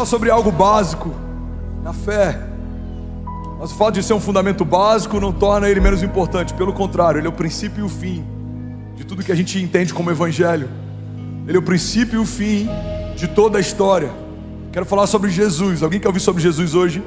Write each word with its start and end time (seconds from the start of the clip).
falar 0.00 0.06
sobre 0.06 0.30
algo 0.30 0.50
básico 0.50 1.14
na 1.82 1.92
fé. 1.92 2.38
Mas 3.58 3.70
o 3.72 3.74
fato 3.74 3.94
de 3.94 4.02
ser 4.02 4.14
um 4.14 4.20
fundamento 4.20 4.64
básico 4.64 5.20
não 5.20 5.32
torna 5.32 5.68
ele 5.68 5.80
menos 5.80 6.02
importante, 6.02 6.54
pelo 6.54 6.72
contrário, 6.72 7.18
ele 7.18 7.26
é 7.26 7.30
o 7.30 7.32
princípio 7.32 7.80
e 7.80 7.82
o 7.82 7.88
fim 7.88 8.24
de 8.96 9.04
tudo 9.04 9.22
que 9.22 9.32
a 9.32 9.34
gente 9.34 9.60
entende 9.62 9.92
como 9.92 10.10
evangelho. 10.10 10.68
Ele 11.46 11.56
é 11.56 11.60
o 11.60 11.62
princípio 11.62 12.18
e 12.18 12.22
o 12.22 12.26
fim 12.26 12.68
de 13.14 13.28
toda 13.28 13.58
a 13.58 13.60
história. 13.60 14.10
Quero 14.72 14.86
falar 14.86 15.06
sobre 15.06 15.30
Jesus. 15.30 15.82
Alguém 15.82 16.00
quer 16.00 16.08
ouvir 16.08 16.20
sobre 16.20 16.42
Jesus 16.42 16.74
hoje? 16.74 17.02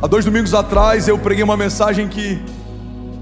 Há 0.00 0.06
dois 0.06 0.24
domingos 0.24 0.54
atrás 0.54 1.08
eu 1.08 1.18
preguei 1.18 1.42
uma 1.42 1.56
mensagem 1.56 2.06
que 2.06 2.40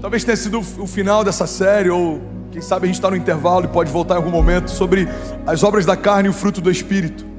talvez 0.01 0.23
tenha 0.23 0.37
sido 0.37 0.59
o 0.59 0.85
final 0.85 1.23
dessa 1.23 1.47
série, 1.47 1.89
ou 1.89 2.21
quem 2.51 2.61
sabe 2.61 2.85
a 2.85 2.87
gente 2.87 2.95
está 2.95 3.09
no 3.09 3.15
intervalo 3.15 3.65
e 3.65 3.67
pode 3.67 3.91
voltar 3.91 4.15
em 4.15 4.17
algum 4.17 4.31
momento, 4.31 4.69
sobre 4.69 5.07
as 5.47 5.63
obras 5.63 5.85
da 5.85 5.95
carne 5.97 6.27
e 6.27 6.29
o 6.29 6.33
fruto 6.33 6.61
do 6.61 6.69
Espírito. 6.69 7.34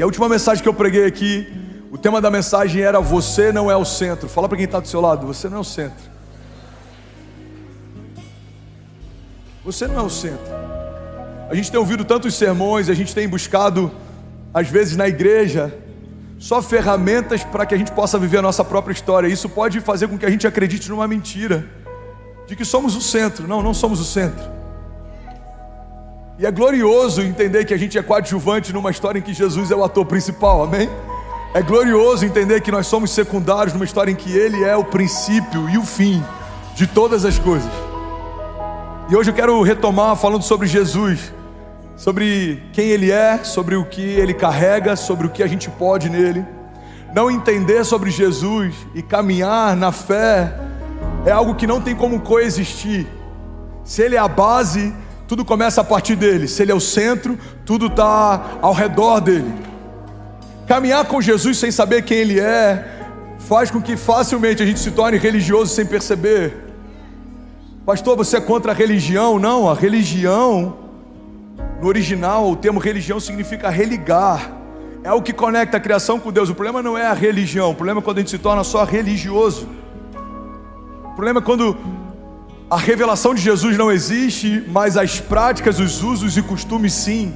E 0.00 0.02
a 0.02 0.06
última 0.06 0.30
mensagem 0.30 0.62
que 0.62 0.68
eu 0.68 0.72
preguei 0.72 1.04
aqui, 1.04 1.46
o 1.92 1.98
tema 1.98 2.22
da 2.22 2.30
mensagem 2.30 2.80
era 2.80 2.98
Você 3.00 3.52
não 3.52 3.70
é 3.70 3.76
o 3.76 3.84
centro. 3.84 4.30
Fala 4.30 4.48
para 4.48 4.56
quem 4.56 4.64
está 4.64 4.80
do 4.80 4.88
seu 4.88 4.98
lado, 4.98 5.26
você 5.26 5.46
não 5.46 5.58
é 5.58 5.60
o 5.60 5.64
centro. 5.64 6.02
Você 9.62 9.86
não 9.86 9.98
é 9.98 10.02
o 10.02 10.08
centro. 10.08 10.50
A 11.50 11.54
gente 11.54 11.70
tem 11.70 11.78
ouvido 11.78 12.02
tantos 12.02 12.34
sermões, 12.34 12.88
a 12.88 12.94
gente 12.94 13.14
tem 13.14 13.28
buscado, 13.28 13.92
às 14.54 14.70
vezes 14.70 14.96
na 14.96 15.06
igreja, 15.06 15.70
só 16.38 16.62
ferramentas 16.62 17.44
para 17.44 17.66
que 17.66 17.74
a 17.74 17.76
gente 17.76 17.92
possa 17.92 18.18
viver 18.18 18.38
a 18.38 18.42
nossa 18.42 18.64
própria 18.64 18.94
história. 18.94 19.28
Isso 19.28 19.50
pode 19.50 19.80
fazer 19.80 20.08
com 20.08 20.16
que 20.16 20.24
a 20.24 20.30
gente 20.30 20.46
acredite 20.46 20.88
numa 20.88 21.06
mentira 21.06 21.68
de 22.46 22.56
que 22.56 22.64
somos 22.64 22.96
o 22.96 23.02
centro. 23.02 23.46
Não, 23.46 23.62
não 23.62 23.74
somos 23.74 24.00
o 24.00 24.04
centro. 24.06 24.59
E 26.40 26.46
é 26.46 26.50
glorioso 26.50 27.20
entender 27.20 27.66
que 27.66 27.74
a 27.74 27.76
gente 27.76 27.98
é 27.98 28.02
coadjuvante 28.02 28.72
numa 28.72 28.90
história 28.90 29.18
em 29.18 29.22
que 29.22 29.34
Jesus 29.34 29.70
é 29.70 29.76
o 29.76 29.84
ator 29.84 30.06
principal, 30.06 30.62
amém? 30.62 30.88
É 31.52 31.60
glorioso 31.60 32.24
entender 32.24 32.62
que 32.62 32.72
nós 32.72 32.86
somos 32.86 33.10
secundários 33.10 33.74
numa 33.74 33.84
história 33.84 34.10
em 34.10 34.14
que 34.14 34.32
Ele 34.32 34.64
é 34.64 34.74
o 34.74 34.82
princípio 34.82 35.68
e 35.68 35.76
o 35.76 35.82
fim 35.82 36.24
de 36.74 36.86
todas 36.86 37.26
as 37.26 37.38
coisas. 37.38 37.70
E 39.10 39.14
hoje 39.14 39.28
eu 39.30 39.34
quero 39.34 39.60
retomar 39.60 40.16
falando 40.16 40.40
sobre 40.40 40.66
Jesus, 40.66 41.30
sobre 41.94 42.62
quem 42.72 42.88
Ele 42.88 43.10
é, 43.10 43.44
sobre 43.44 43.76
o 43.76 43.84
que 43.84 44.00
Ele 44.00 44.32
carrega, 44.32 44.96
sobre 44.96 45.26
o 45.26 45.30
que 45.30 45.42
a 45.42 45.46
gente 45.46 45.68
pode 45.68 46.08
nele. 46.08 46.42
Não 47.14 47.30
entender 47.30 47.84
sobre 47.84 48.10
Jesus 48.10 48.74
e 48.94 49.02
caminhar 49.02 49.76
na 49.76 49.92
fé 49.92 50.58
é 51.26 51.32
algo 51.32 51.54
que 51.54 51.66
não 51.66 51.82
tem 51.82 51.94
como 51.94 52.18
coexistir. 52.20 53.06
Se 53.84 54.00
Ele 54.00 54.16
é 54.16 54.18
a 54.18 54.26
base, 54.26 54.94
tudo 55.30 55.44
começa 55.44 55.80
a 55.80 55.84
partir 55.84 56.16
dele. 56.16 56.48
Se 56.48 56.60
ele 56.60 56.72
é 56.72 56.74
o 56.74 56.80
centro, 56.80 57.38
tudo 57.64 57.86
está 57.86 58.58
ao 58.60 58.72
redor 58.72 59.20
dele. 59.20 59.54
Caminhar 60.66 61.04
com 61.04 61.22
Jesus 61.22 61.56
sem 61.56 61.70
saber 61.70 62.02
quem 62.02 62.18
ele 62.18 62.40
é, 62.40 63.06
faz 63.38 63.70
com 63.70 63.80
que 63.80 63.96
facilmente 63.96 64.60
a 64.60 64.66
gente 64.66 64.80
se 64.80 64.90
torne 64.90 65.18
religioso 65.18 65.72
sem 65.72 65.86
perceber. 65.86 66.56
Pastor, 67.86 68.16
você 68.16 68.38
é 68.38 68.40
contra 68.40 68.72
a 68.72 68.74
religião? 68.74 69.38
Não, 69.38 69.70
a 69.70 69.74
religião, 69.74 70.78
no 71.80 71.86
original, 71.86 72.50
o 72.50 72.56
termo 72.56 72.80
religião 72.80 73.20
significa 73.20 73.70
religar. 73.70 74.50
É 75.04 75.12
o 75.12 75.22
que 75.22 75.32
conecta 75.32 75.76
a 75.76 75.80
criação 75.80 76.18
com 76.18 76.32
Deus. 76.32 76.48
O 76.48 76.56
problema 76.56 76.82
não 76.82 76.98
é 76.98 77.06
a 77.06 77.14
religião, 77.14 77.70
o 77.70 77.74
problema 77.76 78.00
é 78.00 78.02
quando 78.02 78.16
a 78.16 78.20
gente 78.22 78.32
se 78.32 78.38
torna 78.38 78.64
só 78.64 78.82
religioso. 78.82 79.68
O 81.04 81.14
problema 81.14 81.38
é 81.38 81.42
quando 81.42 81.76
a 82.70 82.76
revelação 82.76 83.34
de 83.34 83.42
Jesus 83.42 83.76
não 83.76 83.90
existe, 83.90 84.64
mas 84.68 84.96
as 84.96 85.18
práticas, 85.18 85.80
os 85.80 86.04
usos 86.04 86.36
e 86.36 86.42
costumes 86.42 86.92
sim. 86.92 87.34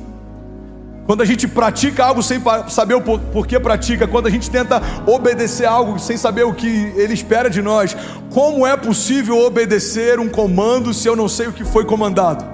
Quando 1.07 1.23
a 1.23 1.25
gente 1.25 1.49
pratica 1.49 2.05
algo 2.05 2.23
sem 2.23 2.41
saber 2.69 2.95
o 2.95 3.01
porquê 3.01 3.59
pratica, 3.59 4.07
quando 4.07 4.29
a 4.29 4.31
gente 4.31 4.49
tenta 4.49 4.81
obedecer 5.07 5.67
algo 5.67 5.99
sem 5.99 6.17
saber 6.17 6.45
o 6.45 6.55
que 6.55 6.69
ele 6.97 7.13
espera 7.13 7.51
de 7.51 7.61
nós, 7.61 7.97
como 8.33 8.65
é 8.65 8.77
possível 8.77 9.41
obedecer 9.41 10.21
um 10.21 10.29
comando 10.29 10.95
se 10.95 11.09
eu 11.09 11.17
não 11.17 11.29
sei 11.29 11.49
o 11.49 11.53
que 11.53 11.65
foi 11.65 11.85
comandado? 11.85 12.45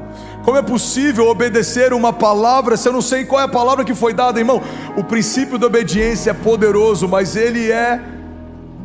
Como 0.43 0.57
é 0.57 0.63
possível 0.63 1.29
obedecer 1.29 1.93
uma 1.93 2.15
palavra 2.15 2.79
se 2.79 2.89
eu 2.89 2.95
não 2.95 3.03
sei 3.03 3.27
qual 3.27 3.43
é 3.43 3.45
a 3.45 3.49
palavra 3.49 3.85
que 3.85 3.95
foi 3.95 4.15
dada, 4.15 4.39
irmão? 4.39 4.63
O 4.97 5.05
princípio 5.05 5.59
da 5.59 5.67
obediência 5.67 6.31
é 6.31 6.35
poderoso, 6.35 7.07
mas 7.07 7.37
ele 7.37 7.71
é 7.71 8.01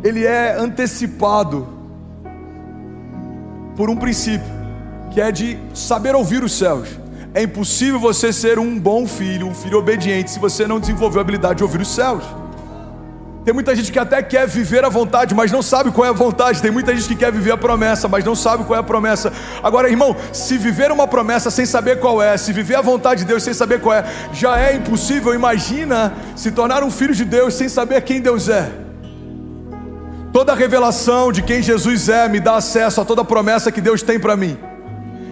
ele 0.04 0.26
é 0.26 0.58
antecipado 0.60 1.75
por 3.76 3.90
um 3.90 3.96
princípio, 3.96 4.48
que 5.12 5.20
é 5.20 5.32
de 5.32 5.58
saber 5.74 6.16
ouvir 6.16 6.44
os 6.44 6.58
céus. 6.58 6.90
É 7.34 7.44
impossível 7.44 8.00
você 8.00 8.32
ser 8.32 8.58
um 8.58 8.80
bom 8.80 9.06
filho, 9.06 9.48
um 9.48 9.54
filho 9.54 9.78
obediente, 9.78 10.32
se 10.32 10.40
você 10.40 10.66
não 10.66 10.80
desenvolveu 10.80 11.20
a 11.20 11.22
habilidade 11.22 11.58
de 11.58 11.64
ouvir 11.64 11.82
os 11.82 11.94
céus. 11.94 12.24
Tem 13.44 13.54
muita 13.54 13.76
gente 13.76 13.92
que 13.92 14.00
até 14.00 14.24
quer 14.24 14.48
viver 14.48 14.84
a 14.84 14.90
vontade, 14.90 15.36
mas 15.36 15.52
não 15.52 15.62
sabe 15.62 15.92
qual 15.92 16.08
é 16.08 16.10
a 16.10 16.14
vontade. 16.14 16.60
Tem 16.62 16.72
muita 16.72 16.96
gente 16.96 17.08
que 17.10 17.16
quer 17.16 17.32
viver 17.32 17.52
a 17.52 17.58
promessa, 17.58 18.08
mas 18.08 18.26
não 18.26 18.34
sabe 18.34 18.64
qual 18.64 18.76
é 18.76 18.80
a 18.80 18.84
promessa. 18.84 19.32
Agora, 19.62 19.88
irmão, 19.88 20.16
se 20.34 20.58
viver 20.58 20.92
uma 20.92 21.08
promessa 21.08 21.52
sem 21.52 21.64
saber 21.64 22.00
qual 22.00 22.20
é, 22.20 22.36
se 22.38 22.52
viver 22.52 22.76
a 22.76 22.82
vontade 22.82 23.22
de 23.22 23.28
Deus 23.28 23.44
sem 23.44 23.54
saber 23.54 23.82
qual 23.82 23.94
é, 23.94 24.04
já 24.34 24.58
é 24.58 24.76
impossível. 24.76 25.32
Imagina 25.32 26.12
se 26.36 26.52
tornar 26.52 26.84
um 26.84 26.90
filho 26.90 27.14
de 27.14 27.24
Deus 27.24 27.54
sem 27.54 27.70
saber 27.70 28.02
quem 28.02 28.20
Deus 28.20 28.50
é. 28.50 28.85
Toda 30.36 30.54
revelação 30.54 31.32
de 31.32 31.42
quem 31.42 31.62
Jesus 31.62 32.10
é 32.10 32.28
me 32.28 32.42
dá 32.42 32.58
acesso 32.58 33.00
a 33.00 33.06
toda 33.06 33.24
promessa 33.24 33.72
que 33.72 33.80
Deus 33.80 34.04
tem 34.04 34.20
para 34.20 34.36
mim. 34.36 34.58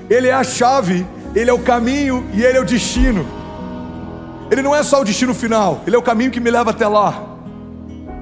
Ele 0.10 0.30
é 0.30 0.34
a 0.34 0.46
chave, 0.46 1.06
ele 1.36 1.50
é 1.50 1.54
o 1.54 1.60
caminho 1.60 2.26
e 2.34 2.42
ele 2.42 2.58
é 2.58 2.62
o 2.62 2.64
destino. 2.64 3.28
Ele 4.50 4.62
não 4.62 4.74
é 4.74 4.82
só 4.82 5.02
o 5.02 5.04
destino 5.04 5.34
final, 5.34 5.82
ele 5.86 5.98
é 5.98 6.00
o 6.00 6.02
caminho 6.02 6.32
que 6.32 6.40
me 6.40 6.50
leva 6.50 6.70
até 6.70 6.88
lá. 6.88 7.22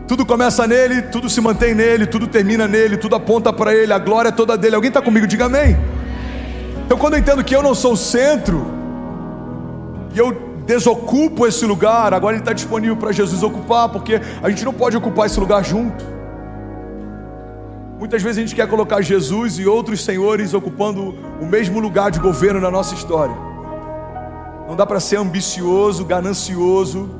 Tudo 0.07 0.25
começa 0.25 0.65
nele, 0.65 1.03
tudo 1.03 1.29
se 1.29 1.39
mantém 1.39 1.75
nele, 1.75 2.07
tudo 2.07 2.25
termina 2.25 2.67
nele, 2.67 2.97
tudo 2.97 3.15
aponta 3.15 3.53
para 3.53 3.75
ele, 3.75 3.93
a 3.93 3.99
glória 3.99 4.29
é 4.29 4.31
toda 4.31 4.57
dele. 4.57 4.75
Alguém 4.75 4.87
está 4.87 5.03
comigo? 5.03 5.27
Diga 5.27 5.45
amém. 5.45 5.77
Então, 6.83 6.97
quando 6.97 7.13
eu 7.13 7.19
entendo 7.19 7.43
que 7.43 7.55
eu 7.55 7.61
não 7.61 7.75
sou 7.75 7.93
o 7.93 7.97
centro, 7.97 8.65
e 10.15 10.17
eu 10.17 10.35
desocupo 10.65 11.45
esse 11.45 11.63
lugar, 11.63 12.11
agora 12.11 12.33
ele 12.33 12.41
está 12.41 12.53
disponível 12.53 12.97
para 12.97 13.11
Jesus 13.11 13.43
ocupar, 13.43 13.87
porque 13.89 14.19
a 14.41 14.49
gente 14.49 14.65
não 14.65 14.73
pode 14.73 14.97
ocupar 14.97 15.27
esse 15.27 15.39
lugar 15.39 15.63
junto. 15.63 16.20
Muitas 18.01 18.23
vezes 18.23 18.39
a 18.39 18.41
gente 18.41 18.55
quer 18.55 18.67
colocar 18.67 18.99
Jesus 19.03 19.59
e 19.59 19.67
outros 19.67 20.03
senhores 20.03 20.55
ocupando 20.55 21.13
o 21.39 21.45
mesmo 21.45 21.79
lugar 21.79 22.09
de 22.09 22.19
governo 22.19 22.59
na 22.59 22.71
nossa 22.71 22.95
história. 22.95 23.35
Não 24.67 24.75
dá 24.75 24.87
para 24.87 24.99
ser 24.99 25.17
ambicioso, 25.17 26.03
ganancioso, 26.03 27.11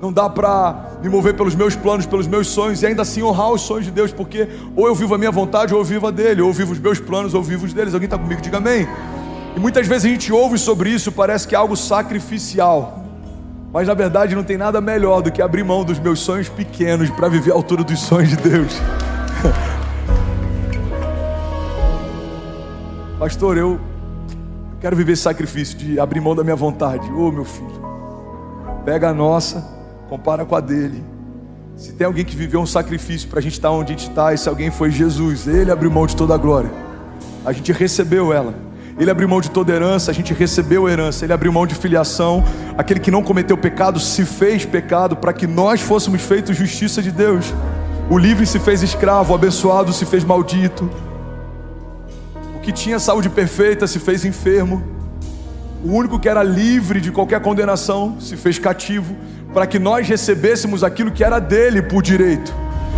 não 0.00 0.10
dá 0.10 0.30
para 0.30 0.92
me 1.02 1.10
mover 1.10 1.34
pelos 1.34 1.54
meus 1.54 1.76
planos, 1.76 2.06
pelos 2.06 2.26
meus 2.26 2.46
sonhos 2.46 2.82
e 2.82 2.86
ainda 2.86 3.02
assim 3.02 3.22
honrar 3.22 3.50
os 3.50 3.60
sonhos 3.60 3.84
de 3.84 3.90
Deus, 3.90 4.12
porque 4.12 4.48
ou 4.74 4.86
eu 4.86 4.94
vivo 4.94 5.14
a 5.14 5.18
minha 5.18 5.30
vontade 5.30 5.74
ou 5.74 5.80
eu 5.80 5.84
vivo 5.84 6.06
a 6.06 6.10
dele, 6.10 6.40
ou 6.40 6.48
eu 6.48 6.54
vivo 6.54 6.72
os 6.72 6.78
meus 6.78 6.98
planos 6.98 7.34
ou 7.34 7.40
eu 7.40 7.44
vivo 7.44 7.66
os 7.66 7.74
deles. 7.74 7.92
Alguém 7.92 8.06
está 8.06 8.16
comigo? 8.16 8.40
Diga 8.40 8.56
amém. 8.56 8.88
E 9.54 9.60
muitas 9.60 9.86
vezes 9.86 10.06
a 10.06 10.08
gente 10.08 10.32
ouve 10.32 10.56
sobre 10.56 10.88
isso, 10.88 11.12
parece 11.12 11.46
que 11.46 11.54
é 11.54 11.58
algo 11.58 11.76
sacrificial. 11.76 13.04
Mas 13.70 13.86
na 13.86 13.92
verdade 13.92 14.34
não 14.34 14.42
tem 14.42 14.56
nada 14.56 14.80
melhor 14.80 15.20
do 15.20 15.30
que 15.30 15.42
abrir 15.42 15.64
mão 15.64 15.84
dos 15.84 15.98
meus 15.98 16.20
sonhos 16.20 16.48
pequenos 16.48 17.10
para 17.10 17.28
viver 17.28 17.50
a 17.50 17.54
altura 17.54 17.84
dos 17.84 18.00
sonhos 18.00 18.30
de 18.30 18.36
Deus. 18.36 18.72
Pastor, 23.24 23.56
eu 23.56 23.80
quero 24.82 24.94
viver 24.94 25.12
esse 25.12 25.22
sacrifício 25.22 25.78
de 25.78 25.98
abrir 25.98 26.20
mão 26.20 26.36
da 26.36 26.44
minha 26.44 26.54
vontade. 26.54 27.10
Ô 27.10 27.28
oh, 27.28 27.32
meu 27.32 27.46
filho, 27.46 27.82
pega 28.84 29.08
a 29.08 29.14
nossa, 29.14 29.66
compara 30.10 30.44
com 30.44 30.54
a 30.54 30.60
dele. 30.60 31.02
Se 31.74 31.94
tem 31.94 32.06
alguém 32.06 32.22
que 32.22 32.36
viveu 32.36 32.60
um 32.60 32.66
sacrifício 32.66 33.26
para 33.30 33.38
a 33.38 33.42
gente 33.42 33.54
estar 33.54 33.70
tá 33.70 33.74
onde 33.74 33.94
a 33.94 33.96
gente 33.96 34.10
está, 34.10 34.34
esse 34.34 34.46
alguém 34.46 34.70
foi 34.70 34.90
Jesus. 34.90 35.48
Ele 35.48 35.70
abriu 35.70 35.90
mão 35.90 36.06
de 36.06 36.14
toda 36.14 36.34
a 36.34 36.36
glória. 36.36 36.70
A 37.46 37.52
gente 37.52 37.72
recebeu 37.72 38.30
ela. 38.30 38.52
Ele 38.98 39.10
abriu 39.10 39.26
mão 39.26 39.40
de 39.40 39.48
toda 39.48 39.72
herança, 39.72 40.10
a 40.10 40.14
gente 40.14 40.34
recebeu 40.34 40.86
herança. 40.86 41.24
Ele 41.24 41.32
abriu 41.32 41.50
mão 41.50 41.66
de 41.66 41.74
filiação. 41.74 42.44
Aquele 42.76 43.00
que 43.00 43.10
não 43.10 43.22
cometeu 43.22 43.56
pecado 43.56 43.98
se 43.98 44.26
fez 44.26 44.66
pecado 44.66 45.16
para 45.16 45.32
que 45.32 45.46
nós 45.46 45.80
fôssemos 45.80 46.20
feitos 46.20 46.54
justiça 46.54 47.00
de 47.00 47.10
Deus. 47.10 47.54
O 48.10 48.18
livre 48.18 48.44
se 48.44 48.58
fez 48.58 48.82
escravo, 48.82 49.32
o 49.32 49.34
abençoado 49.34 49.94
se 49.94 50.04
fez 50.04 50.22
maldito 50.24 50.90
que 52.64 52.72
tinha 52.72 52.98
saúde 52.98 53.28
perfeita 53.28 53.86
se 53.86 53.98
fez 53.98 54.24
enfermo. 54.24 54.82
O 55.84 55.92
único 55.92 56.18
que 56.18 56.28
era 56.28 56.42
livre 56.42 56.98
de 56.98 57.12
qualquer 57.12 57.40
condenação 57.40 58.16
se 58.18 58.36
fez 58.38 58.58
cativo, 58.58 59.14
para 59.52 59.66
que 59.66 59.78
nós 59.78 60.08
recebêssemos 60.08 60.82
aquilo 60.82 61.12
que 61.12 61.22
era 61.22 61.38
dele 61.38 61.82
por 61.82 62.02
direito. 62.02 62.52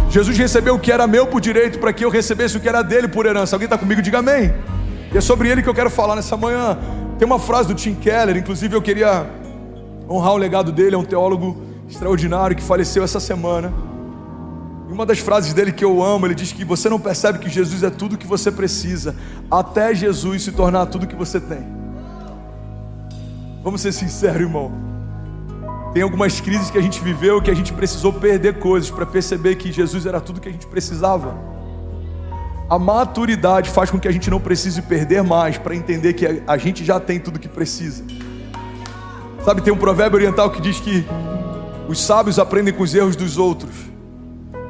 Jesus 0.09 0.39
recebeu 0.39 0.77
o 0.77 0.79
que 0.79 0.93
era 0.93 1.05
meu 1.09 1.27
por 1.27 1.41
direito, 1.41 1.81
para 1.81 1.93
que 1.93 2.05
eu 2.05 2.11
recebesse 2.11 2.57
o 2.57 2.61
que 2.61 2.69
era 2.69 2.81
dele 2.81 3.09
por 3.09 3.27
herança. 3.27 3.57
Alguém 3.57 3.67
está 3.67 3.77
comigo? 3.77 4.01
Diga 4.01 4.21
amém. 4.21 4.55
E 5.13 5.19
é 5.19 5.21
sobre 5.21 5.49
ele 5.49 5.63
que 5.63 5.69
eu 5.69 5.75
quero 5.75 5.91
falar 5.91 6.15
nessa 6.15 6.37
manhã. 6.37 6.79
Tem 7.19 7.27
uma 7.27 7.41
frase 7.41 7.67
do 7.67 7.75
Tim 7.75 7.95
Keller, 7.95 8.37
inclusive 8.37 8.77
eu 8.77 8.81
queria 8.81 9.27
honrar 10.09 10.33
o 10.33 10.37
legado 10.37 10.71
dele, 10.71 10.95
é 10.95 10.99
um 10.99 11.05
teólogo 11.05 11.61
extraordinário 11.89 12.55
que 12.55 12.62
faleceu 12.62 13.03
essa 13.03 13.19
semana. 13.19 13.73
E 14.88 14.93
uma 14.93 15.05
das 15.05 15.19
frases 15.19 15.53
dele 15.53 15.73
que 15.73 15.85
eu 15.85 16.03
amo, 16.03 16.27
ele 16.27 16.35
diz 16.35 16.53
que 16.53 16.65
você 16.65 16.88
não 16.88 17.00
percebe 17.00 17.38
que 17.38 17.49
Jesus 17.49 17.83
é 17.83 17.91
tudo 17.91 18.17
que 18.17 18.27
você 18.27 18.53
precisa, 18.53 19.17
até 19.50 19.94
Jesus 19.94 20.44
se 20.44 20.53
tornar 20.53 20.87
tudo 20.87 21.06
que 21.06 21.17
você 21.17 21.41
tem. 21.41 21.67
Vamos 23.65 23.81
ser 23.81 23.91
sinceros, 23.91 24.43
irmão. 24.43 24.71
Tem 25.93 26.03
algumas 26.03 26.41
crises 26.41 26.71
que 26.71 26.79
a 26.79 26.81
gente 26.81 27.00
viveu 27.00 27.43
que 27.43 27.50
a 27.50 27.55
gente 27.55 27.73
precisou 27.73 28.12
perder 28.12 28.59
coisas 28.59 28.91
para 28.91 29.05
perceber 29.05 29.56
que 29.56 29.73
Jesus 29.73 30.06
era 30.06 30.21
tudo 30.21 30.41
que 30.41 30.49
a 30.49 30.53
gente 30.53 30.67
precisava. 30.67 31.35
A 32.69 32.79
maturidade 32.79 33.71
faz 33.71 33.91
com 33.91 33.99
que 33.99 34.06
a 34.06 34.12
gente 34.12 34.29
não 34.31 34.38
precise 34.38 34.83
perder 34.83 35.23
mais 35.23 35.56
para 35.56 35.75
entender 35.75 36.12
que 36.12 36.43
a 36.47 36.56
gente 36.59 36.85
já 36.85 37.00
tem 37.00 37.19
tudo 37.19 37.38
que 37.38 37.49
precisa. 37.49 38.05
Sabe, 39.44 39.62
tem 39.62 39.73
um 39.73 39.79
provérbio 39.79 40.17
oriental 40.17 40.50
que 40.50 40.61
diz 40.61 40.79
que 40.79 41.05
os 41.88 42.00
sábios 42.05 42.38
aprendem 42.38 42.75
com 42.75 42.83
os 42.83 42.94
erros 42.94 43.17
dos 43.17 43.38
outros, 43.38 43.75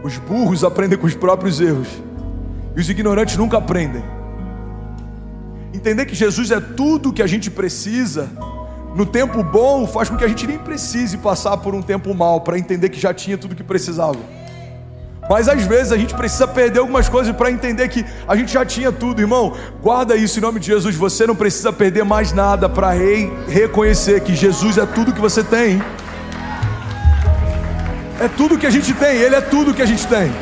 os 0.06 0.18
burros 0.18 0.64
aprendem 0.64 0.98
com 0.98 1.06
os 1.06 1.14
próprios 1.14 1.60
erros, 1.60 1.88
e 2.74 2.80
os 2.80 2.88
ignorantes 2.88 3.36
nunca 3.36 3.58
aprendem. 3.58 4.02
Entender 5.74 6.06
que 6.06 6.14
Jesus 6.14 6.50
é 6.50 6.60
tudo 6.60 7.12
que 7.12 7.22
a 7.22 7.26
gente 7.26 7.50
precisa 7.50 8.30
no 8.94 9.04
tempo 9.04 9.42
bom 9.42 9.86
faz 9.86 10.08
com 10.08 10.16
que 10.16 10.24
a 10.24 10.28
gente 10.28 10.46
nem 10.46 10.56
precise 10.58 11.18
passar 11.18 11.58
por 11.58 11.74
um 11.74 11.82
tempo 11.82 12.14
mal 12.14 12.40
para 12.40 12.58
entender 12.58 12.88
que 12.88 12.98
já 12.98 13.12
tinha 13.12 13.36
tudo 13.36 13.54
que 13.54 13.62
precisava. 13.62 14.16
Mas 15.28 15.48
às 15.48 15.64
vezes 15.64 15.92
a 15.92 15.98
gente 15.98 16.14
precisa 16.14 16.46
perder 16.46 16.78
algumas 16.78 17.08
coisas 17.08 17.34
para 17.36 17.50
entender 17.50 17.88
que 17.88 18.04
a 18.26 18.36
gente 18.36 18.52
já 18.52 18.64
tinha 18.64 18.90
tudo, 18.90 19.20
irmão. 19.20 19.54
Guarda 19.82 20.16
isso 20.16 20.38
em 20.38 20.42
nome 20.42 20.60
de 20.60 20.68
Jesus. 20.68 20.94
Você 20.94 21.26
não 21.26 21.36
precisa 21.36 21.72
perder 21.72 22.04
mais 22.04 22.32
nada 22.32 22.68
para 22.68 22.92
re 22.92 23.30
reconhecer 23.48 24.20
que 24.20 24.34
Jesus 24.34 24.78
é 24.78 24.86
tudo 24.86 25.12
que 25.12 25.20
você 25.20 25.42
tem. 25.42 25.82
É 28.18 28.28
tudo 28.28 28.58
que 28.58 28.66
a 28.66 28.70
gente 28.70 28.94
tem, 28.94 29.16
Ele 29.16 29.34
é 29.34 29.40
tudo 29.40 29.74
que 29.74 29.82
a 29.82 29.86
gente 29.86 30.06
tem. 30.06 30.32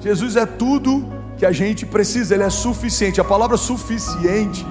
Jesus 0.00 0.36
é 0.36 0.46
tudo 0.46 1.12
que 1.36 1.44
a 1.44 1.52
gente 1.52 1.84
precisa, 1.84 2.34
Ele 2.34 2.44
é 2.44 2.50
suficiente. 2.50 3.20
A 3.20 3.24
palavra 3.24 3.56
suficiente 3.56 4.64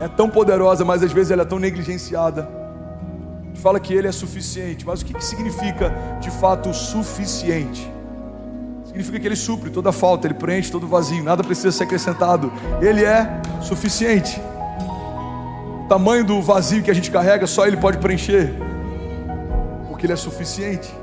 é 0.00 0.08
tão 0.08 0.28
poderosa, 0.28 0.84
mas 0.84 1.02
às 1.02 1.12
vezes 1.12 1.30
ela 1.30 1.42
é 1.42 1.44
tão 1.44 1.58
negligenciada. 1.58 2.48
A 3.42 3.46
gente 3.46 3.60
fala 3.60 3.78
que 3.78 3.94
ele 3.94 4.08
é 4.08 4.12
suficiente, 4.12 4.84
mas 4.84 5.00
o 5.00 5.04
que, 5.04 5.14
que 5.14 5.24
significa 5.24 5.94
de 6.20 6.30
fato 6.30 6.74
suficiente? 6.74 7.90
Significa 8.84 9.20
que 9.20 9.26
ele 9.26 9.36
supre 9.36 9.70
toda 9.70 9.92
falta, 9.92 10.26
ele 10.26 10.34
preenche 10.34 10.70
todo 10.70 10.86
vazio, 10.86 11.22
nada 11.22 11.42
precisa 11.44 11.70
ser 11.70 11.84
acrescentado. 11.84 12.52
Ele 12.80 13.04
é 13.04 13.40
suficiente. 13.62 14.40
O 15.84 15.88
tamanho 15.88 16.24
do 16.24 16.42
vazio 16.42 16.82
que 16.82 16.90
a 16.90 16.94
gente 16.94 17.10
carrega, 17.10 17.46
só 17.46 17.66
ele 17.66 17.76
pode 17.76 17.98
preencher, 17.98 18.52
porque 20.04 20.06
ele 20.06 20.12
é 20.12 20.16
suficiente. 20.16 20.94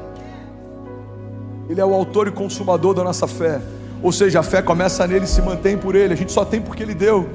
Ele 1.68 1.82
é 1.82 1.86
o 1.86 1.94
autor 1.94 2.28
e 2.28 2.32
consumador 2.32 2.94
da 2.94 3.04
nossa 3.04 3.28
fé. 3.28 3.60
Ou 4.04 4.12
seja, 4.12 4.40
a 4.40 4.44
fé 4.44 4.62
começa 4.62 5.06
nele 5.08 5.26
e 5.26 5.28
se 5.28 5.42
mantém 5.42 5.78
por 5.78 5.96
ele. 5.96 6.14
A 6.14 6.18
gente 6.18 6.32
só 6.32 6.46
tem 6.46 6.62
porque 6.62 6.84
ele 6.84 6.94
deu. 6.94 7.28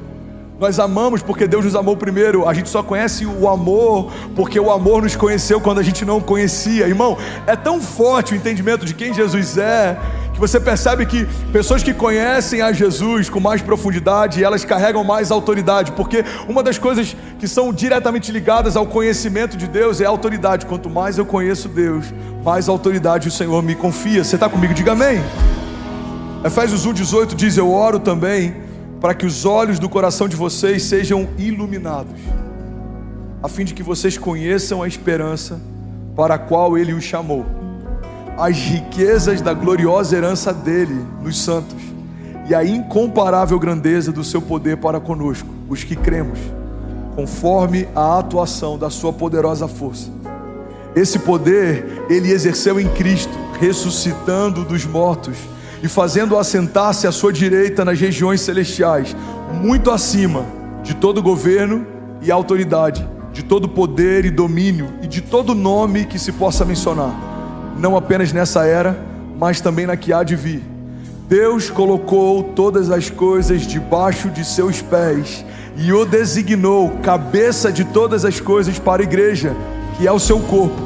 Nós 0.58 0.78
amamos 0.78 1.22
porque 1.22 1.46
Deus 1.46 1.66
nos 1.66 1.74
amou 1.74 1.96
primeiro. 1.96 2.48
A 2.48 2.54
gente 2.54 2.70
só 2.70 2.82
conhece 2.82 3.26
o 3.26 3.46
amor 3.46 4.10
porque 4.34 4.58
o 4.58 4.70
amor 4.70 5.02
nos 5.02 5.14
conheceu 5.14 5.60
quando 5.60 5.78
a 5.78 5.82
gente 5.82 6.04
não 6.04 6.20
conhecia. 6.20 6.86
Irmão, 6.86 7.18
é 7.46 7.54
tão 7.54 7.80
forte 7.80 8.32
o 8.32 8.36
entendimento 8.36 8.86
de 8.86 8.94
quem 8.94 9.12
Jesus 9.12 9.58
é 9.58 9.98
que 10.36 10.40
você 10.40 10.60
percebe 10.60 11.06
que 11.06 11.24
pessoas 11.50 11.82
que 11.82 11.94
conhecem 11.94 12.60
a 12.60 12.70
Jesus 12.70 13.30
com 13.30 13.40
mais 13.40 13.62
profundidade, 13.62 14.44
elas 14.44 14.66
carregam 14.66 15.02
mais 15.02 15.30
autoridade, 15.30 15.92
porque 15.92 16.22
uma 16.46 16.62
das 16.62 16.76
coisas 16.76 17.16
que 17.38 17.48
são 17.48 17.72
diretamente 17.72 18.30
ligadas 18.30 18.76
ao 18.76 18.84
conhecimento 18.84 19.56
de 19.56 19.66
Deus 19.66 19.98
é 19.98 20.04
a 20.04 20.10
autoridade. 20.10 20.66
Quanto 20.66 20.90
mais 20.90 21.16
eu 21.16 21.24
conheço 21.24 21.70
Deus, 21.70 22.12
mais 22.44 22.68
autoridade 22.68 23.28
o 23.28 23.30
Senhor 23.30 23.62
me 23.62 23.74
confia. 23.74 24.22
Você 24.22 24.36
está 24.36 24.46
comigo? 24.46 24.74
Diga 24.74 24.92
amém. 24.92 25.22
Efésios 26.44 26.86
1,18 26.86 27.34
diz: 27.34 27.56
Eu 27.56 27.72
oro 27.72 27.98
também 27.98 28.65
para 29.00 29.14
que 29.14 29.26
os 29.26 29.44
olhos 29.44 29.78
do 29.78 29.88
coração 29.88 30.28
de 30.28 30.36
vocês 30.36 30.82
sejam 30.82 31.28
iluminados, 31.38 32.20
a 33.42 33.48
fim 33.48 33.64
de 33.64 33.74
que 33.74 33.82
vocês 33.82 34.16
conheçam 34.16 34.82
a 34.82 34.88
esperança 34.88 35.60
para 36.14 36.34
a 36.34 36.38
qual 36.38 36.76
Ele 36.78 36.92
os 36.92 37.04
chamou, 37.04 37.44
as 38.38 38.56
riquezas 38.56 39.40
da 39.40 39.52
gloriosa 39.52 40.16
herança 40.16 40.52
dele 40.52 41.04
nos 41.22 41.38
santos 41.38 41.82
e 42.48 42.54
a 42.54 42.64
incomparável 42.64 43.58
grandeza 43.58 44.12
do 44.12 44.24
seu 44.24 44.40
poder 44.40 44.76
para 44.78 45.00
conosco, 45.00 45.48
os 45.68 45.84
que 45.84 45.96
cremos, 45.96 46.38
conforme 47.14 47.88
a 47.94 48.18
atuação 48.18 48.78
da 48.78 48.88
sua 48.88 49.12
poderosa 49.12 49.66
força. 49.66 50.10
Esse 50.94 51.18
poder 51.18 52.04
ele 52.08 52.30
exerceu 52.30 52.80
em 52.80 52.88
Cristo, 52.88 53.36
ressuscitando 53.60 54.64
dos 54.64 54.86
mortos 54.86 55.36
e 55.82 55.88
fazendo-o 55.88 56.38
assentar-se 56.38 57.06
à 57.06 57.12
sua 57.12 57.32
direita 57.32 57.84
nas 57.84 58.00
regiões 58.00 58.40
celestiais, 58.40 59.16
muito 59.52 59.90
acima 59.90 60.44
de 60.82 60.94
todo 60.94 61.22
governo 61.22 61.86
e 62.22 62.30
autoridade, 62.30 63.06
de 63.32 63.42
todo 63.42 63.68
poder 63.68 64.24
e 64.24 64.30
domínio 64.30 64.94
e 65.02 65.06
de 65.06 65.20
todo 65.20 65.54
nome 65.54 66.06
que 66.06 66.18
se 66.18 66.32
possa 66.32 66.64
mencionar, 66.64 67.14
não 67.78 67.96
apenas 67.96 68.32
nessa 68.32 68.64
era, 68.64 68.98
mas 69.38 69.60
também 69.60 69.86
na 69.86 69.96
que 69.96 70.12
há 70.12 70.22
de 70.22 70.34
vir. 70.34 70.62
Deus 71.28 71.68
colocou 71.68 72.42
todas 72.42 72.90
as 72.90 73.10
coisas 73.10 73.66
debaixo 73.66 74.30
de 74.30 74.44
seus 74.44 74.80
pés 74.80 75.44
e 75.76 75.92
o 75.92 76.04
designou 76.04 76.90
cabeça 77.02 77.70
de 77.70 77.84
todas 77.84 78.24
as 78.24 78.40
coisas 78.40 78.78
para 78.78 79.02
a 79.02 79.04
igreja, 79.04 79.54
que 79.98 80.06
é 80.06 80.12
o 80.12 80.20
seu 80.20 80.38
corpo, 80.40 80.80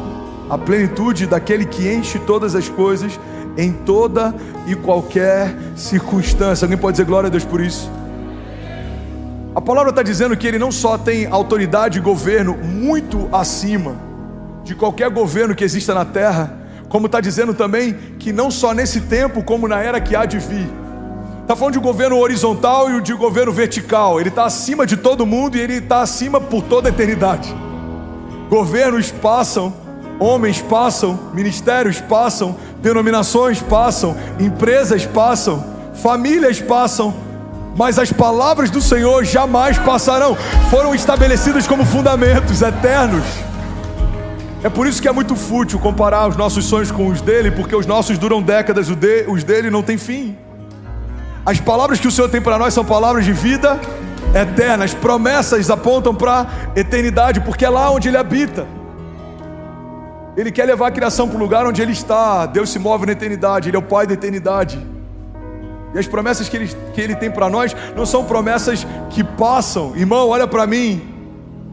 a 0.49 0.59
plenitude 0.59 1.27
daquele 1.27 1.65
que 1.65 1.93
enche 1.93 2.19
todas 2.19 2.55
as 2.55 2.69
coisas 2.69 3.21
em 3.57 3.73
toda 3.73 4.35
e 4.67 4.75
qualquer 4.75 5.55
circunstância. 5.77 6.65
Alguém 6.65 6.79
pode 6.79 6.95
dizer 6.95 7.05
glória 7.05 7.29
a 7.29 7.31
Deus 7.31 7.45
por 7.45 7.61
isso? 7.61 7.91
A 9.55 9.61
palavra 9.61 9.91
está 9.91 10.03
dizendo 10.03 10.37
que 10.37 10.47
ele 10.47 10.59
não 10.59 10.71
só 10.71 10.97
tem 10.97 11.27
autoridade 11.27 11.99
e 11.99 12.01
governo 12.01 12.57
muito 12.57 13.29
acima 13.33 13.97
de 14.63 14.75
qualquer 14.75 15.11
governo 15.11 15.55
que 15.55 15.65
exista 15.65 15.93
na 15.93 16.05
terra, 16.05 16.57
como 16.89 17.07
está 17.07 17.21
dizendo 17.21 17.53
também 17.53 17.93
que 18.19 18.33
não 18.33 18.51
só 18.51 18.73
nesse 18.73 19.01
tempo, 19.03 19.43
como 19.43 19.67
na 19.67 19.81
era 19.81 20.01
que 20.01 20.15
há 20.15 20.25
de 20.25 20.39
vir. 20.39 20.69
Está 21.43 21.57
falando 21.57 21.73
de 21.73 21.79
um 21.81 21.83
governo 21.83 22.17
horizontal 22.17 22.89
e 22.91 23.01
de 23.01 23.13
um 23.13 23.19
governo 23.19 23.51
vertical. 23.51 24.21
Ele 24.21 24.29
está 24.29 24.45
acima 24.45 24.87
de 24.87 24.97
todo 24.97 25.27
mundo 25.27 25.57
e 25.57 25.61
ele 25.61 25.79
está 25.79 26.01
acima 26.01 26.41
por 26.41 26.63
toda 26.63 26.89
a 26.89 26.93
eternidade. 26.93 27.53
Governos 28.49 29.11
passam, 29.11 29.75
homens 30.21 30.61
passam, 30.61 31.19
ministérios 31.33 32.01
passam, 32.01 32.55
denominações 32.83 33.61
passam, 33.63 34.15
empresas 34.39 35.07
passam, 35.07 35.65
famílias 35.95 36.61
passam, 36.61 37.15
mas 37.75 37.99
as 37.99 38.13
palavras 38.13 38.71
do 38.71 38.83
Senhor 38.83 39.25
jamais 39.25 39.79
passarão, 39.79 40.37
foram 40.71 40.95
estabelecidas 40.95 41.67
como 41.67 41.85
fundamentos 41.87 42.61
eternos. 42.61 43.25
É 44.63 44.69
por 44.69 44.87
isso 44.87 45.01
que 45.01 45.09
é 45.09 45.13
muito 45.13 45.35
fútil 45.35 45.79
comparar 45.79 46.29
os 46.29 46.37
nossos 46.37 46.67
sonhos 46.67 46.93
com 46.93 47.07
os 47.07 47.23
dele, 47.23 47.51
porque 47.51 47.75
os 47.75 47.87
nossos 47.87 48.19
duram 48.19 48.43
décadas, 48.43 48.89
os 48.91 49.43
dele 49.43 49.71
não 49.71 49.83
tem 49.83 49.97
fim. 49.97 50.37
As 51.47 51.59
palavras 51.59 51.99
que 51.99 52.07
o 52.07 52.11
Senhor 52.11 52.29
tem 52.29 52.43
para 52.43 52.59
nós 52.59 52.75
são 52.75 52.85
palavras 52.85 53.25
de 53.25 53.33
vida 53.33 53.81
eterna, 54.35 54.85
as 54.85 54.93
promessas 54.93 55.71
apontam 55.71 56.15
para 56.15 56.43
a 56.43 56.79
eternidade, 56.79 57.41
porque 57.41 57.65
é 57.65 57.71
lá 57.71 57.91
onde 57.91 58.09
ele 58.09 58.19
habita. 58.19 58.67
Ele 60.37 60.51
quer 60.53 60.65
levar 60.65 60.89
a 60.89 60.91
criação 60.91 61.29
para 61.29 61.37
o 61.37 61.41
lugar 61.41 61.67
onde 61.67 61.83
Ele 61.83 61.93
está. 61.93 62.47
Deus 62.47 62.71
se 62.71 62.79
move 62.79 63.07
na 63.07 63.13
eternidade, 63.13 63.69
Ele 63.69 63.77
é 63.77 63.79
o 63.79 63.83
Pai 63.83 64.07
da 64.07 64.15
eternidade. 64.15 64.79
E 65.95 65.99
as 65.99 66.07
promessas 66.07 66.49
que 66.49 66.57
Ele, 66.57 66.71
que 66.95 67.01
ele 67.01 67.17
tem 67.17 67.31
para 67.31 67.51
nós 67.51 67.75
não 67.97 68.07
são 68.07 68.25
promessas 68.25 68.87
que 69.11 69.25
passam. 69.25 69.97
Irmão, 69.97 70.29
olha 70.29 70.47
para 70.47 70.67
mim. 70.67 71.03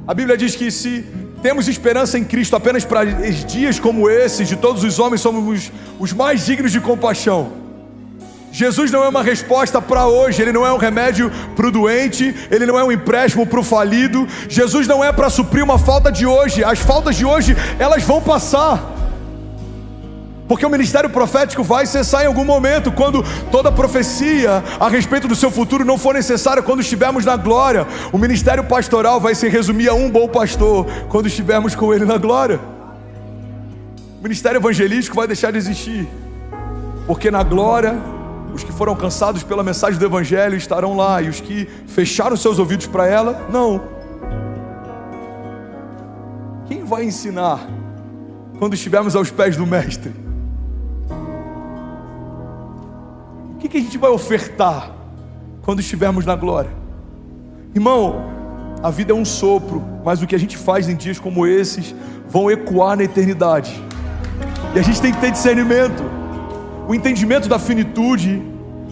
A 0.08 0.14
Bíblia 0.14 0.38
diz 0.38 0.56
que 0.56 0.72
se 0.72 1.06
temos 1.42 1.68
esperança 1.68 2.18
em 2.18 2.24
Cristo 2.24 2.56
apenas 2.56 2.84
para 2.84 3.04
dias 3.04 3.80
como 3.80 4.10
esses, 4.10 4.48
de 4.48 4.56
todos 4.56 4.84
os 4.84 4.98
homens 5.00 5.22
somos 5.22 5.72
os 6.00 6.14
mais 6.14 6.46
dignos 6.46 6.72
de 6.72 6.80
compaixão. 6.80 7.67
Jesus 8.52 8.90
não 8.90 9.04
é 9.04 9.10
uma 9.10 9.22
resposta 9.22 9.82
para 9.82 10.08
hoje, 10.08 10.42
ele 10.42 10.52
não 10.52 10.66
é 10.66 10.72
um 10.72 10.78
remédio 10.78 11.32
para 11.56 11.68
o 11.68 11.72
doente, 11.72 12.34
ele 12.50 12.66
não 12.66 12.80
é 12.80 12.84
um 12.84 12.92
empréstimo 12.92 13.46
para 13.46 13.60
o 13.60 13.64
falido. 13.64 14.28
Jesus 14.48 14.88
não 14.88 15.04
é 15.04 15.12
para 15.12 15.30
suprir 15.30 15.64
uma 15.64 15.78
falta 15.78 16.12
de 16.12 16.26
hoje, 16.26 16.64
as 16.64 16.80
faltas 16.80 17.16
de 17.16 17.26
hoje 17.26 17.56
elas 17.78 18.04
vão 18.04 18.22
passar. 18.22 18.96
Porque 20.48 20.66
o 20.66 20.70
ministério 20.70 21.10
profético 21.10 21.62
vai 21.62 21.86
cessar 21.86 22.24
em 22.24 22.28
algum 22.28 22.46
momento, 22.46 22.90
quando 22.90 23.24
toda 23.52 23.70
profecia 23.70 24.64
a 24.80 24.88
respeito 24.88 25.28
do 25.28 25.36
seu 25.36 25.52
futuro 25.52 25.84
não 25.84 25.98
for 25.98 26.14
necessária, 26.14 26.64
quando 26.64 26.80
estivermos 26.80 27.26
na 27.26 27.36
glória. 27.36 27.86
O 28.14 28.18
ministério 28.18 28.64
pastoral 28.64 29.20
vai 29.20 29.36
se 29.36 29.50
resumir 29.50 29.90
a 29.90 29.94
um 29.94 30.10
bom 30.10 30.28
pastor, 30.28 30.88
quando 31.10 31.28
estivermos 31.28 31.76
com 31.76 31.94
ele 31.94 32.06
na 32.06 32.18
glória. 32.18 32.62
O 34.20 34.24
ministério 34.24 34.58
evangelístico 34.58 35.18
vai 35.18 35.28
deixar 35.28 35.52
de 35.52 35.58
existir, 35.58 36.08
porque 37.06 37.30
na 37.30 37.44
glória 37.44 38.17
os 38.58 38.64
que 38.64 38.72
foram 38.72 38.94
alcançados 38.94 39.44
pela 39.44 39.64
mensagem 39.64 40.00
do 40.00 40.06
Evangelho 40.06 40.58
estarão 40.58 40.98
lá, 40.98 41.22
e 41.22 41.30
os 41.30 41.40
que 41.40 41.66
fecharam 41.86 42.36
seus 42.36 42.58
ouvidos 42.58 42.88
para 42.88 43.06
ela, 43.06 43.48
não. 43.52 43.82
Quem 46.68 46.84
vai 46.84 47.06
ensinar 47.06 47.60
quando 48.58 48.74
estivermos 48.74 49.16
aos 49.16 49.30
pés 49.30 49.56
do 49.56 49.66
Mestre? 49.66 50.12
O 53.54 53.58
que, 53.60 53.70
que 53.70 53.78
a 53.78 53.82
gente 53.82 53.98
vai 53.98 54.10
ofertar 54.10 54.92
quando 55.62 55.80
estivermos 55.80 56.26
na 56.26 56.36
glória? 56.36 56.72
Irmão, 57.76 58.36
A 58.82 58.92
vida 58.92 59.12
é 59.12 59.16
um 59.16 59.26
sopro, 59.26 59.84
mas 60.06 60.22
o 60.22 60.28
que 60.28 60.36
a 60.36 60.40
gente 60.40 60.56
faz 60.56 60.88
em 60.88 60.96
dias 60.96 61.20
como 61.20 61.48
esses 61.48 61.96
vão 62.28 62.50
ecoar 62.52 62.96
na 62.96 63.04
eternidade. 63.04 63.84
E 64.76 64.80
a 64.80 64.82
gente 64.84 65.02
tem 65.02 65.12
que 65.12 65.20
ter 65.20 65.32
discernimento. 65.32 66.17
O 66.88 66.96
entendimento 66.96 67.50
da 67.50 67.60
finitude 67.60 68.42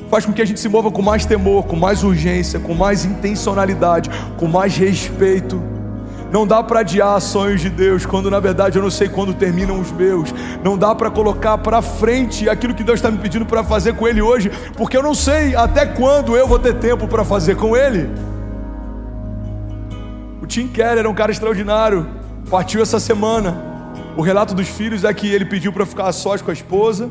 faz 0.10 0.26
com 0.26 0.34
que 0.34 0.42
a 0.42 0.46
gente 0.46 0.60
se 0.60 0.68
mova 0.68 0.92
com 0.92 1.02
mais 1.02 1.26
temor, 1.26 1.64
com 1.64 1.78
mais 1.78 2.04
urgência, 2.04 2.60
com 2.60 2.74
mais 2.74 3.06
intencionalidade, 3.06 4.10
com 4.38 4.48
mais 4.48 4.76
respeito. 4.76 5.62
Não 6.30 6.46
dá 6.46 6.62
para 6.62 6.82
adiar 6.82 7.20
sonhos 7.22 7.62
de 7.62 7.70
Deus 7.70 8.06
quando 8.06 8.30
na 8.30 8.42
verdade 8.42 8.78
eu 8.78 8.84
não 8.84 8.92
sei 8.92 9.08
quando 9.08 9.34
terminam 9.34 9.80
os 9.80 9.92
meus. 9.94 10.34
Não 10.62 10.78
dá 10.78 10.94
para 10.94 11.10
colocar 11.10 11.58
para 11.60 11.82
frente 11.82 12.50
aquilo 12.50 12.74
que 12.74 12.84
Deus 12.84 13.00
está 13.00 13.10
me 13.10 13.18
pedindo 13.18 13.46
para 13.46 13.64
fazer 13.64 13.96
com 13.96 14.06
Ele 14.06 14.22
hoje, 14.22 14.52
porque 14.76 14.98
eu 14.98 15.04
não 15.04 15.14
sei 15.14 15.56
até 15.56 15.86
quando 15.86 16.36
eu 16.36 16.46
vou 16.48 16.60
ter 16.60 16.74
tempo 16.76 17.08
para 17.08 17.24
fazer 17.24 17.56
com 17.56 17.78
Ele. 17.78 18.10
O 20.42 20.46
Tim 20.46 20.68
Keller 20.68 20.98
era 20.98 21.10
um 21.10 21.14
cara 21.14 21.32
extraordinário, 21.32 22.06
partiu 22.50 22.82
essa 22.82 23.00
semana. 23.00 23.74
O 24.18 24.22
relato 24.22 24.54
dos 24.54 24.68
filhos 24.68 25.06
é 25.06 25.14
que 25.14 25.28
ele 25.28 25.46
pediu 25.46 25.72
para 25.72 25.86
ficar 25.86 26.12
sós 26.12 26.42
com 26.42 26.52
a 26.52 26.54
esposa, 26.54 27.10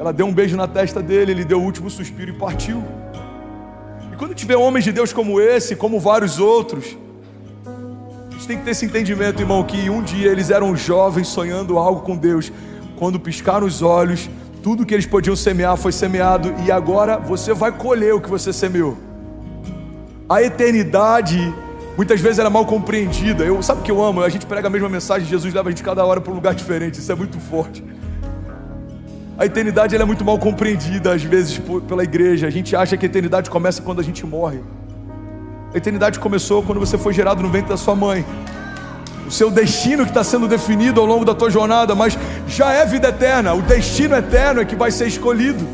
ela 0.00 0.14
deu 0.14 0.24
um 0.24 0.32
beijo 0.32 0.56
na 0.56 0.66
testa 0.66 1.02
dele, 1.02 1.32
ele 1.32 1.44
deu 1.44 1.60
o 1.60 1.62
último 1.62 1.90
suspiro 1.90 2.30
e 2.30 2.32
partiu. 2.32 2.82
E 4.10 4.16
quando 4.16 4.34
tiver 4.34 4.56
homens 4.56 4.82
de 4.82 4.92
Deus 4.92 5.12
como 5.12 5.38
esse, 5.38 5.76
como 5.76 6.00
vários 6.00 6.38
outros, 6.38 6.96
a 7.66 8.32
gente 8.32 8.46
tem 8.46 8.56
que 8.56 8.64
ter 8.64 8.70
esse 8.70 8.86
entendimento, 8.86 9.42
irmão, 9.42 9.62
que 9.62 9.90
um 9.90 10.02
dia 10.02 10.30
eles 10.30 10.48
eram 10.48 10.74
jovens 10.74 11.28
sonhando 11.28 11.76
algo 11.76 12.00
com 12.00 12.16
Deus. 12.16 12.50
Quando 12.96 13.20
piscaram 13.20 13.66
os 13.66 13.82
olhos, 13.82 14.30
tudo 14.62 14.86
que 14.86 14.94
eles 14.94 15.04
podiam 15.04 15.36
semear 15.36 15.76
foi 15.76 15.92
semeado 15.92 16.54
e 16.64 16.72
agora 16.72 17.18
você 17.18 17.52
vai 17.52 17.70
colher 17.70 18.14
o 18.14 18.22
que 18.22 18.30
você 18.30 18.54
semeou. 18.54 18.96
A 20.26 20.42
eternidade 20.42 21.54
Muitas 21.94 22.18
vezes 22.18 22.38
ela 22.38 22.48
é 22.48 22.52
mal 22.52 22.64
compreendida. 22.64 23.44
Eu, 23.44 23.62
sabe 23.62 23.80
o 23.80 23.82
que 23.82 23.90
eu 23.90 24.02
amo? 24.02 24.22
A 24.22 24.28
gente 24.30 24.46
prega 24.46 24.68
a 24.68 24.70
mesma 24.70 24.88
mensagem, 24.88 25.28
Jesus 25.28 25.52
leva 25.52 25.68
a 25.68 25.70
gente 25.70 25.82
cada 25.82 26.02
hora 26.02 26.18
para 26.18 26.32
um 26.32 26.36
lugar 26.36 26.54
diferente. 26.54 26.98
Isso 26.98 27.12
é 27.12 27.14
muito 27.14 27.38
forte. 27.38 27.84
A 29.40 29.46
eternidade 29.46 29.96
é 29.96 30.04
muito 30.04 30.22
mal 30.22 30.38
compreendida 30.38 31.14
às 31.14 31.22
vezes 31.22 31.58
pela 31.88 32.04
igreja. 32.04 32.46
A 32.46 32.50
gente 32.50 32.76
acha 32.76 32.94
que 32.94 33.06
a 33.06 33.08
eternidade 33.08 33.48
começa 33.48 33.80
quando 33.80 33.98
a 33.98 34.02
gente 34.04 34.26
morre. 34.26 34.60
A 35.72 35.78
eternidade 35.78 36.18
começou 36.18 36.62
quando 36.62 36.78
você 36.78 36.98
foi 36.98 37.14
gerado 37.14 37.42
no 37.42 37.48
ventre 37.48 37.70
da 37.70 37.76
sua 37.78 37.96
mãe. 37.96 38.22
O 39.26 39.30
seu 39.30 39.50
destino 39.50 40.04
que 40.04 40.10
está 40.10 40.22
sendo 40.22 40.46
definido 40.46 41.00
ao 41.00 41.06
longo 41.06 41.24
da 41.24 41.34
tua 41.34 41.48
jornada, 41.48 41.94
mas 41.94 42.18
já 42.46 42.70
é 42.74 42.84
vida 42.84 43.08
eterna. 43.08 43.54
O 43.54 43.62
destino 43.62 44.14
eterno 44.14 44.60
é 44.60 44.64
que 44.66 44.76
vai 44.76 44.90
ser 44.90 45.06
escolhido. 45.06 45.66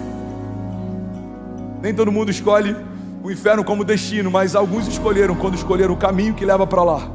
Nem 1.82 1.92
todo 1.92 2.12
mundo 2.12 2.30
escolhe 2.30 2.76
o 3.20 3.32
inferno 3.32 3.64
como 3.64 3.82
destino, 3.82 4.30
mas 4.30 4.54
alguns 4.54 4.86
escolheram 4.86 5.34
quando 5.34 5.56
escolheram 5.56 5.92
o 5.92 5.96
caminho 5.96 6.34
que 6.34 6.44
leva 6.44 6.68
para 6.68 6.84
lá. 6.84 7.10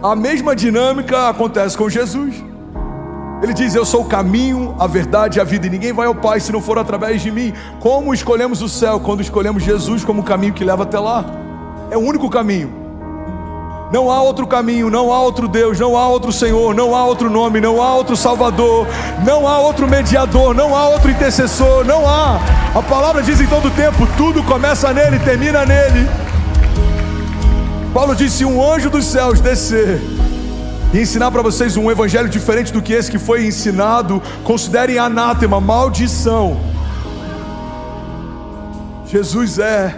A 0.00 0.14
mesma 0.14 0.54
dinâmica 0.54 1.28
acontece 1.28 1.76
com 1.76 1.90
Jesus. 1.90 2.44
Ele 3.42 3.54
diz: 3.54 3.74
Eu 3.74 3.84
sou 3.84 4.02
o 4.02 4.04
caminho, 4.04 4.74
a 4.78 4.86
verdade 4.86 5.38
e 5.38 5.40
a 5.40 5.44
vida, 5.44 5.66
e 5.66 5.70
ninguém 5.70 5.92
vai 5.92 6.06
ao 6.06 6.14
Pai 6.14 6.40
se 6.40 6.50
não 6.50 6.60
for 6.60 6.78
através 6.78 7.22
de 7.22 7.30
mim. 7.30 7.52
Como 7.78 8.12
escolhemos 8.12 8.62
o 8.62 8.68
céu? 8.68 8.98
Quando 8.98 9.20
escolhemos 9.20 9.62
Jesus 9.62 10.04
como 10.04 10.22
o 10.22 10.24
caminho 10.24 10.52
que 10.52 10.64
leva 10.64 10.82
até 10.82 10.98
lá. 10.98 11.24
É 11.90 11.96
o 11.96 12.00
único 12.00 12.28
caminho. 12.28 12.88
Não 13.92 14.10
há 14.10 14.20
outro 14.20 14.46
caminho, 14.46 14.90
não 14.90 15.10
há 15.10 15.22
outro 15.22 15.48
Deus, 15.48 15.80
não 15.80 15.96
há 15.96 16.06
outro 16.08 16.30
Senhor, 16.30 16.74
não 16.74 16.94
há 16.94 17.06
outro 17.06 17.30
nome, 17.30 17.58
não 17.58 17.80
há 17.80 17.94
outro 17.94 18.16
Salvador, 18.16 18.86
não 19.24 19.48
há 19.48 19.58
outro 19.60 19.88
mediador, 19.88 20.52
não 20.52 20.76
há 20.76 20.88
outro 20.88 21.10
intercessor, 21.10 21.86
não 21.86 22.06
há. 22.06 22.38
A 22.74 22.82
palavra 22.82 23.22
diz 23.22 23.40
em 23.40 23.46
todo 23.46 23.70
tempo: 23.70 24.06
tudo 24.16 24.42
começa 24.42 24.92
nele, 24.92 25.18
termina 25.20 25.64
nele. 25.64 26.06
Paulo 27.94 28.14
disse: 28.14 28.44
um 28.44 28.62
anjo 28.62 28.90
dos 28.90 29.06
céus 29.06 29.40
descer 29.40 30.17
e 30.92 31.00
ensinar 31.00 31.30
para 31.30 31.42
vocês 31.42 31.76
um 31.76 31.90
evangelho 31.90 32.28
diferente 32.28 32.72
do 32.72 32.80
que 32.80 32.92
esse 32.92 33.10
que 33.10 33.18
foi 33.18 33.46
ensinado, 33.46 34.22
considerem 34.42 34.98
anátema, 34.98 35.60
maldição. 35.60 36.58
Jesus 39.06 39.58
é 39.58 39.94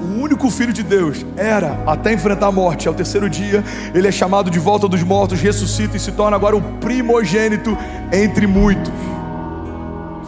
o 0.00 0.22
único 0.22 0.50
filho 0.50 0.72
de 0.72 0.82
Deus, 0.82 1.24
era 1.36 1.82
até 1.86 2.12
enfrentar 2.12 2.48
a 2.48 2.52
morte. 2.52 2.88
Ao 2.88 2.94
terceiro 2.94 3.28
dia, 3.28 3.64
ele 3.94 4.06
é 4.06 4.12
chamado 4.12 4.50
de 4.50 4.58
volta 4.58 4.86
dos 4.86 5.02
mortos, 5.02 5.40
ressuscita 5.40 5.96
e 5.96 6.00
se 6.00 6.12
torna 6.12 6.36
agora 6.36 6.56
o 6.56 6.62
primogênito 6.78 7.76
entre 8.12 8.46
muitos. 8.46 8.92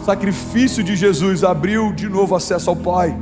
O 0.01 0.03
sacrifício 0.03 0.83
de 0.83 0.95
Jesus 0.95 1.43
abriu 1.43 1.93
de 1.93 2.09
novo 2.09 2.35
acesso 2.35 2.71
ao 2.71 2.75
Pai 2.75 3.15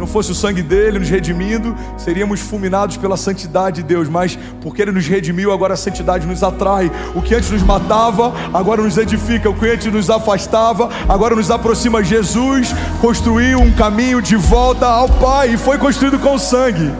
não 0.00 0.06
fosse 0.06 0.32
o 0.32 0.34
sangue 0.34 0.62
dele 0.62 0.98
nos 0.98 1.10
redimindo, 1.10 1.76
seríamos 1.98 2.40
fulminados 2.40 2.96
pela 2.96 3.16
santidade 3.16 3.82
de 3.82 3.82
Deus, 3.82 4.08
mas 4.08 4.38
porque 4.60 4.80
ele 4.82 4.92
nos 4.92 5.06
redimiu, 5.06 5.52
agora 5.52 5.74
a 5.74 5.76
santidade 5.76 6.26
nos 6.26 6.42
atrai. 6.42 6.90
O 7.14 7.20
que 7.20 7.34
antes 7.34 7.50
nos 7.50 7.62
matava, 7.62 8.32
agora 8.52 8.82
nos 8.82 8.96
edifica. 8.96 9.50
O 9.50 9.54
que 9.54 9.68
antes 9.68 9.92
nos 9.92 10.08
afastava, 10.08 10.88
agora 11.08 11.36
nos 11.36 11.50
aproxima. 11.50 12.02
Jesus 12.02 12.74
construiu 13.00 13.60
um 13.60 13.70
caminho 13.72 14.22
de 14.22 14.36
volta 14.36 14.86
ao 14.86 15.08
Pai 15.08 15.54
e 15.54 15.56
foi 15.58 15.76
construído 15.76 16.18
com 16.18 16.38
sangue. 16.38 16.90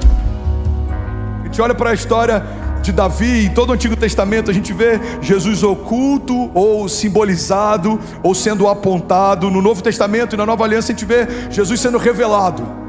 A 1.40 1.44
gente 1.44 1.60
olha 1.62 1.74
para 1.74 1.90
a 1.90 1.94
história 1.94 2.44
de 2.82 2.92
Davi, 2.92 3.46
em 3.46 3.50
todo 3.50 3.70
o 3.70 3.72
Antigo 3.72 3.94
Testamento 3.94 4.50
a 4.50 4.54
gente 4.54 4.72
vê 4.72 4.98
Jesus 5.20 5.62
oculto 5.62 6.50
ou 6.54 6.88
simbolizado 6.88 8.00
ou 8.22 8.34
sendo 8.34 8.68
apontado. 8.68 9.50
No 9.50 9.60
Novo 9.60 9.82
Testamento 9.82 10.34
e 10.34 10.36
na 10.36 10.46
Nova 10.46 10.64
Aliança 10.64 10.92
a 10.92 10.94
gente 10.94 11.04
vê 11.04 11.26
Jesus 11.50 11.80
sendo 11.80 11.98
revelado. 11.98 12.79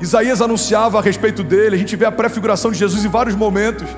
Isaías 0.00 0.40
anunciava 0.40 0.98
a 0.98 1.02
respeito 1.02 1.42
dele, 1.42 1.74
a 1.74 1.78
gente 1.78 1.96
vê 1.96 2.04
a 2.04 2.12
prefiguração 2.12 2.70
de 2.70 2.78
Jesus 2.78 3.04
em 3.04 3.08
vários 3.08 3.34
momentos. 3.34 3.88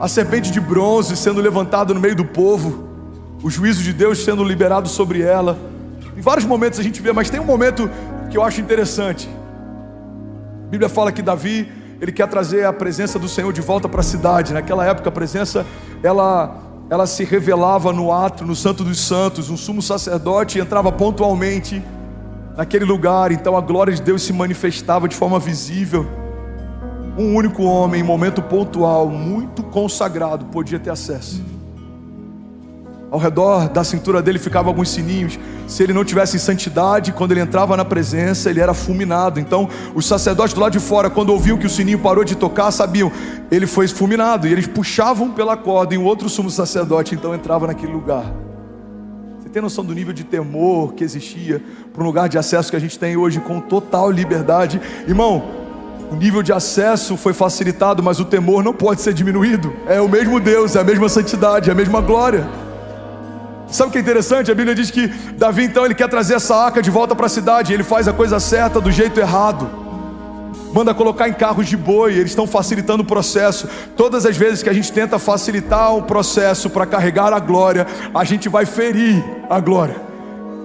A 0.00 0.08
serpente 0.08 0.50
de 0.50 0.60
bronze 0.60 1.16
sendo 1.16 1.40
levantada 1.40 1.92
no 1.92 2.00
meio 2.00 2.16
do 2.16 2.24
povo, 2.24 2.88
o 3.42 3.50
juízo 3.50 3.82
de 3.82 3.92
Deus 3.92 4.24
sendo 4.24 4.42
liberado 4.42 4.88
sobre 4.88 5.20
ela. 5.20 5.58
Em 6.16 6.20
vários 6.20 6.46
momentos 6.46 6.80
a 6.80 6.82
gente 6.82 7.00
vê, 7.00 7.12
mas 7.12 7.30
tem 7.30 7.38
um 7.38 7.44
momento 7.44 7.90
que 8.30 8.36
eu 8.36 8.42
acho 8.42 8.60
interessante. 8.60 9.28
A 10.66 10.70
Bíblia 10.70 10.88
fala 10.88 11.12
que 11.12 11.20
Davi, 11.20 11.70
ele 12.00 12.10
quer 12.10 12.26
trazer 12.28 12.64
a 12.64 12.72
presença 12.72 13.18
do 13.18 13.28
Senhor 13.28 13.52
de 13.52 13.60
volta 13.60 13.88
para 13.88 14.00
a 14.00 14.04
cidade. 14.04 14.52
Naquela 14.52 14.86
época 14.86 15.08
a 15.08 15.12
presença 15.12 15.66
ela 16.02 16.58
ela 16.90 17.06
se 17.06 17.24
revelava 17.24 17.90
no 17.90 18.12
ato, 18.12 18.44
no 18.44 18.54
Santo 18.54 18.84
dos 18.84 19.00
Santos, 19.00 19.48
um 19.48 19.56
sumo 19.56 19.80
sacerdote 19.80 20.58
entrava 20.58 20.92
pontualmente 20.92 21.82
naquele 22.56 22.84
lugar, 22.84 23.32
então 23.32 23.56
a 23.56 23.60
glória 23.60 23.92
de 23.92 24.02
Deus 24.02 24.22
se 24.22 24.32
manifestava 24.32 25.08
de 25.08 25.16
forma 25.16 25.38
visível. 25.38 26.06
Um 27.16 27.34
único 27.34 27.62
homem, 27.62 28.00
em 28.00 28.04
momento 28.04 28.40
pontual, 28.42 29.08
muito 29.08 29.62
consagrado, 29.62 30.46
podia 30.46 30.78
ter 30.78 30.90
acesso. 30.90 31.42
Ao 33.10 33.18
redor 33.18 33.68
da 33.68 33.84
cintura 33.84 34.22
dele 34.22 34.38
ficavam 34.38 34.70
alguns 34.70 34.88
sininhos. 34.88 35.38
Se 35.68 35.82
ele 35.82 35.92
não 35.92 36.02
tivesse 36.02 36.38
santidade, 36.38 37.12
quando 37.12 37.32
ele 37.32 37.40
entrava 37.40 37.76
na 37.76 37.84
presença, 37.84 38.48
ele 38.48 38.60
era 38.60 38.72
fulminado. 38.72 39.38
Então, 39.38 39.68
os 39.94 40.06
sacerdotes 40.06 40.54
do 40.54 40.60
lado 40.62 40.72
de 40.72 40.80
fora, 40.80 41.10
quando 41.10 41.28
ouviam 41.28 41.58
que 41.58 41.66
o 41.66 41.70
sininho 41.70 41.98
parou 41.98 42.24
de 42.24 42.34
tocar, 42.34 42.70
sabiam, 42.70 43.12
ele 43.50 43.66
foi 43.66 43.86
fulminado. 43.86 44.48
E 44.48 44.52
eles 44.52 44.66
puxavam 44.66 45.30
pela 45.30 45.58
corda, 45.58 45.94
e 45.94 45.98
um 45.98 46.04
outro 46.04 46.26
sumo 46.30 46.48
sacerdote 46.48 47.14
então 47.14 47.34
entrava 47.34 47.66
naquele 47.66 47.92
lugar 47.92 48.24
tem 49.52 49.60
noção 49.60 49.84
do 49.84 49.94
nível 49.94 50.14
de 50.14 50.24
temor 50.24 50.94
que 50.94 51.04
existia 51.04 51.62
para 51.92 52.02
um 52.02 52.06
lugar 52.06 52.26
de 52.26 52.38
acesso 52.38 52.70
que 52.70 52.76
a 52.76 52.80
gente 52.80 52.98
tem 52.98 53.18
hoje 53.18 53.38
com 53.38 53.60
total 53.60 54.10
liberdade? 54.10 54.80
Irmão, 55.06 55.44
o 56.10 56.16
nível 56.16 56.42
de 56.42 56.54
acesso 56.54 57.18
foi 57.18 57.34
facilitado, 57.34 58.02
mas 58.02 58.18
o 58.18 58.24
temor 58.24 58.64
não 58.64 58.72
pode 58.72 59.02
ser 59.02 59.12
diminuído. 59.12 59.70
É 59.86 60.00
o 60.00 60.08
mesmo 60.08 60.40
Deus, 60.40 60.74
é 60.74 60.80
a 60.80 60.84
mesma 60.84 61.06
santidade, 61.06 61.68
é 61.68 61.72
a 61.72 61.76
mesma 61.76 62.00
glória. 62.00 62.48
Sabe 63.68 63.90
o 63.90 63.92
que 63.92 63.98
é 63.98 64.00
interessante? 64.00 64.50
A 64.50 64.54
Bíblia 64.54 64.74
diz 64.74 64.90
que 64.90 65.08
Davi 65.36 65.64
então 65.64 65.84
ele 65.84 65.94
quer 65.94 66.08
trazer 66.08 66.34
essa 66.34 66.56
arca 66.56 66.80
de 66.80 66.90
volta 66.90 67.14
para 67.14 67.26
a 67.26 67.28
cidade, 67.28 67.74
ele 67.74 67.82
faz 67.82 68.08
a 68.08 68.12
coisa 68.12 68.40
certa 68.40 68.80
do 68.80 68.90
jeito 68.90 69.20
errado 69.20 69.81
manda 70.72 70.94
colocar 70.94 71.28
em 71.28 71.32
carros 71.32 71.66
de 71.66 71.76
boi, 71.76 72.14
eles 72.14 72.30
estão 72.30 72.46
facilitando 72.46 73.02
o 73.02 73.06
processo. 73.06 73.68
Todas 73.96 74.24
as 74.24 74.36
vezes 74.36 74.62
que 74.62 74.68
a 74.68 74.72
gente 74.72 74.92
tenta 74.92 75.18
facilitar 75.18 75.94
o 75.94 76.02
processo 76.02 76.70
para 76.70 76.86
carregar 76.86 77.32
a 77.32 77.38
glória, 77.38 77.86
a 78.14 78.24
gente 78.24 78.48
vai 78.48 78.64
ferir 78.64 79.22
a 79.48 79.60
glória. 79.60 80.12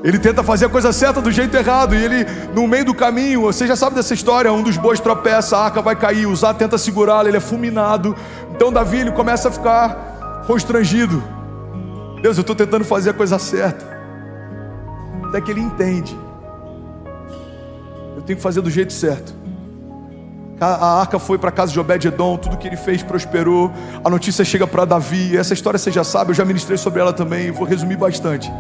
Ele 0.03 0.19
tenta 0.19 0.43
fazer 0.43 0.65
a 0.65 0.69
coisa 0.69 0.93
certa 0.93 1.21
do 1.21 1.31
jeito 1.31 1.55
errado, 1.57 1.95
e 1.95 2.03
ele, 2.03 2.25
no 2.53 2.67
meio 2.67 2.85
do 2.85 2.93
caminho, 2.93 3.41
você 3.41 3.65
já 3.65 3.75
sabe 3.75 3.95
dessa 3.95 4.13
história: 4.13 4.51
um 4.53 4.61
dos 4.61 4.77
bois 4.77 4.99
tropeça, 4.99 5.57
a 5.57 5.65
arca 5.65 5.81
vai 5.81 5.95
cair, 5.95 6.33
Zá 6.35 6.53
tenta 6.53 6.77
segurá-lo, 6.77 7.27
ele 7.27 7.37
é 7.37 7.41
fulminado. 7.41 8.15
Então 8.55 8.71
Davi 8.71 8.99
ele 8.99 9.11
começa 9.11 9.49
a 9.49 9.51
ficar 9.51 10.43
constrangido. 10.45 11.21
Deus, 12.21 12.37
eu 12.37 12.41
estou 12.41 12.55
tentando 12.55 12.85
fazer 12.85 13.09
a 13.09 13.13
coisa 13.13 13.37
certa. 13.37 13.85
Até 15.27 15.41
que 15.41 15.51
ele 15.51 15.61
entende. 15.61 16.17
Eu 18.15 18.21
tenho 18.21 18.37
que 18.37 18.43
fazer 18.43 18.61
do 18.61 18.69
jeito 18.69 18.93
certo. 18.93 19.36
A 20.59 20.99
arca 21.01 21.19
foi 21.19 21.37
para 21.37 21.49
a 21.49 21.51
casa 21.51 21.71
de 21.71 21.79
Obed-Edom, 21.79 22.35
tudo 22.35 22.57
que 22.57 22.67
ele 22.67 22.77
fez 22.77 23.03
prosperou. 23.03 23.71
A 24.03 24.09
notícia 24.09 24.43
chega 24.43 24.65
para 24.65 24.85
Davi. 24.85 25.37
Essa 25.37 25.53
história 25.53 25.77
você 25.77 25.91
já 25.91 26.03
sabe, 26.03 26.31
eu 26.31 26.35
já 26.35 26.43
ministrei 26.43 26.77
sobre 26.77 26.99
ela 26.99 27.13
também, 27.13 27.51
vou 27.51 27.63
resumir 27.63 27.95
bastante. 27.95 28.51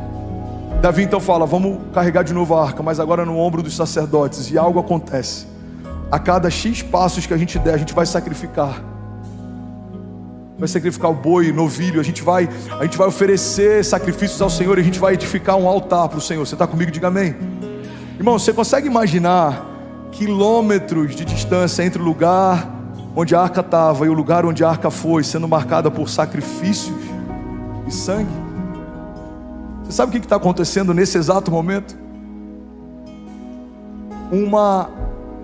Davi 0.79 1.01
então 1.01 1.19
fala: 1.19 1.47
Vamos 1.47 1.79
carregar 1.91 2.23
de 2.23 2.33
novo 2.33 2.53
a 2.53 2.63
arca, 2.63 2.83
mas 2.83 2.99
agora 2.99 3.25
no 3.25 3.35
ombro 3.39 3.63
dos 3.63 3.75
sacerdotes. 3.75 4.51
E 4.51 4.57
algo 4.59 4.79
acontece. 4.79 5.47
a 6.11 6.19
cada 6.19 6.49
X 6.49 6.83
passos 6.83 7.25
que 7.25 7.33
a 7.33 7.37
gente 7.37 7.57
der, 7.59 7.73
a 7.73 7.77
gente 7.77 7.93
vai 7.93 8.05
sacrificar. 8.05 8.81
Vai 10.57 10.67
sacrificar 10.67 11.11
o 11.11 11.15
boi, 11.15 11.51
novilho, 11.51 11.99
a 11.99 12.03
gente 12.03 12.23
vai, 12.23 12.47
a 12.79 12.83
gente 12.83 12.97
vai 12.97 13.07
oferecer 13.07 13.83
sacrifícios 13.83 14.41
ao 14.41 14.49
Senhor, 14.49 14.77
e 14.77 14.81
a 14.81 14.83
gente 14.83 14.99
vai 14.99 15.15
edificar 15.15 15.55
um 15.55 15.67
altar 15.67 16.09
para 16.09 16.17
o 16.19 16.21
Senhor. 16.21 16.45
Você 16.45 16.55
está 16.55 16.65
comigo? 16.65 16.91
Diga 16.91 17.07
amém. 17.07 17.35
Irmão, 18.17 18.39
você 18.39 18.53
consegue 18.53 18.87
imaginar 18.87 19.66
quilômetros 20.17 21.15
de 21.15 21.23
distância 21.23 21.83
entre 21.83 22.01
o 22.01 22.05
lugar 22.05 22.67
onde 23.15 23.35
a 23.35 23.39
arca 23.39 23.61
estava 23.61 24.03
e 24.05 24.09
o 24.09 24.13
lugar 24.13 24.45
onde 24.45 24.63
a 24.63 24.69
arca 24.69 24.89
foi, 24.89 25.23
sendo 25.23 25.47
marcada 25.47 25.91
por 25.91 26.09
sacrifícios 26.09 26.97
e 27.87 27.91
sangue? 27.91 28.31
Você 29.83 29.91
sabe 29.91 30.09
o 30.09 30.19
que 30.19 30.25
está 30.25 30.35
acontecendo 30.35 30.91
nesse 30.91 31.19
exato 31.19 31.51
momento? 31.51 31.95
Uma 34.31 34.89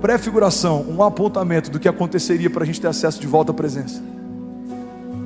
prefiguração, 0.01 0.83
um 0.89 1.03
apontamento 1.03 1.69
do 1.69 1.79
que 1.79 1.87
aconteceria 1.87 2.49
para 2.49 2.63
a 2.63 2.65
gente 2.65 2.81
ter 2.81 2.87
acesso 2.87 3.21
de 3.21 3.27
volta 3.27 3.51
à 3.51 3.53
presença. 3.55 4.01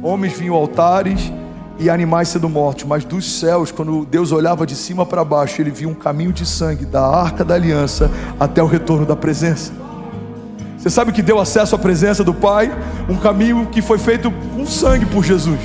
Homens 0.04 0.38
vinham 0.38 0.56
altares 0.56 1.32
e 1.80 1.90
animais 1.90 2.30
sendo 2.30 2.50
mortos, 2.50 2.86
mas 2.86 3.06
dos 3.06 3.40
céus, 3.40 3.72
quando 3.72 4.06
Deus 4.06 4.32
olhava 4.32 4.66
de 4.66 4.76
cima 4.76 5.06
para 5.06 5.24
baixo, 5.24 5.62
ele 5.62 5.70
via 5.70 5.88
um 5.88 5.94
caminho 5.94 6.34
de 6.34 6.46
sangue 6.46 6.86
da 6.86 7.06
arca 7.06 7.44
da 7.46 7.54
aliança 7.56 8.10
até 8.40 8.62
o 8.62 8.66
retorno 8.66 9.06
da 9.06 9.16
presença. 9.16 9.72
Você 10.78 10.90
sabe 10.90 11.12
que 11.12 11.22
deu 11.22 11.40
acesso 11.40 11.76
à 11.76 11.78
presença 11.78 12.24
do 12.24 12.34
Pai? 12.34 12.72
Um 13.10 13.18
caminho 13.18 13.68
que 13.72 13.82
foi 13.82 13.98
feito 13.98 14.32
com 14.56 14.66
sangue 14.66 15.06
por 15.06 15.24
Jesus. 15.24 15.60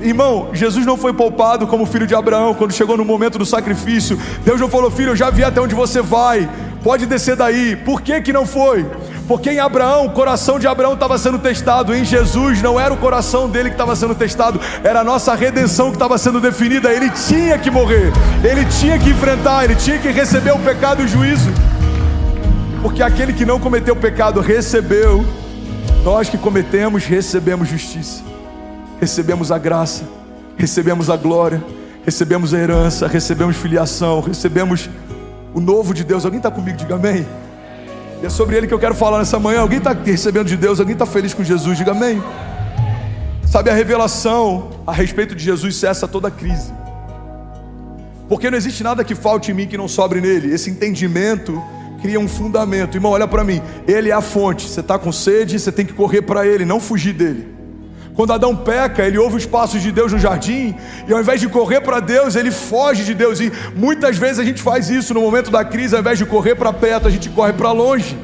Irmão, 0.00 0.50
Jesus 0.52 0.84
não 0.84 0.96
foi 0.96 1.12
poupado 1.12 1.66
como 1.66 1.86
filho 1.86 2.06
de 2.06 2.14
Abraão 2.14 2.54
quando 2.54 2.72
chegou 2.72 2.96
no 2.96 3.04
momento 3.04 3.38
do 3.38 3.46
sacrifício. 3.46 4.18
Deus 4.44 4.60
não 4.60 4.68
falou, 4.68 4.90
filho, 4.90 5.12
eu 5.12 5.16
já 5.16 5.30
vi 5.30 5.42
até 5.42 5.60
onde 5.60 5.74
você 5.74 6.02
vai 6.02 6.48
pode 6.86 7.04
descer 7.04 7.34
daí. 7.34 7.74
Por 7.74 8.00
que, 8.00 8.22
que 8.22 8.32
não 8.32 8.46
foi? 8.46 8.86
Porque 9.26 9.50
em 9.50 9.58
Abraão, 9.58 10.06
o 10.06 10.10
coração 10.10 10.56
de 10.56 10.68
Abraão 10.68 10.94
estava 10.94 11.18
sendo 11.18 11.36
testado, 11.36 11.92
em 11.92 12.04
Jesus 12.04 12.62
não 12.62 12.78
era 12.78 12.94
o 12.94 12.96
coração 12.96 13.50
dele 13.50 13.70
que 13.70 13.74
estava 13.74 13.96
sendo 13.96 14.14
testado, 14.14 14.60
era 14.84 15.00
a 15.00 15.04
nossa 15.04 15.34
redenção 15.34 15.88
que 15.88 15.96
estava 15.96 16.16
sendo 16.16 16.40
definida. 16.40 16.92
Ele 16.92 17.10
tinha 17.10 17.58
que 17.58 17.72
morrer, 17.72 18.12
ele 18.44 18.64
tinha 18.66 19.00
que 19.00 19.10
enfrentar, 19.10 19.64
ele 19.64 19.74
tinha 19.74 19.98
que 19.98 20.12
receber 20.12 20.52
o 20.52 20.60
pecado 20.60 21.02
e 21.02 21.06
o 21.06 21.08
juízo. 21.08 21.50
Porque 22.80 23.02
aquele 23.02 23.32
que 23.32 23.44
não 23.44 23.58
cometeu 23.58 23.96
pecado 23.96 24.40
recebeu, 24.40 25.26
nós 26.04 26.28
que 26.28 26.38
cometemos, 26.38 27.04
recebemos 27.04 27.66
justiça, 27.68 28.22
recebemos 29.00 29.50
a 29.50 29.58
graça, 29.58 30.04
recebemos 30.56 31.10
a 31.10 31.16
glória, 31.16 31.60
recebemos 32.04 32.54
a 32.54 32.58
herança, 32.58 33.08
recebemos 33.08 33.56
filiação, 33.56 34.20
recebemos 34.20 34.88
o 35.56 35.60
novo 35.60 35.94
de 35.94 36.04
Deus. 36.04 36.26
Alguém 36.26 36.36
está 36.36 36.50
comigo? 36.50 36.76
Diga 36.76 36.96
amém. 36.96 37.26
E 38.22 38.26
é 38.26 38.28
sobre 38.28 38.56
ele 38.56 38.66
que 38.66 38.74
eu 38.74 38.78
quero 38.78 38.94
falar 38.94 39.18
nessa 39.18 39.38
manhã. 39.38 39.60
Alguém 39.60 39.78
está 39.78 39.92
recebendo 39.92 40.46
de 40.46 40.56
Deus? 40.56 40.78
Alguém 40.78 40.92
está 40.92 41.06
feliz 41.06 41.32
com 41.32 41.42
Jesus? 41.42 41.78
Diga 41.78 41.92
amém. 41.92 42.22
Sabe, 43.46 43.70
a 43.70 43.72
revelação 43.72 44.68
a 44.86 44.92
respeito 44.92 45.34
de 45.34 45.42
Jesus 45.42 45.76
cessa 45.76 46.06
toda 46.06 46.30
crise. 46.30 46.74
Porque 48.28 48.50
não 48.50 48.58
existe 48.58 48.84
nada 48.84 49.02
que 49.02 49.14
falte 49.14 49.50
em 49.50 49.54
mim 49.54 49.66
que 49.66 49.78
não 49.78 49.88
sobre 49.88 50.20
nele. 50.20 50.52
Esse 50.52 50.68
entendimento 50.68 51.62
cria 52.02 52.20
um 52.20 52.28
fundamento. 52.28 52.98
Irmão, 52.98 53.12
olha 53.12 53.26
para 53.26 53.42
mim. 53.42 53.62
Ele 53.88 54.10
é 54.10 54.12
a 54.12 54.20
fonte. 54.20 54.68
Você 54.68 54.80
está 54.80 54.98
com 54.98 55.10
sede, 55.10 55.58
você 55.58 55.72
tem 55.72 55.86
que 55.86 55.94
correr 55.94 56.20
para 56.20 56.46
ele, 56.46 56.66
não 56.66 56.78
fugir 56.78 57.14
dele. 57.14 57.55
Quando 58.16 58.32
Adão 58.32 58.56
peca, 58.56 59.06
ele 59.06 59.18
ouve 59.18 59.36
os 59.36 59.44
passos 59.44 59.82
de 59.82 59.92
Deus 59.92 60.10
no 60.10 60.18
jardim, 60.18 60.74
e 61.06 61.12
ao 61.12 61.20
invés 61.20 61.38
de 61.38 61.48
correr 61.48 61.82
para 61.82 62.00
Deus, 62.00 62.34
ele 62.34 62.50
foge 62.50 63.04
de 63.04 63.12
Deus. 63.12 63.40
E 63.40 63.52
muitas 63.74 64.16
vezes 64.16 64.38
a 64.38 64.44
gente 64.44 64.62
faz 64.62 64.88
isso 64.88 65.12
no 65.12 65.20
momento 65.20 65.50
da 65.50 65.62
crise, 65.62 65.94
ao 65.94 66.00
invés 66.00 66.18
de 66.18 66.24
correr 66.24 66.54
para 66.54 66.72
perto, 66.72 67.06
a 67.06 67.10
gente 67.10 67.28
corre 67.28 67.52
para 67.52 67.70
longe. 67.72 68.16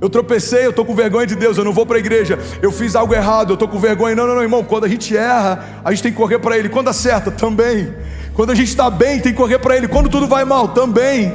Eu 0.00 0.08
tropecei, 0.08 0.64
eu 0.64 0.70
estou 0.70 0.84
com 0.84 0.94
vergonha 0.94 1.26
de 1.26 1.34
Deus, 1.34 1.58
eu 1.58 1.64
não 1.64 1.74
vou 1.74 1.84
para 1.84 1.96
a 1.96 1.98
igreja, 1.98 2.38
eu 2.62 2.72
fiz 2.72 2.96
algo 2.96 3.14
errado, 3.14 3.50
eu 3.50 3.54
estou 3.54 3.68
com 3.68 3.78
vergonha. 3.78 4.14
Não, 4.14 4.26
não, 4.26 4.34
não, 4.34 4.42
irmão, 4.42 4.64
quando 4.64 4.84
a 4.84 4.88
gente 4.88 5.14
erra, 5.14 5.82
a 5.84 5.90
gente 5.90 6.02
tem 6.02 6.12
que 6.12 6.18
correr 6.18 6.38
para 6.38 6.56
Ele. 6.56 6.70
Quando 6.70 6.88
acerta, 6.88 7.30
também. 7.30 7.94
Quando 8.34 8.50
a 8.50 8.54
gente 8.54 8.68
está 8.68 8.88
bem, 8.88 9.20
tem 9.20 9.32
que 9.32 9.38
correr 9.38 9.58
para 9.58 9.76
Ele. 9.76 9.88
Quando 9.88 10.08
tudo 10.08 10.26
vai 10.26 10.44
mal, 10.44 10.68
também. 10.68 11.34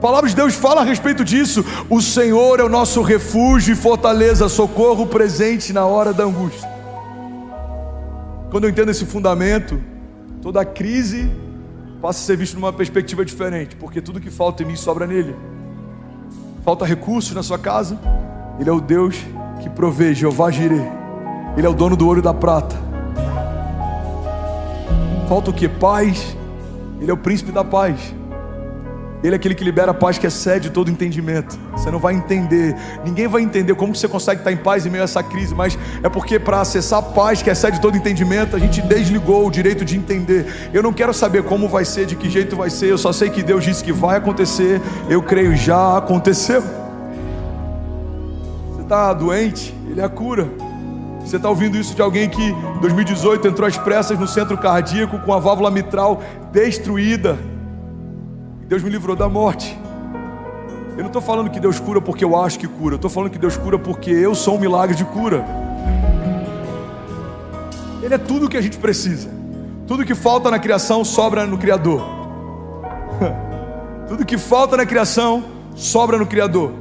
A 0.00 0.08
palavra 0.10 0.30
de 0.30 0.34
Deus 0.34 0.54
fala 0.54 0.80
a 0.80 0.84
respeito 0.84 1.22
disso. 1.22 1.62
O 1.90 2.00
Senhor 2.00 2.58
é 2.58 2.64
o 2.64 2.70
nosso 2.70 3.02
refúgio 3.02 3.74
e 3.74 3.76
fortaleza, 3.76 4.48
socorro 4.48 5.06
presente 5.06 5.74
na 5.74 5.84
hora 5.84 6.10
da 6.10 6.24
angústia. 6.24 6.66
Quando 8.50 8.64
eu 8.64 8.70
entendo 8.70 8.90
esse 8.90 9.04
fundamento, 9.04 9.78
toda 10.40 10.64
crise 10.64 11.30
passa 12.00 12.18
a 12.18 12.22
ser 12.22 12.38
vista 12.38 12.58
numa 12.58 12.72
perspectiva 12.72 13.26
diferente, 13.26 13.76
porque 13.76 14.00
tudo 14.00 14.18
que 14.18 14.30
falta 14.30 14.62
em 14.62 14.66
mim 14.66 14.74
sobra 14.74 15.06
nele. 15.06 15.36
Falta 16.64 16.86
recursos 16.86 17.34
na 17.34 17.42
sua 17.42 17.58
casa, 17.58 18.00
ele 18.58 18.70
é 18.70 18.72
o 18.72 18.80
Deus 18.80 19.16
que 19.60 19.68
provê, 19.68 20.14
Jeová 20.14 20.50
Jireh. 20.50 20.90
Ele 21.58 21.66
é 21.66 21.68
o 21.68 21.74
dono 21.74 21.94
do 21.94 22.06
ouro 22.06 22.20
e 22.20 22.22
da 22.22 22.32
prata. 22.32 22.74
Falta 25.28 25.50
o 25.50 25.52
que? 25.52 25.68
Paz. 25.68 26.34
Ele 27.02 27.10
é 27.10 27.12
o 27.12 27.18
príncipe 27.18 27.52
da 27.52 27.62
paz. 27.62 28.14
Ele 29.22 29.34
é 29.34 29.36
aquele 29.36 29.54
que 29.54 29.62
libera 29.62 29.90
a 29.90 29.94
paz 29.94 30.16
que 30.16 30.26
excede 30.26 30.70
todo 30.70 30.90
entendimento. 30.90 31.58
Você 31.72 31.90
não 31.90 31.98
vai 31.98 32.14
entender, 32.14 32.74
ninguém 33.04 33.28
vai 33.28 33.42
entender 33.42 33.74
como 33.74 33.94
você 33.94 34.08
consegue 34.08 34.40
estar 34.40 34.50
em 34.50 34.56
paz 34.56 34.86
em 34.86 34.90
meio 34.90 35.02
a 35.02 35.04
essa 35.04 35.22
crise, 35.22 35.54
mas 35.54 35.78
é 36.02 36.08
porque 36.08 36.38
para 36.38 36.60
acessar 36.60 37.00
a 37.00 37.02
paz 37.02 37.42
que 37.42 37.50
excede 37.50 37.80
todo 37.80 37.96
entendimento, 37.96 38.56
a 38.56 38.58
gente 38.58 38.80
desligou 38.80 39.46
o 39.46 39.50
direito 39.50 39.84
de 39.84 39.96
entender. 39.96 40.70
Eu 40.72 40.82
não 40.82 40.92
quero 40.92 41.12
saber 41.12 41.42
como 41.42 41.68
vai 41.68 41.84
ser, 41.84 42.06
de 42.06 42.16
que 42.16 42.30
jeito 42.30 42.56
vai 42.56 42.70
ser, 42.70 42.90
eu 42.90 42.98
só 42.98 43.12
sei 43.12 43.28
que 43.28 43.42
Deus 43.42 43.62
disse 43.62 43.84
que 43.84 43.92
vai 43.92 44.16
acontecer, 44.16 44.80
eu 45.08 45.22
creio 45.22 45.54
já 45.54 45.98
aconteceu. 45.98 46.62
Você 48.72 48.82
está 48.82 49.12
doente? 49.12 49.74
Ele 49.90 50.00
é 50.00 50.04
a 50.04 50.08
cura. 50.08 50.48
Você 51.20 51.36
está 51.36 51.50
ouvindo 51.50 51.76
isso 51.76 51.94
de 51.94 52.00
alguém 52.00 52.28
que 52.28 52.42
em 52.42 52.80
2018 52.80 53.46
entrou 53.46 53.68
às 53.68 53.76
pressas 53.76 54.18
no 54.18 54.26
centro 54.26 54.56
cardíaco 54.56 55.18
com 55.18 55.32
a 55.34 55.38
válvula 55.38 55.70
mitral 55.70 56.22
destruída 56.50 57.38
Deus 58.70 58.84
me 58.84 58.88
livrou 58.88 59.16
da 59.16 59.28
morte. 59.28 59.76
Eu 60.92 60.98
não 60.98 61.08
estou 61.08 61.20
falando 61.20 61.50
que 61.50 61.58
Deus 61.58 61.80
cura 61.80 62.00
porque 62.00 62.24
eu 62.24 62.40
acho 62.40 62.56
que 62.56 62.68
cura, 62.68 62.94
eu 62.94 62.96
estou 62.98 63.10
falando 63.10 63.32
que 63.32 63.38
Deus 63.38 63.56
cura 63.56 63.76
porque 63.76 64.12
eu 64.12 64.32
sou 64.32 64.56
um 64.56 64.60
milagre 64.60 64.94
de 64.94 65.04
cura. 65.04 65.44
Ele 68.00 68.14
é 68.14 68.18
tudo 68.18 68.46
o 68.46 68.48
que 68.48 68.56
a 68.56 68.60
gente 68.60 68.78
precisa. 68.78 69.28
Tudo 69.88 70.04
que 70.04 70.14
falta 70.14 70.52
na 70.52 70.58
criação 70.60 71.04
sobra 71.04 71.44
no 71.46 71.58
Criador. 71.58 72.00
tudo 74.06 74.24
que 74.24 74.38
falta 74.38 74.76
na 74.76 74.86
criação 74.86 75.42
sobra 75.74 76.16
no 76.16 76.24
Criador. 76.24 76.72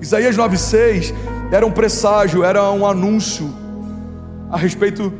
Isaías 0.00 0.36
9,6 0.36 1.14
era 1.52 1.64
um 1.64 1.70
presságio, 1.70 2.42
era 2.42 2.68
um 2.72 2.84
anúncio 2.84 3.48
a 4.50 4.56
respeito 4.56 5.12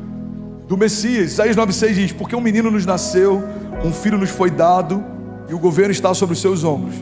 do 0.66 0.76
Messias. 0.76 1.34
Isaías 1.34 1.54
9,6 1.54 1.94
diz: 1.94 2.10
Porque 2.10 2.34
um 2.34 2.40
menino 2.40 2.72
nos 2.72 2.84
nasceu, 2.84 3.40
um 3.84 3.92
filho 3.92 4.18
nos 4.18 4.30
foi 4.30 4.50
dado 4.50 5.14
e 5.48 5.54
o 5.54 5.58
governo 5.58 5.92
está 5.92 6.12
sobre 6.14 6.34
os 6.34 6.40
seus 6.40 6.64
ombros. 6.64 6.94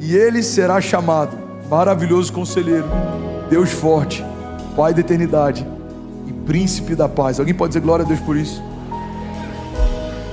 E 0.00 0.14
ele 0.14 0.42
será 0.42 0.80
chamado 0.80 1.36
Maravilhoso 1.68 2.32
Conselheiro, 2.32 2.86
Deus 3.50 3.70
Forte, 3.70 4.24
Pai 4.76 4.94
da 4.94 5.00
Eternidade 5.00 5.66
e 6.26 6.32
Príncipe 6.32 6.94
da 6.94 7.08
Paz. 7.08 7.38
Alguém 7.38 7.54
pode 7.54 7.70
dizer 7.70 7.80
glória 7.80 8.04
a 8.04 8.08
Deus 8.08 8.20
por 8.20 8.36
isso? 8.36 8.62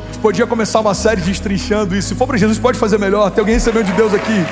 A 0.02 0.06
gente 0.08 0.20
podia 0.20 0.46
começar 0.46 0.80
uma 0.80 0.94
série 0.94 1.22
destrinchando 1.22 1.96
isso. 1.96 2.10
Se 2.10 2.16
for 2.16 2.28
para 2.28 2.38
Jesus, 2.38 2.60
pode 2.60 2.78
fazer 2.78 3.00
melhor. 3.00 3.32
Tem 3.32 3.42
alguém 3.42 3.56
recebendo 3.56 3.86
de 3.86 3.94
Deus 3.94 4.14
aqui? 4.14 4.46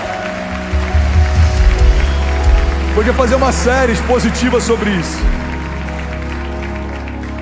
Podia 2.95 3.13
fazer 3.13 3.36
uma 3.36 3.51
série 3.51 3.93
expositiva 3.93 4.60
sobre 4.60 4.89
isso. 4.89 5.17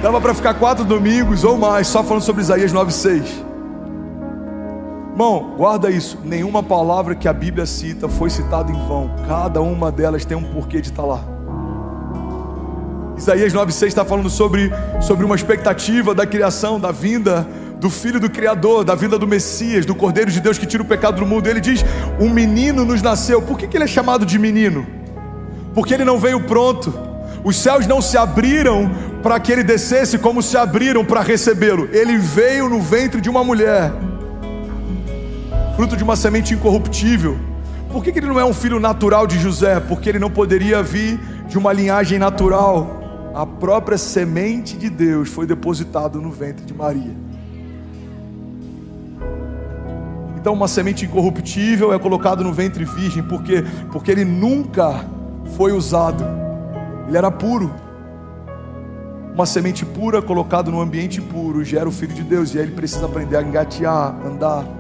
Dava 0.02 0.22
para 0.22 0.34
ficar 0.34 0.54
quatro 0.54 0.86
domingos 0.86 1.44
ou 1.44 1.58
mais 1.58 1.88
só 1.88 2.04
falando 2.04 2.24
sobre 2.24 2.42
Isaías 2.42 2.72
9,6. 2.72 3.49
Irmão, 5.20 5.54
guarda 5.58 5.92
isso. 5.92 6.18
Nenhuma 6.24 6.64
palavra 6.64 7.14
que 7.14 7.28
a 7.28 7.34
Bíblia 7.34 7.66
cita 7.66 8.08
foi 8.08 8.30
citada 8.30 8.72
em 8.72 8.88
vão. 8.88 9.12
Cada 9.28 9.60
uma 9.60 9.92
delas 9.92 10.24
tem 10.24 10.38
um 10.38 10.44
porquê 10.44 10.80
de 10.80 10.92
estar 10.92 11.04
lá. 11.04 11.22
Isaías 13.18 13.54
9,6 13.54 13.88
está 13.88 14.06
falando 14.06 14.30
sobre, 14.30 14.72
sobre 15.02 15.26
uma 15.26 15.36
expectativa 15.36 16.16
da 16.16 16.26
criação, 16.26 16.80
da 16.80 16.94
vinda 16.94 17.46
do 17.82 17.90
Filho 17.90 18.18
do 18.18 18.30
Criador, 18.30 18.86
da 18.86 18.96
vinda 18.96 19.20
do 19.20 19.28
Messias, 19.28 19.86
do 19.86 19.94
Cordeiro 19.94 20.32
de 20.32 20.40
Deus 20.40 20.58
que 20.58 20.66
tira 20.66 20.84
o 20.84 20.86
pecado 20.86 21.20
do 21.20 21.26
mundo. 21.26 21.50
Ele 21.50 21.60
diz: 21.60 21.84
Um 22.18 22.30
menino 22.30 22.86
nos 22.86 23.02
nasceu. 23.02 23.42
Por 23.42 23.58
que, 23.58 23.68
que 23.68 23.76
ele 23.76 23.84
é 23.84 23.88
chamado 23.88 24.26
de 24.26 24.40
menino? 24.40 24.88
Porque 25.74 25.94
ele 25.94 26.06
não 26.06 26.18
veio 26.18 26.40
pronto. 26.44 26.98
Os 27.44 27.58
céus 27.58 27.86
não 27.86 28.02
se 28.02 28.18
abriram 28.18 28.90
para 29.22 29.38
que 29.38 29.52
ele 29.52 29.64
descesse 29.64 30.18
como 30.18 30.42
se 30.42 30.56
abriram 30.56 31.04
para 31.04 31.20
recebê-lo. 31.20 31.90
Ele 31.92 32.18
veio 32.18 32.70
no 32.70 32.82
ventre 32.82 33.20
de 33.20 33.30
uma 33.30 33.44
mulher 33.44 33.92
fruto 35.80 35.96
de 35.96 36.04
uma 36.04 36.18
semente 36.18 36.54
incorruptível. 36.54 37.40
Por 37.90 38.04
que, 38.04 38.12
que 38.12 38.20
ele 38.20 38.28
não 38.28 38.38
é 38.38 38.44
um 38.44 38.54
filho 38.54 38.82
natural 38.82 39.26
de 39.26 39.40
José? 39.40 39.80
Porque 39.80 40.10
ele 40.10 40.20
não 40.20 40.30
poderia 40.30 40.84
vir 40.84 41.18
de 41.48 41.58
uma 41.58 41.72
linhagem 41.72 42.20
natural. 42.20 43.32
A 43.34 43.46
própria 43.46 43.98
semente 43.98 44.76
de 44.76 44.90
Deus 44.90 45.30
foi 45.30 45.48
depositada 45.48 46.20
no 46.20 46.32
ventre 46.32 46.66
de 46.66 46.74
Maria. 46.74 47.16
Então, 50.36 50.52
uma 50.52 50.68
semente 50.68 51.06
incorruptível 51.06 51.94
é 51.94 51.98
colocado 51.98 52.44
no 52.44 52.52
ventre 52.52 52.84
virgem, 52.84 53.24
porque 53.24 53.64
porque 53.90 54.12
ele 54.12 54.26
nunca 54.26 55.06
foi 55.56 55.72
usado. 55.72 56.26
Ele 57.08 57.16
era 57.16 57.32
puro. 57.32 57.74
Uma 59.34 59.46
semente 59.46 59.86
pura 59.86 60.22
colocada 60.22 60.70
no 60.70 60.82
ambiente 60.82 61.22
puro 61.22 61.64
gera 61.64 61.88
o 61.88 61.92
filho 61.92 62.14
de 62.14 62.24
Deus 62.24 62.54
e 62.54 62.58
aí 62.58 62.66
ele 62.66 62.76
precisa 62.76 63.06
aprender 63.06 63.38
a 63.38 63.42
engatear, 63.42 64.14
andar. 64.28 64.79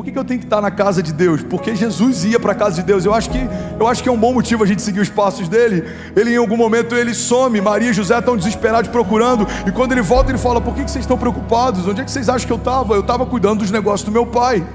Por 0.00 0.04
que, 0.04 0.12
que 0.12 0.18
eu 0.18 0.24
tenho 0.24 0.40
que 0.40 0.46
estar 0.46 0.62
na 0.62 0.70
casa 0.70 1.02
de 1.02 1.12
Deus? 1.12 1.42
Porque 1.42 1.76
Jesus 1.76 2.24
ia 2.24 2.40
para 2.40 2.52
a 2.52 2.54
casa 2.54 2.76
de 2.76 2.82
Deus. 2.82 3.04
Eu 3.04 3.12
acho, 3.12 3.28
que, 3.28 3.38
eu 3.78 3.86
acho 3.86 4.02
que 4.02 4.08
é 4.08 4.12
um 4.12 4.16
bom 4.16 4.32
motivo 4.32 4.64
a 4.64 4.66
gente 4.66 4.80
seguir 4.80 5.00
os 5.00 5.10
passos 5.10 5.46
dele. 5.46 5.84
Ele 6.16 6.32
em 6.32 6.38
algum 6.38 6.56
momento 6.56 6.94
ele 6.94 7.12
some. 7.12 7.60
Maria 7.60 7.90
e 7.90 7.92
José 7.92 8.18
estão 8.18 8.34
desesperados 8.34 8.90
procurando. 8.90 9.46
E 9.66 9.70
quando 9.70 9.92
ele 9.92 10.00
volta, 10.00 10.30
ele 10.30 10.38
fala: 10.38 10.58
Por 10.58 10.74
que, 10.74 10.84
que 10.84 10.90
vocês 10.90 11.04
estão 11.04 11.18
preocupados? 11.18 11.86
Onde 11.86 12.00
é 12.00 12.04
que 12.04 12.10
vocês 12.10 12.30
acham 12.30 12.46
que 12.46 12.52
eu 12.52 12.56
estava? 12.56 12.94
Eu 12.94 13.02
estava 13.02 13.26
cuidando 13.26 13.58
dos 13.58 13.70
negócios 13.70 14.02
do 14.02 14.10
meu 14.10 14.24
pai. 14.24 14.66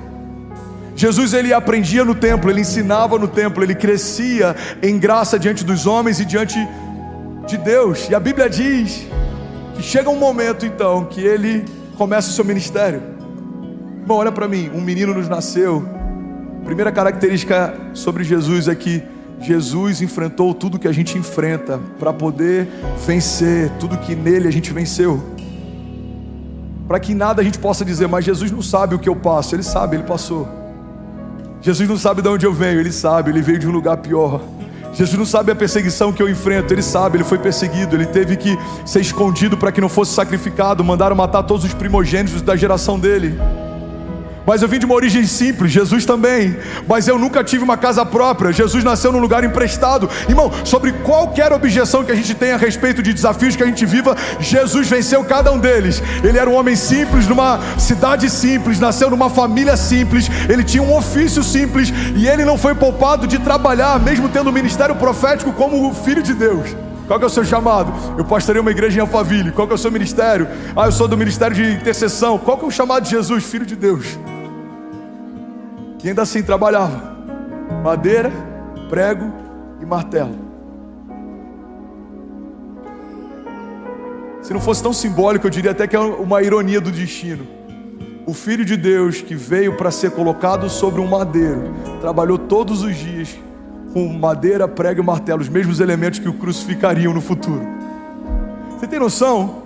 Jesus 0.95 1.33
ele 1.33 1.51
aprendia 1.51 2.05
no 2.05 2.13
templo, 2.13 2.51
ele 2.51 2.61
ensinava 2.61 3.17
no 3.17 3.27
templo, 3.27 3.63
ele 3.63 3.73
crescia 3.73 4.55
em 4.83 4.99
graça 4.99 5.39
diante 5.39 5.65
dos 5.65 5.87
homens 5.87 6.19
e 6.19 6.25
diante 6.25 6.59
de 7.47 7.57
Deus. 7.57 8.07
E 8.11 8.13
a 8.13 8.19
Bíblia 8.19 8.47
diz 8.47 9.07
que 9.75 9.81
chega 9.81 10.07
um 10.07 10.19
momento 10.19 10.67
então 10.67 11.05
que 11.05 11.19
ele 11.19 11.65
começa 11.97 12.29
o 12.29 12.31
seu 12.31 12.45
ministério. 12.45 13.14
Irmão, 14.05 14.19
olha 14.19 14.31
para 14.31 14.47
mim, 14.47 14.69
um 14.71 14.81
menino 14.81 15.15
nos 15.15 15.27
nasceu. 15.27 15.83
Primeira 16.63 16.91
característica 16.91 17.73
sobre 17.95 18.23
Jesus 18.23 18.67
é 18.67 18.75
que 18.75 19.01
Jesus 19.41 19.99
enfrentou 19.99 20.53
tudo 20.53 20.77
que 20.77 20.87
a 20.87 20.91
gente 20.91 21.17
enfrenta 21.17 21.79
para 21.97 22.13
poder 22.13 22.67
vencer 23.03 23.71
tudo 23.79 23.97
que 23.97 24.13
nele 24.13 24.47
a 24.47 24.51
gente 24.51 24.71
venceu. 24.71 25.19
Para 26.87 26.99
que 26.99 27.15
nada 27.15 27.41
a 27.41 27.43
gente 27.43 27.57
possa 27.57 27.83
dizer, 27.83 28.07
mas 28.07 28.23
Jesus 28.23 28.51
não 28.51 28.61
sabe 28.61 28.93
o 28.93 28.99
que 28.99 29.09
eu 29.09 29.15
passo, 29.15 29.55
ele 29.55 29.63
sabe, 29.63 29.95
ele 29.95 30.03
passou. 30.03 30.47
Jesus 31.59 31.89
não 31.89 31.97
sabe 31.97 32.21
de 32.21 32.29
onde 32.29 32.45
eu 32.45 32.53
venho, 32.53 32.79
ele 32.79 32.91
sabe, 32.91 33.31
ele 33.31 33.41
veio 33.41 33.57
de 33.57 33.67
um 33.67 33.71
lugar 33.71 33.97
pior. 33.97 34.39
Jesus 34.93 35.17
não 35.17 35.25
sabe 35.25 35.51
a 35.51 35.55
perseguição 35.55 36.13
que 36.13 36.21
eu 36.21 36.29
enfrento, 36.29 36.71
ele 36.71 36.83
sabe, 36.83 37.17
ele 37.17 37.23
foi 37.23 37.39
perseguido, 37.39 37.95
ele 37.95 38.05
teve 38.05 38.37
que 38.37 38.55
ser 38.85 39.01
escondido 39.01 39.57
para 39.57 39.71
que 39.71 39.81
não 39.81 39.89
fosse 39.89 40.13
sacrificado, 40.13 40.83
mandaram 40.83 41.15
matar 41.15 41.41
todos 41.41 41.65
os 41.65 41.73
primogênitos 41.73 42.43
da 42.43 42.55
geração 42.55 42.99
dele. 42.99 43.35
Mas 44.45 44.61
eu 44.61 44.67
vim 44.67 44.79
de 44.79 44.85
uma 44.85 44.95
origem 44.95 45.25
simples, 45.25 45.71
Jesus 45.71 46.05
também. 46.05 46.55
Mas 46.87 47.07
eu 47.07 47.17
nunca 47.17 47.43
tive 47.43 47.63
uma 47.63 47.77
casa 47.77 48.05
própria. 48.05 48.51
Jesus 48.51 48.83
nasceu 48.83 49.11
num 49.11 49.19
lugar 49.19 49.43
emprestado. 49.43 50.09
Irmão, 50.29 50.51
sobre 50.63 50.91
qualquer 50.91 51.51
objeção 51.51 52.03
que 52.03 52.11
a 52.11 52.15
gente 52.15 52.33
tenha 52.35 52.55
a 52.55 52.57
respeito 52.57 53.01
de 53.01 53.13
desafios 53.13 53.55
que 53.55 53.63
a 53.63 53.65
gente 53.65 53.85
viva, 53.85 54.15
Jesus 54.39 54.87
venceu 54.87 55.23
cada 55.23 55.51
um 55.51 55.57
deles. 55.57 56.01
Ele 56.23 56.37
era 56.37 56.49
um 56.49 56.53
homem 56.53 56.75
simples, 56.75 57.27
numa 57.27 57.59
cidade 57.77 58.29
simples, 58.29 58.79
nasceu 58.79 59.09
numa 59.09 59.29
família 59.29 59.75
simples, 59.75 60.29
ele 60.49 60.63
tinha 60.63 60.83
um 60.83 60.95
ofício 60.95 61.43
simples 61.43 61.91
e 62.15 62.27
ele 62.27 62.45
não 62.45 62.57
foi 62.57 62.75
poupado 62.75 63.27
de 63.27 63.39
trabalhar, 63.39 63.99
mesmo 63.99 64.29
tendo 64.29 64.49
um 64.49 64.53
ministério 64.53 64.95
profético 64.95 65.51
como 65.53 65.89
o 65.89 65.93
filho 65.93 66.21
de 66.21 66.33
Deus. 66.33 66.84
Qual 67.07 67.19
que 67.19 67.25
é 67.25 67.27
o 67.27 67.31
seu 67.31 67.45
chamado? 67.45 67.93
Eu 68.17 68.25
pastorei 68.25 68.59
uma 68.59 68.71
igreja 68.71 68.97
em 68.97 69.01
Alphaville. 69.01 69.51
Qual 69.51 69.67
que 69.67 69.73
é 69.73 69.75
o 69.75 69.79
seu 69.79 69.91
ministério? 69.91 70.47
Ah, 70.75 70.87
eu 70.87 70.91
sou 70.91 71.07
do 71.07 71.15
ministério 71.15 71.55
de 71.55 71.63
intercessão. 71.63 72.37
Qual 72.39 72.57
que 72.57 72.65
é 72.65 72.67
o 72.67 72.71
chamado 72.71 73.03
de 73.03 73.11
Jesus, 73.11 73.43
filho 73.43 73.65
de 73.65 73.75
Deus? 73.75 74.17
E 76.03 76.09
ainda 76.09 76.21
assim 76.21 76.43
trabalhava. 76.43 77.15
Madeira, 77.83 78.31
prego 78.89 79.33
e 79.81 79.85
martelo. 79.87 80.35
Se 84.43 84.53
não 84.53 84.61
fosse 84.61 84.83
tão 84.83 84.93
simbólico, 84.93 85.47
eu 85.47 85.49
diria 85.49 85.71
até 85.71 85.87
que 85.87 85.95
é 85.95 85.99
uma 85.99 86.43
ironia 86.43 86.79
do 86.79 86.91
destino. 86.91 87.47
O 88.27 88.33
Filho 88.35 88.63
de 88.63 88.77
Deus 88.77 89.19
que 89.19 89.33
veio 89.33 89.75
para 89.75 89.89
ser 89.89 90.11
colocado 90.11 90.69
sobre 90.69 91.01
um 91.01 91.07
madeiro, 91.07 91.73
trabalhou 92.01 92.37
todos 92.37 92.83
os 92.83 92.95
dias 92.95 93.35
com 93.95 94.09
madeira, 94.09 94.67
prego 94.67 95.01
e 95.01 95.05
martelo, 95.05 95.41
os 95.41 95.47
mesmos 95.47 95.79
elementos 95.79 96.19
que 96.19 96.27
o 96.27 96.33
crucificariam 96.33 97.13
no 97.13 97.21
futuro. 97.21 97.65
Você 98.71 98.87
tem 98.87 98.99
noção 98.99 99.63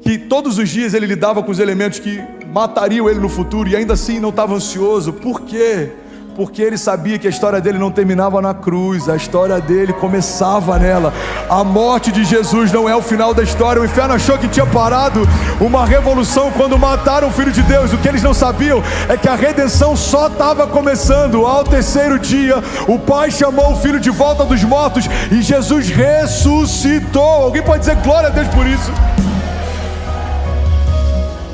que 0.00 0.16
todos 0.16 0.56
os 0.56 0.70
dias 0.70 0.94
ele 0.94 1.04
lidava 1.04 1.42
com 1.42 1.50
os 1.50 1.58
elementos 1.58 1.98
que 1.98 2.18
matariam 2.50 3.10
ele 3.10 3.20
no 3.20 3.28
futuro 3.28 3.68
e 3.68 3.76
ainda 3.76 3.92
assim 3.92 4.18
não 4.18 4.30
estava 4.30 4.54
ansioso. 4.54 5.12
Por 5.12 5.42
quê? 5.42 5.90
Porque 6.34 6.62
ele 6.62 6.78
sabia 6.78 7.18
que 7.18 7.26
a 7.26 7.30
história 7.30 7.60
dele 7.60 7.78
não 7.78 7.90
terminava 7.90 8.40
na 8.40 8.54
cruz, 8.54 9.08
a 9.08 9.16
história 9.16 9.60
dele 9.60 9.92
começava 9.92 10.78
nela. 10.78 11.12
A 11.48 11.62
morte 11.62 12.10
de 12.10 12.24
Jesus 12.24 12.72
não 12.72 12.88
é 12.88 12.96
o 12.96 13.02
final 13.02 13.34
da 13.34 13.42
história. 13.42 13.82
O 13.82 13.84
inferno 13.84 14.14
achou 14.14 14.38
que 14.38 14.48
tinha 14.48 14.64
parado 14.64 15.20
uma 15.60 15.84
revolução 15.84 16.50
quando 16.52 16.78
mataram 16.78 17.28
o 17.28 17.32
Filho 17.32 17.52
de 17.52 17.62
Deus. 17.62 17.92
O 17.92 17.98
que 17.98 18.08
eles 18.08 18.22
não 18.22 18.32
sabiam 18.32 18.82
é 19.08 19.16
que 19.16 19.28
a 19.28 19.34
redenção 19.34 19.94
só 19.94 20.28
estava 20.28 20.66
começando. 20.66 21.44
Ao 21.44 21.64
terceiro 21.64 22.18
dia, 22.18 22.56
o 22.88 22.98
Pai 22.98 23.30
chamou 23.30 23.72
o 23.72 23.76
Filho 23.76 24.00
de 24.00 24.10
volta 24.10 24.44
dos 24.44 24.64
mortos 24.64 25.06
e 25.30 25.42
Jesus 25.42 25.88
ressuscitou. 25.88 27.22
Alguém 27.22 27.62
pode 27.62 27.80
dizer 27.80 27.96
glória 27.96 28.28
a 28.28 28.32
Deus 28.32 28.48
por 28.48 28.66
isso? 28.66 28.90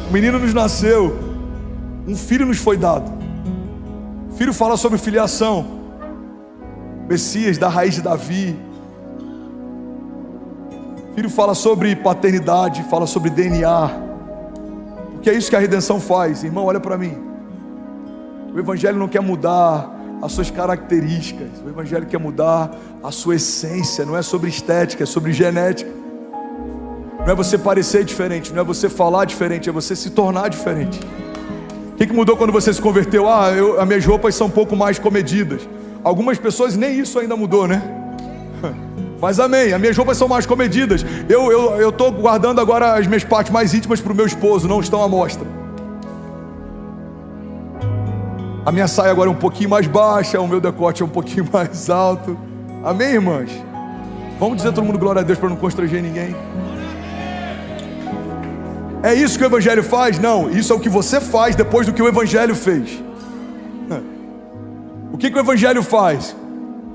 O 0.08 0.12
menino 0.12 0.38
nos 0.38 0.54
nasceu, 0.54 1.18
um 2.06 2.16
filho 2.16 2.46
nos 2.46 2.56
foi 2.56 2.78
dado. 2.78 3.27
Filho 4.38 4.54
fala 4.54 4.76
sobre 4.76 4.98
filiação. 4.98 5.66
Messias 7.08 7.58
da 7.58 7.68
raiz 7.68 7.96
de 7.96 8.02
Davi. 8.02 8.56
Filho 11.16 11.28
fala 11.28 11.56
sobre 11.56 11.96
paternidade, 11.96 12.84
fala 12.84 13.04
sobre 13.04 13.30
DNA. 13.30 13.90
Porque 15.14 15.28
é 15.28 15.34
isso 15.34 15.50
que 15.50 15.56
a 15.56 15.58
redenção 15.58 15.98
faz. 15.98 16.44
Irmão, 16.44 16.66
olha 16.66 16.78
para 16.78 16.96
mim. 16.96 17.18
O 18.54 18.58
evangelho 18.60 18.96
não 18.96 19.08
quer 19.08 19.20
mudar 19.20 19.92
as 20.22 20.30
suas 20.30 20.52
características. 20.52 21.48
O 21.66 21.68
evangelho 21.68 22.06
quer 22.06 22.20
mudar 22.20 22.70
a 23.02 23.10
sua 23.10 23.34
essência, 23.34 24.06
não 24.06 24.16
é 24.16 24.22
sobre 24.22 24.48
estética, 24.48 25.02
é 25.02 25.06
sobre 25.06 25.32
genética. 25.32 25.90
Não 27.18 27.32
é 27.32 27.34
você 27.34 27.58
parecer 27.58 28.04
diferente, 28.04 28.52
não 28.52 28.60
é 28.60 28.64
você 28.64 28.88
falar 28.88 29.24
diferente, 29.24 29.68
é 29.68 29.72
você 29.72 29.96
se 29.96 30.10
tornar 30.10 30.48
diferente. 30.48 31.00
O 31.98 32.06
que, 32.06 32.12
mudou 32.12 32.36
quando 32.36 32.52
você 32.52 32.72
se 32.72 32.80
converteu? 32.80 33.28
Ah, 33.28 33.50
eu, 33.50 33.80
as 33.80 33.86
minhas 33.86 34.06
roupas 34.06 34.32
são 34.32 34.46
um 34.46 34.50
pouco 34.50 34.76
mais 34.76 35.00
comedidas. 35.00 35.68
Algumas 36.04 36.38
pessoas 36.38 36.76
nem 36.76 36.96
isso 36.96 37.18
ainda 37.18 37.36
mudou, 37.36 37.66
né? 37.66 37.82
Mas 39.20 39.40
amém, 39.40 39.72
as 39.72 39.80
minhas 39.80 39.96
roupas 39.96 40.16
são 40.16 40.28
mais 40.28 40.46
comedidas. 40.46 41.04
Eu 41.28 41.50
estou 41.88 42.06
eu, 42.06 42.12
eu 42.12 42.12
guardando 42.12 42.60
agora 42.60 42.94
as 42.96 43.08
minhas 43.08 43.24
partes 43.24 43.52
mais 43.52 43.74
íntimas 43.74 44.00
para 44.00 44.12
o 44.12 44.14
meu 44.14 44.26
esposo, 44.26 44.68
não 44.68 44.78
estão 44.78 45.02
à 45.02 45.08
mostra. 45.08 45.44
A 48.64 48.70
minha 48.70 48.86
saia 48.86 49.10
agora 49.10 49.28
é 49.28 49.32
um 49.32 49.36
pouquinho 49.36 49.70
mais 49.70 49.88
baixa, 49.88 50.40
o 50.40 50.46
meu 50.46 50.60
decote 50.60 51.02
é 51.02 51.04
um 51.04 51.08
pouquinho 51.08 51.48
mais 51.52 51.90
alto. 51.90 52.38
Amém, 52.84 53.14
irmãs? 53.14 53.50
Vamos 54.38 54.58
dizer 54.58 54.72
todo 54.72 54.84
mundo 54.84 55.00
glória 55.00 55.20
a 55.20 55.24
Deus 55.24 55.36
para 55.36 55.48
não 55.48 55.56
constranger 55.56 56.00
ninguém. 56.00 56.36
É 59.02 59.14
isso 59.14 59.38
que 59.38 59.44
o 59.44 59.46
Evangelho 59.46 59.82
faz? 59.82 60.18
Não, 60.18 60.50
isso 60.50 60.72
é 60.72 60.76
o 60.76 60.80
que 60.80 60.88
você 60.88 61.20
faz 61.20 61.54
depois 61.54 61.86
do 61.86 61.92
que 61.92 62.02
o 62.02 62.08
Evangelho 62.08 62.54
fez. 62.54 63.02
O 65.12 65.16
que, 65.16 65.30
que 65.30 65.36
o 65.36 65.40
Evangelho 65.40 65.82
faz? 65.82 66.36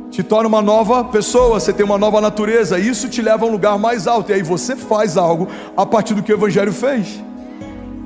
Te 0.10 0.22
torna 0.22 0.48
uma 0.48 0.62
nova 0.62 1.04
pessoa, 1.04 1.60
você 1.60 1.74
tem 1.74 1.86
uma 1.86 1.98
nova 1.98 2.22
natureza, 2.22 2.78
isso 2.78 3.10
te 3.10 3.22
leva 3.22 3.46
a 3.46 3.48
um 3.48 3.52
lugar 3.52 3.78
mais 3.80 4.06
alto, 4.06 4.32
e 4.32 4.34
aí 4.34 4.44
você 4.44 4.76
faz 4.76 5.18
algo 5.18 5.48
a 5.76 5.86
partir 5.86 6.13
do 6.13 6.22
que 6.22 6.32
o 6.32 6.36
Evangelho 6.36 6.72
fez. 6.72 7.22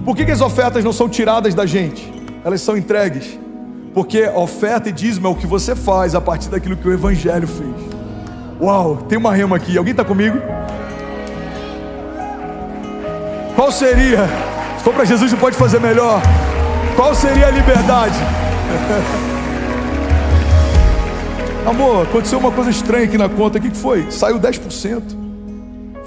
Por 0.06 0.16
que, 0.16 0.26
que 0.26 0.32
as 0.32 0.42
ofertas 0.42 0.84
não 0.84 0.94
são 0.94 1.10
tiradas 1.10 1.54
da 1.54 1.66
gente? 1.66 2.12
Elas 2.44 2.62
são 2.62 2.78
entregues. 2.78 3.38
Porque 3.94 4.24
oferta 4.30 4.90
e 4.90 4.92
dízimo 4.92 5.28
é 5.28 5.30
o 5.30 5.36
que 5.36 5.46
você 5.46 5.76
faz 5.76 6.16
a 6.16 6.22
partir 6.22 6.50
daquilo 6.50 6.78
que 6.78 6.88
o 6.88 6.94
Evangelho 6.94 7.48
fez. 7.48 7.76
Uau, 8.62 8.98
tem 9.10 9.18
uma 9.18 9.34
rema 9.34 9.56
aqui, 9.56 9.78
alguém 9.78 9.92
está 9.92 10.06
comigo? 10.06 10.38
Qual 13.58 13.72
seria? 13.72 14.28
Se 14.78 14.84
for 14.84 14.94
para 14.94 15.04
Jesus, 15.04 15.32
não 15.32 15.40
pode 15.40 15.58
fazer 15.58 15.80
melhor. 15.80 16.22
Qual 16.96 17.16
seria 17.16 17.48
a 17.48 17.50
liberdade? 17.50 18.14
Amor, 21.66 22.04
aconteceu 22.04 22.38
uma 22.38 22.52
coisa 22.52 22.70
estranha 22.70 23.06
aqui 23.06 23.18
na 23.18 23.28
conta. 23.28 23.58
O 23.58 23.62
que 23.62 23.72
foi? 23.72 24.12
Saiu 24.12 24.40
10%. 24.40 25.02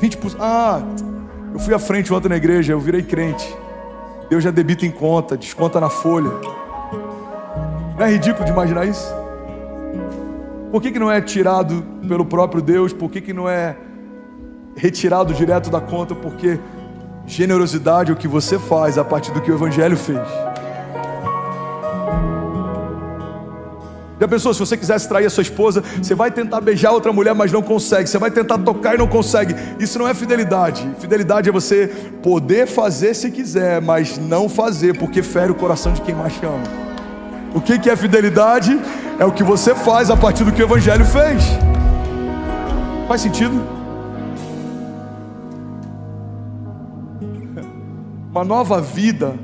20%. 0.00 0.36
Ah, 0.38 0.80
eu 1.52 1.58
fui 1.58 1.74
à 1.74 1.80
frente 1.80 2.14
ontem 2.14 2.28
na 2.28 2.36
igreja, 2.36 2.72
eu 2.72 2.78
virei 2.78 3.02
crente. 3.02 3.52
Deus 4.30 4.44
já 4.44 4.52
debita 4.52 4.86
em 4.86 4.92
conta, 4.92 5.36
desconta 5.36 5.80
na 5.80 5.90
folha. 5.90 6.30
Não 7.98 8.06
é 8.06 8.12
ridículo 8.12 8.44
de 8.44 8.52
imaginar 8.52 8.86
isso? 8.86 9.12
Por 10.70 10.80
que, 10.80 10.92
que 10.92 11.00
não 11.00 11.10
é 11.10 11.20
tirado 11.20 11.82
pelo 12.06 12.24
próprio 12.24 12.62
Deus? 12.62 12.92
Por 12.92 13.10
que, 13.10 13.20
que 13.20 13.32
não 13.32 13.48
é 13.48 13.76
retirado 14.76 15.34
direto 15.34 15.68
da 15.68 15.80
conta? 15.80 16.14
Porque 16.14 16.60
Generosidade 17.30 18.10
é 18.10 18.12
o 18.12 18.16
que 18.16 18.26
você 18.26 18.58
faz 18.58 18.98
a 18.98 19.04
partir 19.04 19.30
do 19.30 19.40
que 19.40 19.52
o 19.52 19.54
Evangelho 19.54 19.96
fez. 19.96 20.18
Já 24.18 24.26
pensou, 24.26 24.52
se 24.52 24.58
você 24.58 24.76
quisesse 24.76 25.08
trair 25.08 25.26
a 25.26 25.30
sua 25.30 25.42
esposa, 25.42 25.80
você 26.02 26.12
vai 26.12 26.32
tentar 26.32 26.60
beijar 26.60 26.90
outra 26.90 27.12
mulher, 27.12 27.32
mas 27.32 27.52
não 27.52 27.62
consegue. 27.62 28.10
Você 28.10 28.18
vai 28.18 28.32
tentar 28.32 28.58
tocar 28.58 28.96
e 28.96 28.98
não 28.98 29.06
consegue. 29.06 29.54
Isso 29.78 29.96
não 29.96 30.08
é 30.08 30.12
fidelidade. 30.12 30.86
Fidelidade 30.98 31.48
é 31.48 31.52
você 31.52 31.86
poder 32.20 32.66
fazer 32.66 33.14
se 33.14 33.30
quiser, 33.30 33.80
mas 33.80 34.18
não 34.18 34.48
fazer, 34.48 34.98
porque 34.98 35.22
fere 35.22 35.52
o 35.52 35.54
coração 35.54 35.92
de 35.92 36.00
quem 36.00 36.16
mais 36.16 36.34
te 36.34 36.44
ama. 36.44 36.64
O 37.54 37.60
que 37.60 37.88
é 37.88 37.94
fidelidade? 37.94 38.78
É 39.20 39.24
o 39.24 39.30
que 39.30 39.44
você 39.44 39.72
faz 39.72 40.10
a 40.10 40.16
partir 40.16 40.42
do 40.42 40.50
que 40.50 40.60
o 40.60 40.66
Evangelho 40.66 41.04
fez. 41.04 41.44
Faz 43.06 43.20
sentido? 43.20 43.79
Uma 48.30 48.44
nova 48.44 48.80
vida 48.80 49.34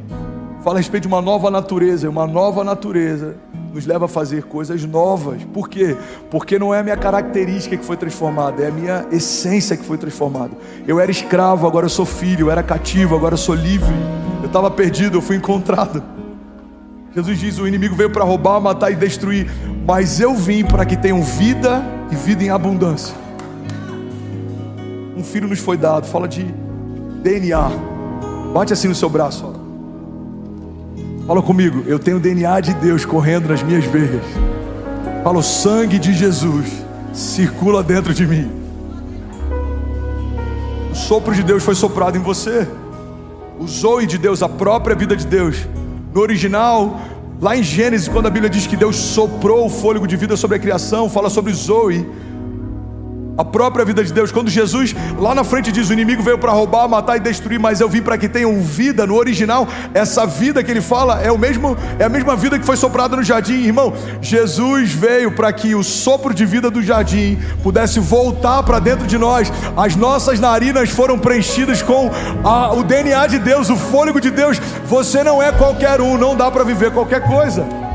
fala 0.63 0.77
a 0.77 0.79
respeito 0.79 1.03
de 1.03 1.09
uma 1.09 1.21
nova 1.21 1.51
natureza, 1.51 2.09
uma 2.09 2.25
nova 2.25 2.63
natureza 2.63 3.35
nos 3.75 3.85
leva 3.85 4.05
a 4.05 4.09
fazer 4.09 4.45
coisas 4.45 4.85
novas. 4.85 5.43
Por 5.53 5.69
quê? 5.69 5.97
Porque 6.31 6.57
não 6.57 6.73
é 6.73 6.79
a 6.79 6.83
minha 6.85 6.97
característica 6.97 7.77
que 7.77 7.85
foi 7.85 7.97
transformada, 7.97 8.63
é 8.63 8.69
a 8.69 8.71
minha 8.71 9.05
essência 9.11 9.77
que 9.77 9.85
foi 9.85 9.99
transformada. 9.99 10.53
Eu 10.87 11.01
era 11.01 11.11
escravo, 11.11 11.67
agora 11.67 11.87
eu 11.87 11.91
sou 11.91 12.07
filho, 12.07 12.47
eu 12.47 12.51
era 12.51 12.63
cativo, 12.63 13.17
agora 13.17 13.35
eu 13.35 13.39
sou 13.39 13.57
livre. 13.57 13.93
Eu 14.41 14.47
estava 14.47 14.71
perdido, 14.71 15.19
eu 15.19 15.23
fui 15.23 15.35
encontrado. 15.35 16.01
Jesus 17.13 17.41
diz: 17.41 17.59
o 17.59 17.67
inimigo 17.67 17.97
veio 17.97 18.11
para 18.11 18.23
roubar, 18.23 18.61
matar 18.61 18.93
e 18.93 18.95
destruir, 18.95 19.51
mas 19.85 20.21
eu 20.21 20.33
vim 20.33 20.65
para 20.65 20.87
que 20.87 20.97
tenham 20.97 21.21
vida 21.23 21.83
e 22.13 22.15
vida 22.15 22.45
em 22.45 22.51
abundância. 22.51 23.17
Um 25.17 25.25
filho 25.25 25.49
nos 25.49 25.59
foi 25.59 25.77
dado, 25.77 26.07
fala 26.07 26.29
de 26.29 26.45
DNA. 27.21 27.96
Bate 28.57 28.73
assim 28.73 28.89
no 28.89 28.95
seu 28.95 29.11
braço. 29.11 29.45
Ó. 29.45 31.27
Fala 31.27 31.43
comigo, 31.43 31.85
eu 31.87 31.99
tenho 31.99 32.17
o 32.17 32.21
DNA 32.21 32.59
de 32.63 32.73
Deus 32.73 33.05
correndo 33.05 33.51
nas 33.51 33.63
minhas 33.63 33.85
veias. 33.85 34.25
Fala, 35.23 35.41
o 35.41 35.43
sangue 35.43 35.99
de 35.99 36.15
Jesus 36.15 36.67
circula 37.13 37.83
dentro 37.83 38.15
de 38.15 38.27
mim. 38.27 38.51
O 40.91 40.95
sopro 40.95 41.35
de 41.35 41.43
Deus 41.43 41.63
foi 41.65 41.75
soprado 41.75 42.17
em 42.17 42.23
você. 42.23 42.67
O 43.61 43.69
zoe 43.69 44.07
de 44.07 44.17
Deus, 44.17 44.43
a 44.43 44.49
própria 44.49 44.97
vida 44.97 45.15
de 45.15 45.27
Deus. 45.27 45.69
No 46.15 46.23
original, 46.23 46.99
lá 47.39 47.55
em 47.59 47.63
Gênesis, 47.63 48.09
quando 48.09 48.25
a 48.25 48.31
Bíblia 48.31 48.49
diz 48.49 48.67
que 48.67 48.75
Deus 48.75 48.97
soprou 48.97 49.67
o 49.67 49.69
fôlego 49.69 50.07
de 50.07 50.17
vida 50.17 50.35
sobre 50.35 50.57
a 50.57 50.59
criação, 50.59 51.11
fala 51.11 51.29
sobre 51.29 51.53
zoe 51.53 52.09
a 53.37 53.45
própria 53.45 53.85
vida 53.85 54.03
de 54.03 54.13
Deus. 54.13 54.33
Quando 54.33 54.49
Jesus 54.49 54.95
lá 55.19 55.35
na 55.35 55.45
frente 55.45 55.71
diz: 55.71 55.89
O 55.89 55.93
inimigo 55.93 56.23
veio 56.23 56.39
para 56.39 56.53
roubar, 56.53 56.89
matar 56.89 57.17
e 57.17 57.21
destruir, 57.21 57.59
mas 57.59 57.81
eu 57.81 57.89
vim 57.89 58.03
para 58.03 58.17
que 58.17 58.29
tenham 58.29 58.61
vida. 58.61 59.07
No 59.07 59.15
original, 59.15 59.69
essa 59.93 60.27
vida 60.27 60.63
que 60.63 60.71
ele 60.71 60.81
fala 60.81 61.21
é, 61.21 61.31
o 61.31 61.39
mesmo, 61.39 61.77
é 61.99 62.05
a 62.05 62.09
mesma 62.09 62.37
vida 62.37 62.59
que 62.59 62.65
foi 62.65 62.77
soprada 62.77 63.17
no 63.17 63.23
jardim, 63.23 63.65
irmão. 63.65 63.93
Jesus 64.21 64.93
veio 64.93 65.33
para 65.33 65.53
que 65.53 65.75
o 65.75 65.83
sopro 65.83 66.33
de 66.33 66.45
vida 66.45 66.71
do 66.71 66.83
jardim 66.83 67.39
pudesse 67.63 68.01
voltar 68.01 68.63
para 68.63 68.79
dentro 68.79 69.07
de 69.07 69.19
nós. 69.19 69.53
As 69.77 69.95
nossas 69.97 70.41
narinas 70.41 70.91
foram 70.91 71.19
preenchidas 71.19 71.83
com 71.83 72.11
a, 72.45 72.73
o 72.73 72.83
DNA 72.83 73.27
de 73.27 73.39
Deus, 73.39 73.71
o 73.71 73.77
fôlego 73.77 74.21
de 74.21 74.31
Deus. 74.31 74.59
Você 74.87 75.23
não 75.23 75.43
é 75.43 75.53
qualquer 75.53 76.01
um, 76.01 76.17
não 76.17 76.37
dá 76.37 76.51
para 76.51 76.65
viver 76.65 76.91
qualquer 76.91 77.23
coisa. 77.23 77.86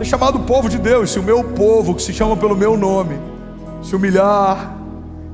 É 0.00 0.04
chamado 0.04 0.40
povo 0.40 0.68
de 0.68 0.78
Deus. 0.78 1.10
Se 1.10 1.18
o 1.18 1.22
meu 1.22 1.42
povo, 1.42 1.94
que 1.94 2.02
se 2.02 2.12
chama 2.12 2.36
pelo 2.36 2.56
meu 2.56 2.76
nome, 2.76 3.18
se 3.82 3.94
humilhar 3.96 4.76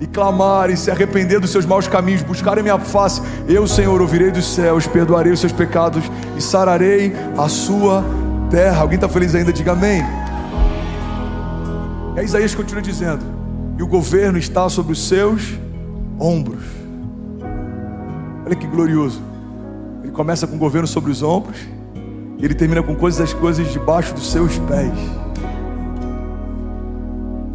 e 0.00 0.06
clamar 0.06 0.70
e 0.70 0.76
se 0.76 0.90
arrepender 0.90 1.38
dos 1.38 1.50
seus 1.50 1.66
maus 1.66 1.86
caminhos, 1.86 2.22
buscar 2.22 2.58
a 2.58 2.62
minha 2.62 2.78
face, 2.78 3.20
eu, 3.46 3.66
Senhor, 3.66 4.00
ouvirei 4.00 4.30
dos 4.30 4.46
céus, 4.46 4.86
perdoarei 4.86 5.32
os 5.32 5.40
seus 5.40 5.52
pecados 5.52 6.04
e 6.36 6.40
sararei 6.40 7.12
a 7.36 7.48
sua 7.48 8.04
terra. 8.50 8.80
Alguém 8.80 8.96
está 8.96 9.08
feliz 9.08 9.34
ainda? 9.34 9.52
Diga 9.52 9.72
amém. 9.72 10.02
É 12.16 12.24
Isaías 12.24 12.54
continua 12.54 12.82
dizendo: 12.82 13.24
e 13.78 13.82
o 13.82 13.86
governo 13.86 14.38
está 14.38 14.68
sobre 14.68 14.92
os 14.92 15.08
seus 15.08 15.58
ombros. 16.18 16.64
Olha 18.46 18.54
que 18.54 18.66
glorioso. 18.66 19.20
Ele 20.02 20.12
começa 20.12 20.46
com 20.46 20.56
o 20.56 20.58
governo 20.58 20.86
sobre 20.86 21.10
os 21.10 21.22
ombros 21.22 21.58
ele 22.44 22.54
termina 22.54 22.82
com 22.82 22.94
coisas 22.94 23.20
as 23.20 23.32
coisas 23.32 23.72
debaixo 23.72 24.12
dos 24.12 24.30
seus 24.30 24.58
pés. 24.58 24.92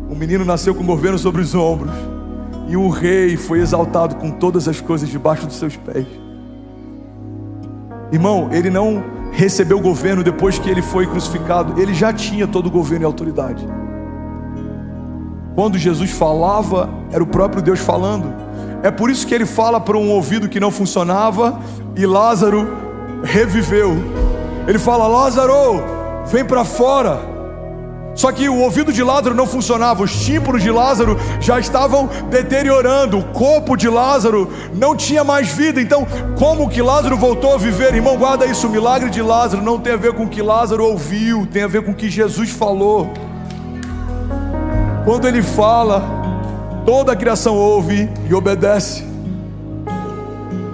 Um 0.09 0.15
menino 0.15 0.43
nasceu 0.43 0.73
com 0.73 0.81
o 0.81 0.85
governo 0.85 1.17
sobre 1.17 1.41
os 1.41 1.53
ombros, 1.53 1.93
e 2.67 2.75
um 2.75 2.89
rei 2.89 3.37
foi 3.37 3.59
exaltado 3.59 4.15
com 4.15 4.31
todas 4.31 4.67
as 4.67 4.81
coisas 4.81 5.07
debaixo 5.07 5.45
dos 5.45 5.57
seus 5.57 5.75
pés. 5.75 6.07
Irmão, 8.11 8.49
ele 8.51 8.71
não 8.71 9.03
recebeu 9.31 9.77
o 9.77 9.81
governo 9.81 10.23
depois 10.23 10.57
que 10.57 10.69
ele 10.69 10.81
foi 10.81 11.05
crucificado, 11.05 11.79
ele 11.79 11.93
já 11.93 12.11
tinha 12.11 12.47
todo 12.47 12.65
o 12.65 12.71
governo 12.71 13.05
e 13.05 13.07
autoridade. 13.07 13.67
Quando 15.53 15.77
Jesus 15.77 16.09
falava, 16.09 16.89
era 17.11 17.23
o 17.23 17.27
próprio 17.27 17.61
Deus 17.61 17.79
falando. 17.79 18.33
É 18.81 18.89
por 18.89 19.11
isso 19.11 19.27
que 19.27 19.35
ele 19.35 19.45
fala 19.45 19.79
para 19.79 19.97
um 19.97 20.09
ouvido 20.09 20.49
que 20.49 20.59
não 20.59 20.71
funcionava 20.71 21.59
e 21.95 22.05
Lázaro 22.07 22.67
reviveu. 23.23 23.95
Ele 24.69 24.77
fala: 24.77 25.07
Lázaro, 25.07 25.83
vem 26.27 26.45
para 26.45 26.63
fora. 26.63 27.19
Só 28.13 28.31
que 28.31 28.47
o 28.47 28.59
ouvido 28.59 28.93
de 28.93 29.01
Lázaro 29.01 29.33
não 29.33 29.47
funcionava, 29.47 30.03
os 30.03 30.25
tímpanos 30.25 30.61
de 30.61 30.69
Lázaro 30.69 31.17
já 31.39 31.59
estavam 31.59 32.07
deteriorando, 32.29 33.17
o 33.17 33.23
corpo 33.23 33.75
de 33.75 33.87
Lázaro 33.87 34.51
não 34.75 34.95
tinha 34.95 35.23
mais 35.23 35.47
vida. 35.47 35.81
Então, 35.81 36.05
como 36.37 36.69
que 36.69 36.81
Lázaro 36.81 37.17
voltou 37.17 37.53
a 37.53 37.57
viver? 37.57 37.95
Irmão, 37.95 38.15
guarda 38.15 38.45
isso: 38.45 38.67
o 38.67 38.69
milagre 38.69 39.09
de 39.09 39.23
Lázaro 39.23 39.63
não 39.63 39.79
tem 39.79 39.93
a 39.93 39.97
ver 39.97 40.13
com 40.13 40.25
o 40.25 40.29
que 40.29 40.41
Lázaro 40.41 40.85
ouviu, 40.85 41.47
tem 41.51 41.63
a 41.63 41.67
ver 41.67 41.83
com 41.83 41.91
o 41.91 41.95
que 41.95 42.07
Jesus 42.07 42.51
falou. 42.51 43.11
Quando 45.03 45.27
ele 45.27 45.41
fala, 45.41 46.03
toda 46.85 47.13
a 47.13 47.15
criação 47.15 47.55
ouve 47.55 48.07
e 48.29 48.35
obedece. 48.35 49.08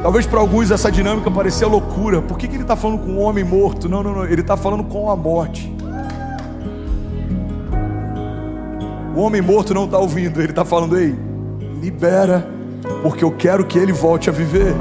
Talvez 0.05 0.27
para 0.27 0.39
alguns 0.39 0.69
essa 0.69 0.91
dinâmica 0.91 1.31
parecia 1.31 1.65
loucura. 1.65 2.21
Por 2.21 2.37
que, 2.37 2.47
que 2.47 2.55
ele 2.55 2.61
está 2.61 2.75
falando 2.75 2.99
com 2.99 3.13
um 3.13 3.21
homem 3.21 3.43
morto? 3.43 3.89
Não, 3.89 4.03
não, 4.03 4.13
não. 4.13 4.23
Ele 4.23 4.41
está 4.41 4.55
falando 4.55 4.83
com 4.83 5.09
a 5.09 5.15
morte. 5.15 5.75
O 9.15 9.21
homem 9.21 9.41
morto 9.41 9.73
não 9.73 9.85
está 9.85 9.97
ouvindo. 9.97 10.39
Ele 10.39 10.51
está 10.51 10.63
falando, 10.63 10.95
ei, 10.95 11.15
libera, 11.81 12.47
porque 13.01 13.23
eu 13.23 13.31
quero 13.31 13.65
que 13.65 13.79
ele 13.79 13.91
volte 13.91 14.29
a 14.29 14.31
viver. 14.31 14.75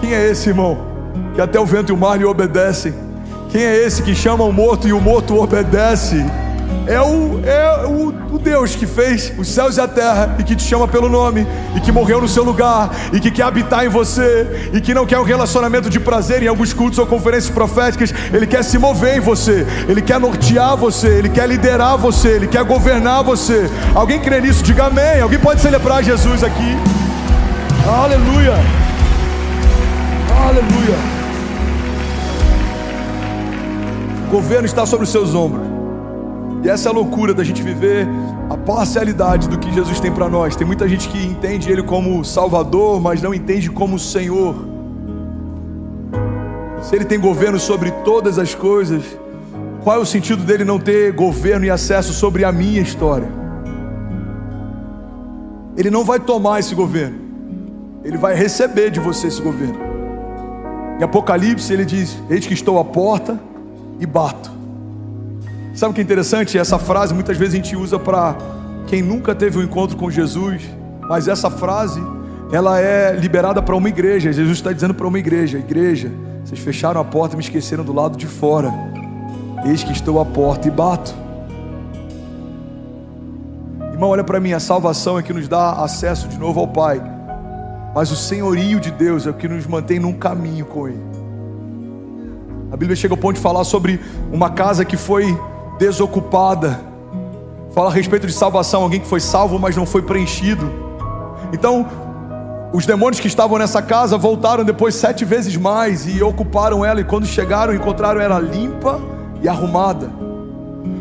Quem 0.00 0.12
é 0.12 0.28
esse 0.28 0.48
irmão? 0.48 0.76
Que 1.32 1.40
até 1.40 1.60
o 1.60 1.64
vento 1.64 1.90
e 1.90 1.94
o 1.94 1.96
mar 1.96 2.18
lhe 2.18 2.24
obedecem. 2.24 2.92
Quem 3.48 3.62
é 3.62 3.76
esse 3.76 4.02
que 4.02 4.12
chama 4.12 4.42
o 4.42 4.52
morto 4.52 4.88
e 4.88 4.92
o 4.92 5.00
morto 5.00 5.40
obedece? 5.40 6.16
É 6.86 7.00
o, 7.00 7.40
é 7.44 7.86
o, 7.86 8.34
o, 8.34 8.38
Deus 8.38 8.74
que 8.74 8.86
fez 8.86 9.32
os 9.38 9.48
céus 9.48 9.76
e 9.76 9.80
a 9.80 9.86
terra 9.86 10.36
e 10.38 10.42
que 10.42 10.56
te 10.56 10.62
chama 10.64 10.88
pelo 10.88 11.08
nome 11.08 11.46
e 11.76 11.80
que 11.80 11.92
morreu 11.92 12.20
no 12.20 12.28
seu 12.28 12.42
lugar 12.42 12.90
e 13.12 13.20
que 13.20 13.30
quer 13.30 13.44
habitar 13.44 13.84
em 13.84 13.88
você 13.88 14.70
e 14.72 14.80
que 14.80 14.92
não 14.92 15.06
quer 15.06 15.18
um 15.18 15.22
relacionamento 15.22 15.88
de 15.88 16.00
prazer 16.00 16.42
em 16.42 16.48
alguns 16.48 16.72
cultos 16.72 16.98
ou 16.98 17.06
conferências 17.06 17.52
proféticas, 17.52 18.12
ele 18.32 18.46
quer 18.46 18.64
se 18.64 18.78
mover 18.78 19.18
em 19.18 19.20
você, 19.20 19.66
ele 19.88 20.02
quer 20.02 20.18
nortear 20.18 20.76
você, 20.76 21.08
ele 21.08 21.28
quer 21.28 21.48
liderar 21.48 21.96
você, 21.96 22.28
ele 22.30 22.48
quer 22.48 22.64
governar 22.64 23.22
você. 23.22 23.70
Alguém 23.94 24.20
crê 24.20 24.40
nisso? 24.40 24.62
Diga 24.62 24.86
amém. 24.86 25.20
Alguém 25.20 25.38
pode 25.38 25.60
celebrar 25.60 26.02
Jesus 26.02 26.42
aqui? 26.42 26.76
Aleluia. 27.86 28.54
Aleluia. 30.46 30.96
O 34.26 34.30
governo 34.30 34.66
está 34.66 34.84
sobre 34.84 35.04
os 35.04 35.10
seus 35.10 35.34
ombros. 35.34 35.71
E 36.62 36.68
essa 36.68 36.88
é 36.88 36.92
a 36.92 36.94
loucura 36.94 37.34
da 37.34 37.42
gente 37.42 37.60
viver 37.60 38.06
a 38.48 38.56
parcialidade 38.56 39.48
do 39.48 39.58
que 39.58 39.72
Jesus 39.72 39.98
tem 39.98 40.12
para 40.12 40.28
nós. 40.28 40.54
Tem 40.54 40.66
muita 40.66 40.88
gente 40.88 41.08
que 41.08 41.18
entende 41.18 41.70
Ele 41.70 41.82
como 41.82 42.24
Salvador, 42.24 43.00
mas 43.00 43.20
não 43.20 43.34
entende 43.34 43.68
como 43.68 43.98
Senhor. 43.98 44.54
Se 46.80 46.94
Ele 46.94 47.04
tem 47.04 47.18
governo 47.18 47.58
sobre 47.58 47.90
todas 48.04 48.38
as 48.38 48.54
coisas, 48.54 49.02
qual 49.82 49.96
é 49.96 49.98
o 49.98 50.06
sentido 50.06 50.44
dele 50.44 50.64
não 50.64 50.78
ter 50.78 51.12
governo 51.12 51.64
e 51.64 51.70
acesso 51.70 52.12
sobre 52.12 52.44
a 52.44 52.52
minha 52.52 52.80
história? 52.80 53.28
Ele 55.76 55.90
não 55.90 56.04
vai 56.04 56.20
tomar 56.20 56.60
esse 56.60 56.74
governo, 56.74 57.18
ele 58.04 58.16
vai 58.16 58.34
receber 58.34 58.90
de 58.90 59.00
você 59.00 59.26
esse 59.26 59.42
governo. 59.42 59.78
Em 61.00 61.02
Apocalipse 61.02 61.72
ele 61.72 61.84
diz: 61.84 62.16
Eis 62.30 62.46
que 62.46 62.54
estou 62.54 62.78
à 62.78 62.84
porta 62.84 63.40
e 63.98 64.06
bato. 64.06 64.61
Sabe 65.74 65.92
o 65.92 65.94
que 65.94 66.00
é 66.00 66.04
interessante? 66.04 66.58
Essa 66.58 66.78
frase 66.78 67.14
muitas 67.14 67.36
vezes 67.36 67.54
a 67.54 67.56
gente 67.56 67.74
usa 67.74 67.98
para 67.98 68.36
quem 68.86 69.00
nunca 69.00 69.34
teve 69.34 69.58
um 69.58 69.62
encontro 69.62 69.96
com 69.96 70.10
Jesus, 70.10 70.62
mas 71.08 71.28
essa 71.28 71.50
frase 71.50 72.00
ela 72.52 72.78
é 72.78 73.12
liberada 73.12 73.62
para 73.62 73.74
uma 73.74 73.88
igreja. 73.88 74.30
Jesus 74.30 74.58
está 74.58 74.70
dizendo 74.70 74.92
para 74.92 75.06
uma 75.06 75.18
igreja: 75.18 75.58
Igreja, 75.58 76.12
vocês 76.44 76.60
fecharam 76.60 77.00
a 77.00 77.04
porta 77.04 77.34
e 77.34 77.38
me 77.38 77.42
esqueceram 77.42 77.82
do 77.82 77.92
lado 77.92 78.18
de 78.18 78.26
fora. 78.26 78.70
Eis 79.64 79.82
que 79.82 79.92
estou 79.92 80.20
à 80.20 80.24
porta 80.26 80.68
e 80.68 80.70
bato. 80.70 81.14
Irmão, 83.92 84.10
olha 84.10 84.24
para 84.24 84.38
mim: 84.38 84.52
a 84.52 84.60
salvação 84.60 85.18
é 85.18 85.22
que 85.22 85.32
nos 85.32 85.48
dá 85.48 85.72
acesso 85.72 86.28
de 86.28 86.38
novo 86.38 86.60
ao 86.60 86.68
Pai, 86.68 87.02
mas 87.94 88.10
o 88.10 88.16
senhorio 88.16 88.78
de 88.78 88.90
Deus 88.90 89.26
é 89.26 89.30
o 89.30 89.34
que 89.34 89.48
nos 89.48 89.66
mantém 89.66 89.98
num 89.98 90.12
caminho 90.12 90.66
com 90.66 90.86
Ele. 90.86 91.12
A 92.70 92.76
Bíblia 92.76 92.94
chega 92.96 93.14
ao 93.14 93.18
ponto 93.18 93.36
de 93.36 93.40
falar 93.40 93.64
sobre 93.64 93.98
uma 94.30 94.50
casa 94.50 94.84
que 94.84 94.96
foi 94.96 95.34
desocupada. 95.82 96.80
Fala 97.74 97.90
a 97.90 97.92
respeito 97.92 98.24
de 98.24 98.32
salvação, 98.32 98.82
alguém 98.82 99.00
que 99.00 99.06
foi 99.06 99.18
salvo, 99.18 99.58
mas 99.58 99.76
não 99.76 99.84
foi 99.84 100.00
preenchido. 100.00 100.70
Então, 101.52 101.88
os 102.72 102.86
demônios 102.86 103.18
que 103.18 103.26
estavam 103.26 103.58
nessa 103.58 103.82
casa 103.82 104.16
voltaram 104.16 104.62
depois 104.62 104.94
sete 104.94 105.24
vezes 105.24 105.56
mais 105.56 106.06
e 106.06 106.22
ocuparam 106.22 106.84
ela. 106.84 107.00
E 107.00 107.04
quando 107.04 107.26
chegaram, 107.26 107.74
encontraram 107.74 108.20
ela 108.20 108.38
limpa 108.38 109.00
e 109.42 109.48
arrumada. 109.48 110.08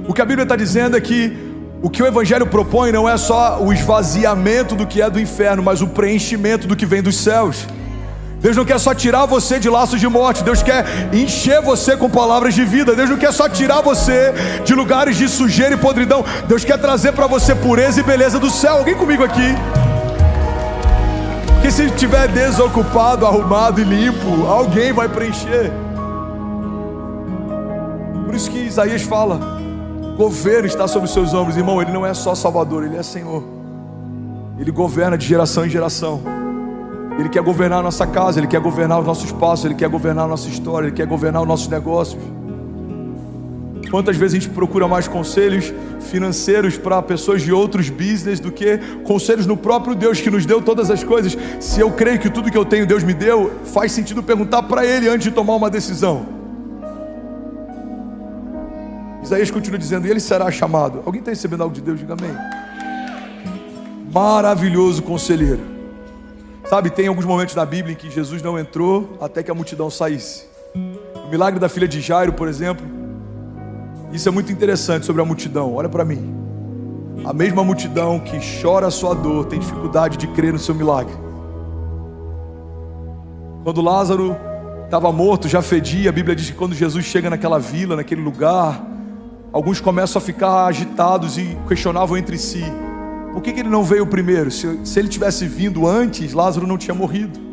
O 0.07 0.13
que 0.13 0.21
a 0.21 0.25
Bíblia 0.25 0.43
está 0.43 0.55
dizendo 0.55 0.97
é 0.97 1.01
que 1.01 1.37
o 1.83 1.89
que 1.89 2.01
o 2.01 2.07
Evangelho 2.07 2.47
propõe 2.47 2.91
não 2.91 3.07
é 3.07 3.17
só 3.17 3.61
o 3.61 3.71
esvaziamento 3.71 4.75
do 4.75 4.87
que 4.87 4.99
é 4.99 5.11
do 5.11 5.19
inferno, 5.19 5.61
mas 5.61 5.81
o 5.81 5.87
preenchimento 5.87 6.67
do 6.67 6.75
que 6.75 6.87
vem 6.87 7.03
dos 7.03 7.17
céus. 7.17 7.67
Deus 8.41 8.57
não 8.57 8.65
quer 8.65 8.79
só 8.79 8.93
tirar 8.95 9.27
você 9.27 9.59
de 9.59 9.69
laços 9.69 9.99
de 9.99 10.07
morte, 10.07 10.43
Deus 10.43 10.63
quer 10.63 10.83
encher 11.13 11.61
você 11.61 11.95
com 11.95 12.09
palavras 12.09 12.55
de 12.55 12.65
vida. 12.65 12.95
Deus 12.95 13.07
não 13.07 13.17
quer 13.17 13.31
só 13.31 13.47
tirar 13.47 13.81
você 13.81 14.33
de 14.65 14.73
lugares 14.73 15.15
de 15.15 15.29
sujeira 15.29 15.75
e 15.75 15.77
podridão. 15.77 16.25
Deus 16.47 16.65
quer 16.65 16.79
trazer 16.79 17.11
para 17.11 17.27
você 17.27 17.53
pureza 17.53 17.99
e 17.99 18.03
beleza 18.03 18.39
do 18.39 18.49
céu. 18.49 18.77
Alguém 18.77 18.95
comigo 18.95 19.23
aqui? 19.23 19.55
Que 21.61 21.71
se 21.71 21.83
estiver 21.83 22.27
desocupado, 22.29 23.27
arrumado 23.27 23.79
e 23.79 23.83
limpo, 23.83 24.47
alguém 24.47 24.91
vai 24.91 25.07
preencher. 25.07 25.71
Por 28.25 28.33
isso 28.33 28.49
que 28.49 28.57
Isaías 28.57 29.03
fala: 29.03 29.39
governo 30.17 30.65
está 30.65 30.87
sobre 30.87 31.07
os 31.07 31.13
seus 31.13 31.31
ombros, 31.31 31.57
irmão. 31.57 31.79
Ele 31.79 31.91
não 31.91 32.03
é 32.03 32.15
só 32.15 32.33
Salvador, 32.33 32.85
ele 32.85 32.97
é 32.97 33.03
Senhor. 33.03 33.43
Ele 34.57 34.71
governa 34.71 35.15
de 35.15 35.27
geração 35.27 35.63
em 35.63 35.69
geração. 35.69 36.40
Ele 37.19 37.29
quer 37.29 37.41
governar 37.41 37.79
a 37.79 37.83
nossa 37.83 38.07
casa, 38.07 38.39
Ele 38.39 38.47
quer 38.47 38.59
governar 38.59 38.99
os 38.99 39.05
nossos 39.05 39.31
passos, 39.31 39.65
Ele 39.65 39.75
quer 39.75 39.89
governar 39.89 40.25
a 40.25 40.27
nossa 40.27 40.47
história, 40.47 40.87
Ele 40.87 40.95
quer 40.95 41.05
governar 41.05 41.41
os 41.41 41.47
nossos 41.47 41.67
negócios. 41.67 42.21
Quantas 43.89 44.15
vezes 44.15 44.37
a 44.37 44.39
gente 44.39 44.53
procura 44.53 44.87
mais 44.87 45.05
conselhos 45.07 45.73
financeiros 45.99 46.77
para 46.77 47.01
pessoas 47.01 47.41
de 47.41 47.51
outros 47.51 47.89
business 47.89 48.39
do 48.39 48.49
que 48.49 48.77
conselhos 49.03 49.45
no 49.45 49.57
próprio 49.57 49.93
Deus 49.93 50.21
que 50.21 50.29
nos 50.29 50.45
deu 50.45 50.61
todas 50.61 50.89
as 50.89 51.03
coisas? 51.03 51.37
Se 51.59 51.81
eu 51.81 51.91
creio 51.91 52.17
que 52.17 52.29
tudo 52.29 52.49
que 52.49 52.57
eu 52.57 52.63
tenho 52.63 52.87
Deus 52.87 53.03
me 53.03 53.13
deu, 53.13 53.51
faz 53.65 53.91
sentido 53.91 54.23
perguntar 54.23 54.63
para 54.63 54.85
Ele 54.85 55.09
antes 55.09 55.25
de 55.25 55.31
tomar 55.31 55.55
uma 55.55 55.69
decisão. 55.69 56.25
Isaías 59.21 59.51
continua 59.51 59.77
dizendo: 59.77 60.07
ele 60.07 60.19
será 60.19 60.49
chamado. 60.51 61.01
Alguém 61.05 61.19
está 61.19 61.31
recebendo 61.31 61.61
algo 61.61 61.73
de 61.75 61.81
Deus? 61.81 61.99
Diga 61.99 62.13
amém. 62.13 62.35
Maravilhoso 64.11 65.03
conselheiro. 65.03 65.70
Sabe, 66.65 66.89
tem 66.89 67.07
alguns 67.07 67.25
momentos 67.25 67.55
na 67.55 67.65
Bíblia 67.65 67.93
em 67.93 67.97
que 67.97 68.09
Jesus 68.09 68.41
não 68.41 68.57
entrou 68.57 69.17
até 69.19 69.43
que 69.43 69.51
a 69.51 69.53
multidão 69.53 69.89
saísse. 69.89 70.45
O 71.25 71.29
milagre 71.29 71.59
da 71.59 71.67
filha 71.67 71.87
de 71.87 71.99
Jairo, 71.99 72.33
por 72.33 72.47
exemplo, 72.47 72.85
isso 74.11 74.27
é 74.27 74.31
muito 74.31 74.51
interessante 74.51 75.05
sobre 75.05 75.21
a 75.21 75.25
multidão. 75.25 75.73
Olha 75.73 75.89
para 75.89 76.05
mim. 76.05 76.33
A 77.23 77.33
mesma 77.33 77.63
multidão 77.63 78.19
que 78.19 78.39
chora 78.61 78.87
a 78.87 78.91
sua 78.91 79.13
dor 79.13 79.45
tem 79.45 79.59
dificuldade 79.59 80.17
de 80.17 80.27
crer 80.27 80.53
no 80.53 80.59
seu 80.59 80.73
milagre. 80.73 81.13
Quando 83.63 83.81
Lázaro 83.81 84.35
estava 84.85 85.11
morto, 85.11 85.47
já 85.47 85.61
fedia, 85.61 86.09
a 86.09 86.13
Bíblia 86.13 86.35
diz 86.35 86.49
que 86.49 86.55
quando 86.55 86.73
Jesus 86.73 87.05
chega 87.05 87.29
naquela 87.29 87.59
vila, 87.59 87.95
naquele 87.95 88.21
lugar, 88.21 88.83
alguns 89.53 89.79
começam 89.79 90.19
a 90.19 90.21
ficar 90.21 90.65
agitados 90.65 91.37
e 91.37 91.57
questionavam 91.67 92.17
entre 92.17 92.37
si: 92.37 92.63
por 93.33 93.41
que, 93.41 93.53
que 93.53 93.59
ele 93.61 93.69
não 93.69 93.83
veio 93.83 94.05
primeiro? 94.05 94.51
Se, 94.51 94.79
se 94.83 94.99
ele 94.99 95.07
tivesse 95.07 95.47
vindo 95.47 95.87
antes, 95.87 96.33
Lázaro 96.33 96.67
não 96.67 96.77
tinha 96.77 96.93
morrido. 96.93 97.51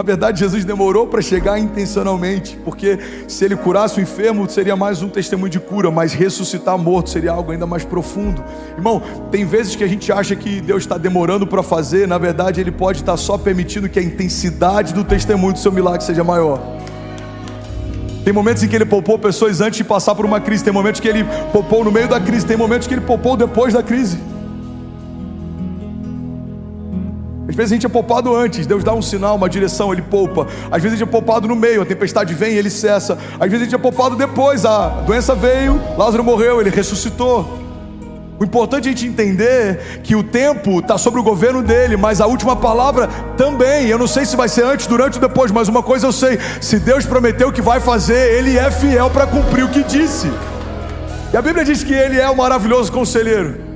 Na 0.00 0.04
verdade, 0.04 0.40
Jesus 0.40 0.64
demorou 0.64 1.06
para 1.06 1.20
chegar 1.20 1.58
intencionalmente, 1.58 2.58
porque 2.64 2.98
se 3.28 3.44
ele 3.44 3.54
curasse 3.54 4.00
o 4.00 4.02
enfermo, 4.02 4.48
seria 4.48 4.74
mais 4.74 5.02
um 5.02 5.10
testemunho 5.10 5.50
de 5.50 5.60
cura, 5.60 5.90
mas 5.90 6.14
ressuscitar 6.14 6.78
morto 6.78 7.10
seria 7.10 7.32
algo 7.32 7.52
ainda 7.52 7.66
mais 7.66 7.84
profundo. 7.84 8.42
Irmão, 8.78 9.02
tem 9.30 9.44
vezes 9.44 9.76
que 9.76 9.84
a 9.84 9.86
gente 9.86 10.10
acha 10.10 10.34
que 10.34 10.58
Deus 10.62 10.84
está 10.84 10.96
demorando 10.96 11.46
para 11.46 11.62
fazer, 11.62 12.08
na 12.08 12.16
verdade, 12.16 12.62
Ele 12.62 12.72
pode 12.72 13.00
estar 13.00 13.12
tá 13.12 13.18
só 13.18 13.36
permitindo 13.36 13.90
que 13.90 13.98
a 13.98 14.02
intensidade 14.02 14.94
do 14.94 15.04
testemunho 15.04 15.52
do 15.52 15.58
seu 15.58 15.70
milagre 15.70 16.02
seja 16.02 16.24
maior. 16.24 16.58
Tem 18.24 18.32
momentos 18.32 18.62
em 18.62 18.68
que 18.68 18.76
ele 18.76 18.86
poupou 18.86 19.18
pessoas 19.18 19.60
antes 19.60 19.76
de 19.76 19.84
passar 19.84 20.14
por 20.14 20.24
uma 20.24 20.40
crise, 20.40 20.64
tem 20.64 20.72
momentos 20.72 20.98
que 21.00 21.08
ele 21.08 21.24
poupou 21.52 21.84
no 21.84 21.90
meio 21.90 22.08
da 22.08 22.18
crise, 22.18 22.46
tem 22.46 22.56
momentos 22.56 22.88
que 22.88 22.94
ele 22.94 23.02
poupou 23.02 23.36
depois 23.36 23.74
da 23.74 23.82
crise. 23.82 24.18
Às 27.50 27.56
vezes 27.56 27.72
a 27.72 27.74
gente 27.74 27.86
é 27.86 27.88
poupado 27.88 28.32
antes, 28.32 28.64
Deus 28.64 28.84
dá 28.84 28.94
um 28.94 29.02
sinal, 29.02 29.34
uma 29.34 29.48
direção, 29.48 29.92
Ele 29.92 30.02
poupa. 30.02 30.46
Às 30.70 30.80
vezes 30.80 30.94
a 30.94 30.98
gente 31.00 31.08
é 31.08 31.10
poupado 31.10 31.48
no 31.48 31.56
meio, 31.56 31.82
a 31.82 31.84
tempestade 31.84 32.32
vem 32.32 32.54
Ele 32.54 32.70
cessa. 32.70 33.18
Às 33.40 33.50
vezes 33.50 33.62
a 33.62 33.64
gente 33.64 33.74
é 33.74 33.78
poupado 33.78 34.14
depois, 34.14 34.64
a 34.64 34.86
doença 35.04 35.34
veio, 35.34 35.80
Lázaro 35.98 36.22
morreu, 36.22 36.60
Ele 36.60 36.70
ressuscitou. 36.70 37.58
O 38.38 38.44
importante 38.44 38.86
é 38.86 38.92
a 38.92 38.94
gente 38.94 39.04
entender 39.04 40.00
que 40.04 40.14
o 40.14 40.22
tempo 40.22 40.78
está 40.78 40.96
sobre 40.96 41.18
o 41.18 41.24
governo 41.24 41.60
dele, 41.60 41.96
mas 41.96 42.20
a 42.20 42.26
última 42.26 42.54
palavra 42.54 43.08
também. 43.36 43.88
Eu 43.88 43.98
não 43.98 44.06
sei 44.06 44.24
se 44.24 44.36
vai 44.36 44.48
ser 44.48 44.64
antes, 44.64 44.86
durante 44.86 45.16
ou 45.16 45.20
depois, 45.20 45.50
mas 45.50 45.66
uma 45.66 45.82
coisa 45.82 46.06
eu 46.06 46.12
sei: 46.12 46.38
se 46.60 46.78
Deus 46.78 47.04
prometeu 47.04 47.50
que 47.50 47.60
vai 47.60 47.80
fazer, 47.80 48.32
Ele 48.32 48.56
é 48.56 48.70
fiel 48.70 49.10
para 49.10 49.26
cumprir 49.26 49.64
o 49.64 49.68
que 49.68 49.82
disse. 49.82 50.30
E 51.32 51.36
a 51.36 51.42
Bíblia 51.42 51.64
diz 51.64 51.82
que 51.82 51.92
Ele 51.92 52.16
é 52.20 52.30
o 52.30 52.36
maravilhoso 52.36 52.92
conselheiro. 52.92 53.69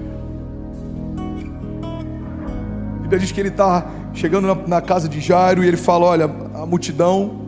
Bíblia 3.14 3.18
diz 3.18 3.32
que 3.32 3.40
ele 3.40 3.48
está 3.48 3.86
chegando 4.12 4.48
na, 4.48 4.54
na, 4.66 4.80
casa 4.80 5.08
de 5.08 5.20
Jairo 5.20 5.62
e 5.62 5.68
ele 5.68 5.76
fala: 5.76 6.06
Olha, 6.06 6.24
a 6.24 6.66
multidão 6.66 7.42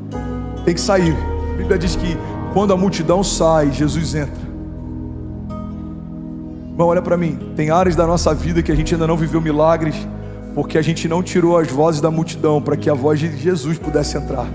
tem 0.65 0.75
que 0.75 0.81
sair. 0.81 1.17
A 1.55 1.57
Bíblia 1.57 1.79
diz 1.79 1.97
que 1.97 2.17
quando 2.53 2.73
a 2.73 2.77
multidão 2.77 3.25
sai, 3.25 3.73
Jesus 3.73 4.15
entra. 4.15 4.47
Irmão, 6.71 6.89
olha 6.89 7.03
para 7.03 7.17
mim. 7.17 7.39
Tem 7.57 7.71
áreas 7.71 7.97
da 7.97 8.07
nossa 8.07 8.33
vida 8.35 8.63
que 8.63 8.71
a 8.71 8.75
gente 8.75 8.95
ainda 8.95 9.07
não 9.07 9.17
viveu 9.17 9.41
milagres, 9.41 9.97
porque 10.55 10.79
a 10.79 10.83
gente 10.83 11.09
não 11.09 11.23
tirou 11.23 11.59
as 11.59 11.69
vozes 11.69 12.01
da 12.01 12.11
multidão 12.11 12.63
para 12.63 12.77
que 12.77 12.89
a 12.89 12.95
voz 12.95 13.19
de 13.19 13.37
Jesus 13.37 13.79
pudesse 13.79 14.17
entrar. 14.17 14.47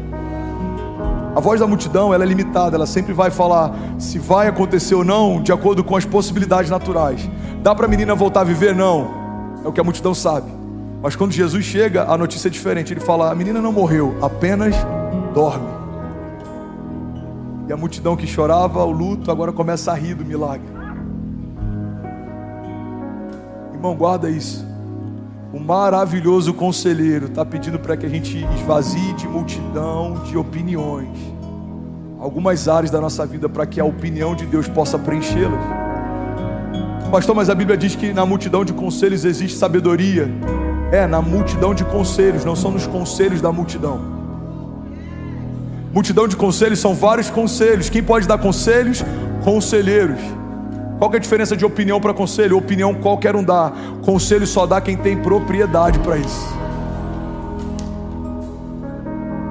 A 1.36 1.40
voz 1.40 1.60
da 1.60 1.68
multidão 1.68 2.14
ela 2.14 2.24
é 2.24 2.28
limitada, 2.28 2.76
ela 2.76 2.86
sempre 2.86 3.12
vai 3.12 3.32
falar 3.32 3.74
se 3.98 4.20
vai 4.20 4.48
acontecer 4.48 4.96
ou 4.96 5.04
não, 5.04 5.42
de 5.42 5.52
acordo 5.52 5.84
com 5.84 5.96
as 5.96 6.06
possibilidades 6.06 6.70
naturais. 6.70 7.30
Dá 7.62 7.76
para 7.76 7.86
a 7.86 7.90
menina 7.90 8.16
voltar 8.16 8.42
a 8.42 8.46
viver? 8.46 8.76
Não. 8.76 9.20
É 9.64 9.68
o 9.68 9.72
que 9.72 9.80
a 9.80 9.84
multidão 9.84 10.14
sabe. 10.14 10.61
Mas 11.02 11.16
quando 11.16 11.32
Jesus 11.32 11.66
chega, 11.66 12.04
a 12.04 12.18
notícia 12.18 12.48
é 12.48 12.52
diferente. 12.52 12.94
Ele 12.94 13.00
fala: 13.00 13.32
a 13.32 13.36
menina 13.36 13.62
não 13.62 13.72
morreu, 13.72 14.16
apenas 14.22 14.76
dorme. 15.34 15.68
E 17.68 17.74
a 17.74 17.78
multidão 17.78 18.16
que 18.16 18.28
chorava 18.28 18.84
o 18.84 18.92
luto 18.92 19.32
agora 19.32 19.52
começa 19.52 19.92
a 19.92 19.96
rir 19.96 20.14
do 20.14 20.26
milagre. 20.26 20.68
Irmão, 23.74 23.96
guarda 23.96 24.30
isso. 24.30 24.66
O 25.52 25.60
maravilhoso 25.60 26.54
conselheiro 26.54 27.26
está 27.26 27.44
pedindo 27.44 27.80
para 27.80 27.98
que 27.98 28.06
a 28.06 28.10
gente 28.10 28.46
esvazie 28.56 29.14
de 29.14 29.28
multidão 29.28 30.24
de 30.24 30.38
opiniões 30.38 31.42
algumas 32.22 32.68
áreas 32.68 32.92
da 32.92 33.02
nossa 33.02 33.26
vida 33.26 33.50
para 33.50 33.66
que 33.66 33.80
a 33.80 33.84
opinião 33.84 34.36
de 34.36 34.46
Deus 34.46 34.68
possa 34.68 34.98
preenchê-las. 35.00 35.60
Pastor, 37.10 37.36
mas 37.36 37.50
a 37.50 37.56
Bíblia 37.56 37.76
diz 37.76 37.96
que 37.96 38.14
na 38.14 38.26
multidão 38.26 38.64
de 38.64 38.72
conselhos 38.72 39.26
existe 39.26 39.58
sabedoria. 39.58 40.30
É, 40.92 41.08
na 41.08 41.22
multidão 41.22 41.74
de 41.74 41.86
conselhos, 41.86 42.44
não 42.44 42.54
são 42.54 42.70
nos 42.70 42.86
conselhos 42.86 43.40
da 43.40 43.50
multidão. 43.50 44.02
Multidão 45.94 46.28
de 46.28 46.36
conselhos 46.36 46.80
são 46.80 46.94
vários 46.94 47.30
conselhos. 47.30 47.90
Quem 47.90 48.04
pode 48.04 48.28
dar 48.28 48.38
conselhos? 48.38 49.04
Conselheiros. 49.42 50.20
Qual 51.00 51.12
é 51.14 51.16
a 51.16 51.20
diferença 51.20 51.56
de 51.56 51.64
opinião 51.64 52.02
para 52.02 52.14
conselho? 52.14 52.58
Opinião 52.58 52.94
qualquer 52.94 53.38
um 53.38 53.44
dá. 53.44 53.72
Conselho 54.04 54.46
só 54.46 54.66
dá 54.66 54.82
quem 54.82 54.98
tem 54.98 55.16
propriedade 55.16 55.98
para 56.00 56.18
isso. 56.18 56.54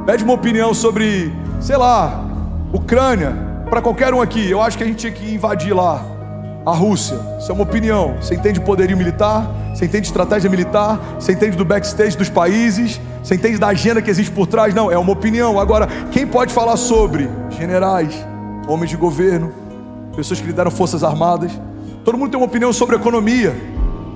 Pede 0.05 0.23
uma 0.23 0.35
opinião 0.35 0.75
sobre, 0.75 1.33
sei 1.59 1.77
lá, 1.79 2.23
Ucrânia, 2.71 3.35
para 3.71 3.81
qualquer 3.81 4.13
um 4.13 4.21
aqui. 4.21 4.51
Eu 4.51 4.61
acho 4.61 4.77
que 4.77 4.85
a 4.85 4.87
gente 4.87 4.99
tinha 4.99 5.13
que 5.13 5.35
invadir 5.35 5.73
lá 5.73 6.20
a 6.65 6.73
Rússia. 6.73 7.19
Isso 7.39 7.51
é 7.51 7.55
uma 7.55 7.63
opinião. 7.63 8.17
Você 8.21 8.35
entende 8.35 8.61
poderio 8.61 8.97
militar? 8.97 9.51
Você 9.75 9.85
entende 9.85 10.07
estratégia 10.07 10.51
militar? 10.51 10.99
Você 11.19 11.33
entende 11.33 11.57
do 11.57 11.65
backstage 11.65 12.17
dos 12.17 12.29
países? 12.29 13.01
Você 13.23 13.35
entende 13.35 13.59
da 13.59 13.69
agenda 13.69 14.03
que 14.03 14.11
existe 14.11 14.33
por 14.33 14.47
trás? 14.47 14.75
Não, 14.75 14.91
é 14.91 14.99
uma 14.99 15.13
opinião. 15.13 15.59
Agora, 15.59 15.89
quem 16.11 16.27
pode 16.27 16.53
falar 16.53 16.77
sobre? 16.77 17.31
Generais, 17.51 18.15
homens 18.67 18.91
de 18.91 18.97
governo, 18.97 19.53
pessoas 20.15 20.41
que 20.41 20.47
lideram 20.47 20.71
forças 20.71 21.03
armadas. 21.03 21.53
Todo 22.05 22.17
mundo 22.19 22.31
tem 22.31 22.39
uma 22.41 22.47
opinião 22.47 22.73
sobre 22.73 22.97
economia. 22.97 23.55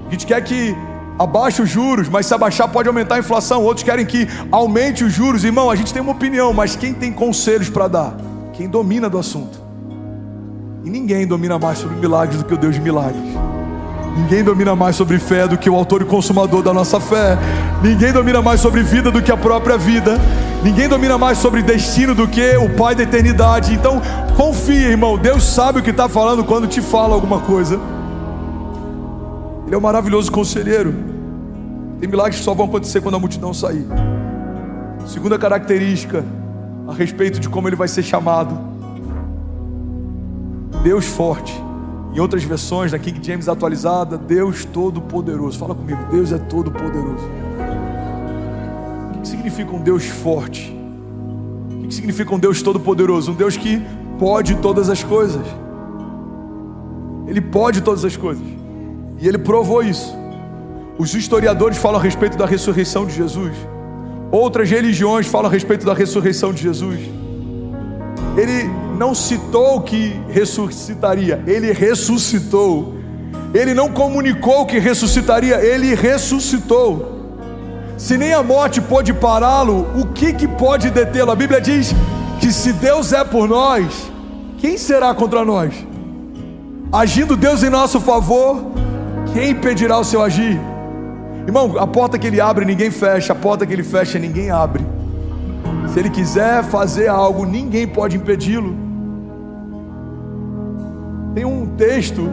A 0.07 0.11
gente 0.11 0.27
quer 0.27 0.43
que 0.43 0.77
abaixe 1.19 1.63
os 1.63 1.69
juros, 1.69 2.09
mas 2.09 2.27
se 2.27 2.35
abaixar 2.35 2.69
pode 2.69 2.89
aumentar 2.89 3.17
a 3.17 3.19
inflação. 3.19 3.63
Outros 3.63 3.85
querem 3.85 4.05
que 4.05 4.29
aumente 4.51 5.05
os 5.05 5.13
juros. 5.13 5.45
Irmão, 5.45 5.71
a 5.71 5.77
gente 5.77 5.93
tem 5.93 6.03
uma 6.03 6.13
opinião, 6.13 6.53
mas 6.53 6.77
quem 6.77 6.93
tem 6.93 7.13
conselhos 7.13 7.71
para 7.71 7.89
dar? 7.89 8.17
Quem 8.53 8.69
domina 8.69 9.09
do 9.09 9.19
assunto. 9.19 9.64
E 10.85 10.91
ninguém 10.91 11.27
domina 11.27 11.59
mais 11.59 11.79
sobre 11.79 11.97
milagres 11.97 12.39
do 12.39 12.45
que 12.45 12.53
o 12.53 12.59
Deus 12.59 12.75
de 12.75 12.81
milagres. 12.81 13.23
Ninguém 14.19 14.45
domina 14.45 14.77
mais 14.77 14.95
sobre 14.95 15.19
fé 15.19 15.49
do 15.49 15.57
que 15.57 15.69
o 15.69 15.75
autor 15.75 16.03
e 16.03 16.05
consumador 16.05 16.63
da 16.63 16.75
nossa 16.75 17.01
fé. 17.01 17.39
Ninguém 17.83 18.13
domina 18.13 18.43
mais 18.43 18.61
sobre 18.61 18.83
vida 18.83 19.11
do 19.11 19.23
que 19.23 19.33
a 19.33 19.37
própria 19.37 19.79
vida. 19.79 20.21
Ninguém 20.63 20.87
domina 20.87 21.17
mais 21.17 21.39
sobre 21.39 21.63
destino 21.63 22.15
do 22.15 22.29
que 22.29 22.57
o 22.57 22.69
Pai 22.71 22.95
da 22.95 23.03
eternidade. 23.03 23.73
Então, 23.73 24.01
confia, 24.37 24.89
irmão. 24.89 25.17
Deus 25.17 25.43
sabe 25.43 25.81
o 25.81 25.83
que 25.83 25.91
está 25.91 26.09
falando 26.09 26.45
quando 26.45 26.69
te 26.69 26.83
fala 26.83 27.15
alguma 27.15 27.41
coisa. 27.41 27.81
Ele 29.67 29.75
é 29.75 29.79
um 29.79 29.81
maravilhoso 29.81 30.31
conselheiro. 30.31 30.95
Tem 31.99 32.09
milagres 32.09 32.39
que 32.39 32.45
só 32.45 32.53
vão 32.53 32.67
acontecer 32.67 33.01
quando 33.01 33.15
a 33.15 33.19
multidão 33.19 33.55
sair. 33.55 33.87
Segunda 35.07 35.39
característica 35.39 36.25
a 36.87 36.93
respeito 36.93 37.41
de 37.41 37.49
como 37.49 37.69
ele 37.69 37.77
vai 37.77 37.89
ser 37.89 38.03
chamado: 38.03 38.74
Deus 40.85 41.07
forte. 41.07 41.53
Em 42.13 42.21
outras 42.21 42.45
versões, 42.45 42.93
na 42.93 42.99
King 42.99 43.19
James 43.21 43.49
atualizada, 43.49 44.19
Deus 44.19 44.67
Todo-Poderoso. 44.67 45.59
Fala 45.59 45.75
comigo, 45.75 45.99
Deus 46.13 46.31
é 46.31 46.39
Todo-Poderoso. 46.39 47.25
O 49.17 49.21
que 49.21 49.27
significa 49.27 49.75
um 49.75 49.81
Deus 49.81 50.05
forte? 50.05 50.77
O 51.71 51.89
que 51.89 51.95
significa 51.95 52.35
um 52.35 52.39
Deus 52.39 52.61
Todo-Poderoso? 52.61 53.33
Um 53.33 53.35
Deus 53.35 53.57
que 53.57 53.83
pode 54.19 54.57
todas 54.57 54.91
as 54.91 55.03
coisas. 55.03 55.45
Ele 57.27 57.41
pode 57.41 57.81
todas 57.81 58.05
as 58.05 58.15
coisas. 58.15 58.47
E 59.19 59.27
ele 59.27 59.39
provou 59.39 59.83
isso. 59.83 60.15
Os 60.99 61.15
historiadores 61.15 61.79
falam 61.79 61.99
a 61.99 62.03
respeito 62.03 62.37
da 62.37 62.45
ressurreição 62.45 63.07
de 63.07 63.15
Jesus. 63.15 63.57
Outras 64.31 64.69
religiões 64.71 65.27
falam 65.27 65.51
a 65.51 65.53
respeito 65.53 65.87
da 65.87 65.95
ressurreição 65.95 66.53
de 66.53 66.63
Jesus. 66.63 67.01
Ele 68.37 68.84
não 68.95 69.15
citou 69.15 69.81
que 69.81 70.21
ressuscitaria, 70.29 71.43
ele 71.47 71.73
ressuscitou. 71.73 72.95
Ele 73.53 73.73
não 73.73 73.89
comunicou 73.89 74.67
que 74.67 74.79
ressuscitaria, 74.79 75.57
ele 75.57 75.95
ressuscitou. 75.95 77.15
Se 77.97 78.19
nem 78.19 78.33
a 78.33 78.43
morte 78.43 78.81
pôde 78.81 79.13
pará-lo, 79.13 79.87
o 80.01 80.07
que, 80.07 80.33
que 80.33 80.49
pode 80.49 80.91
detê-lo? 80.91 81.31
A 81.31 81.37
Bíblia 81.37 81.61
diz 81.61 81.95
que 82.41 82.53
se 82.53 82.73
Deus 82.73 83.13
é 83.13 83.23
por 83.23 83.49
nós, 83.49 84.11
quem 84.59 84.77
será 84.77 85.15
contra 85.15 85.45
nós? 85.45 85.75
Agindo 86.93 87.37
Deus 87.37 87.63
em 87.63 87.71
nosso 87.71 88.01
favor, 88.01 88.73
quem 89.33 89.51
impedirá 89.51 89.99
o 89.99 90.05
seu 90.05 90.23
agir? 90.23 90.61
Irmão, 91.47 91.79
a 91.79 91.87
porta 91.87 92.19
que 92.19 92.27
ele 92.27 92.41
abre, 92.41 92.65
ninguém 92.65 92.91
fecha, 92.91 93.33
a 93.33 93.37
porta 93.37 93.67
que 93.67 93.73
ele 93.73 93.83
fecha, 93.83 94.19
ninguém 94.19 94.51
abre. 94.51 94.94
Se 95.95 96.01
ele 96.01 96.11
quiser 96.11 96.65
fazer 96.65 97.07
algo, 97.07 97.47
ninguém 97.47 97.87
pode 97.87 98.17
impedi-lo. 98.17 98.75
Tem 101.33 101.45
um 101.45 101.67
texto 101.77 102.29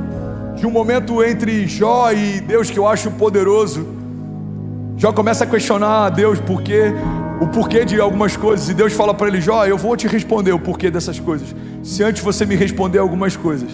de 0.56 0.66
um 0.66 0.72
momento 0.72 1.24
entre 1.24 1.68
Jó 1.68 2.12
e 2.12 2.42
Deus 2.42 2.72
que 2.72 2.80
eu 2.80 2.88
acho 2.88 3.12
poderoso. 3.12 3.86
Jó 4.98 5.14
começa 5.14 5.44
a 5.44 5.48
questionar 5.48 6.08
a 6.08 6.10
Deus 6.10 6.40
porque 6.40 6.92
o 7.40 7.46
porquê 7.50 7.86
de 7.86 8.02
algumas 8.02 8.36
coisas 8.36 8.68
e 8.68 8.74
Deus 8.74 8.94
fala 8.94 9.14
para 9.14 9.28
ele: 9.28 9.40
Jó, 9.40 9.64
eu 9.64 9.78
vou 9.78 9.96
te 9.96 10.08
responder 10.08 10.54
o 10.54 10.60
porquê 10.60 10.90
dessas 10.90 11.20
coisas. 11.20 11.56
Se 11.84 12.04
antes 12.04 12.24
você 12.24 12.48
me 12.48 12.56
responder 12.56 12.98
algumas 12.98 13.38
coisas. 13.38 13.70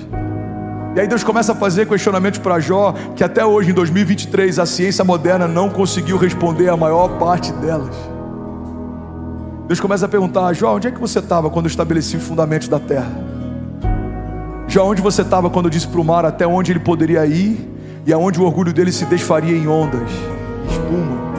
E 0.98 1.00
aí 1.00 1.08
Deus 1.08 1.24
começa 1.24 1.54
a 1.54 1.56
fazer 1.56 1.88
questionamentos 1.88 2.42
para 2.42 2.60
Jó 2.60 2.94
que 3.16 3.24
até 3.24 3.46
hoje, 3.46 3.72
em 3.72 3.74
2023, 3.74 4.60
a 4.60 4.66
ciência 4.66 5.06
moderna 5.06 5.48
não 5.48 5.70
conseguiu 5.70 6.18
responder 6.18 6.68
a 6.68 6.76
maior 6.76 7.18
parte 7.18 7.54
delas. 7.54 8.17
Deus 9.68 9.80
começa 9.80 10.06
a 10.06 10.10
perguntar: 10.10 10.54
Jó, 10.54 10.76
onde 10.76 10.88
é 10.88 10.92
que 10.92 11.00
você 11.00 11.20
estava 11.20 11.50
quando 11.50 11.66
eu 11.66 11.70
estabeleci 11.70 12.16
os 12.16 12.24
fundamentos 12.24 12.68
da 12.68 12.80
terra? 12.80 13.12
Jó, 14.68 14.86
onde 14.86 15.02
você 15.02 15.22
estava 15.22 15.50
quando 15.50 15.66
eu 15.66 15.70
disse 15.70 15.88
para 15.88 16.00
o 16.00 16.04
mar 16.04 16.26
até 16.26 16.48
onde 16.48 16.72
ele 16.72 16.80
poderia 16.80 17.26
ir 17.26 17.70
e 18.06 18.14
aonde 18.14 18.40
o 18.40 18.46
orgulho 18.46 18.74
dele 18.74 18.92
se 18.92 19.06
desfaria 19.06 19.56
em 19.56 19.68
ondas, 19.68 20.10
espuma? 20.70 21.37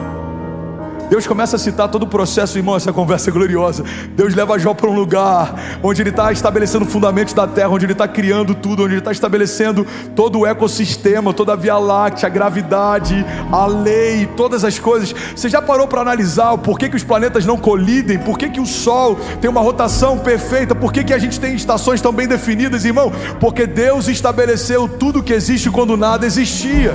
Deus 1.09 1.25
começa 1.25 1.55
a 1.55 1.59
citar 1.59 1.89
todo 1.89 2.03
o 2.03 2.07
processo, 2.07 2.57
irmão, 2.57 2.75
essa 2.75 2.93
conversa 2.93 3.31
é 3.31 3.33
gloriosa. 3.33 3.83
Deus 4.15 4.35
leva 4.35 4.59
Jó 4.59 4.75
para 4.75 4.87
um 4.87 4.93
lugar 4.93 5.55
onde 5.81 6.03
ele 6.03 6.11
está 6.11 6.31
estabelecendo 6.31 6.85
fundamentos 6.85 7.33
da 7.33 7.47
terra, 7.47 7.69
onde 7.69 7.85
ele 7.85 7.93
está 7.93 8.07
criando 8.07 8.53
tudo, 8.53 8.83
onde 8.83 8.93
ele 8.93 9.01
está 9.01 9.11
estabelecendo 9.11 9.87
todo 10.15 10.39
o 10.39 10.45
ecossistema, 10.45 11.33
toda 11.33 11.53
a 11.53 11.55
Via 11.55 11.77
Láctea, 11.79 12.27
a 12.27 12.29
gravidade, 12.29 13.25
a 13.51 13.65
lei, 13.65 14.27
todas 14.37 14.63
as 14.63 14.77
coisas. 14.77 15.15
Você 15.35 15.49
já 15.49 15.61
parou 15.61 15.87
para 15.87 16.01
analisar 16.01 16.51
o 16.51 16.59
porquê 16.59 16.87
que 16.87 16.95
os 16.95 17.03
planetas 17.03 17.43
não 17.43 17.57
colidem? 17.57 18.19
Por 18.19 18.37
que, 18.37 18.47
que 18.47 18.59
o 18.59 18.65
Sol 18.65 19.17
tem 19.41 19.49
uma 19.49 19.61
rotação 19.61 20.19
perfeita? 20.19 20.75
Por 20.75 20.93
que, 20.93 21.03
que 21.03 21.13
a 21.13 21.17
gente 21.17 21.39
tem 21.39 21.55
estações 21.55 22.01
tão 22.01 22.13
bem 22.13 22.27
definidas, 22.27 22.85
irmão? 22.85 23.11
Porque 23.39 23.65
Deus 23.65 24.07
estabeleceu 24.07 24.87
tudo 24.87 25.23
que 25.23 25.33
existe 25.33 25.71
quando 25.71 25.97
nada 25.97 26.25
existia. 26.25 26.93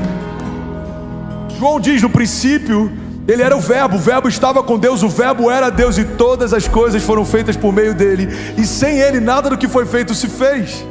João 1.58 1.80
diz 1.80 2.00
no 2.02 2.10
princípio 2.10 3.03
ele 3.26 3.42
era 3.42 3.56
o 3.56 3.60
Verbo, 3.60 3.96
o 3.96 3.98
Verbo 3.98 4.28
estava 4.28 4.62
com 4.62 4.78
Deus, 4.78 5.02
o 5.02 5.08
Verbo 5.08 5.50
era 5.50 5.70
Deus 5.70 5.96
e 5.96 6.04
todas 6.04 6.52
as 6.52 6.68
coisas 6.68 7.02
foram 7.02 7.24
feitas 7.24 7.56
por 7.56 7.72
meio 7.72 7.94
dele, 7.94 8.28
e 8.58 8.66
sem 8.66 8.98
ele 9.00 9.18
nada 9.18 9.48
do 9.50 9.56
que 9.56 9.66
foi 9.66 9.86
feito 9.86 10.14
se 10.14 10.28
fez. 10.28 10.84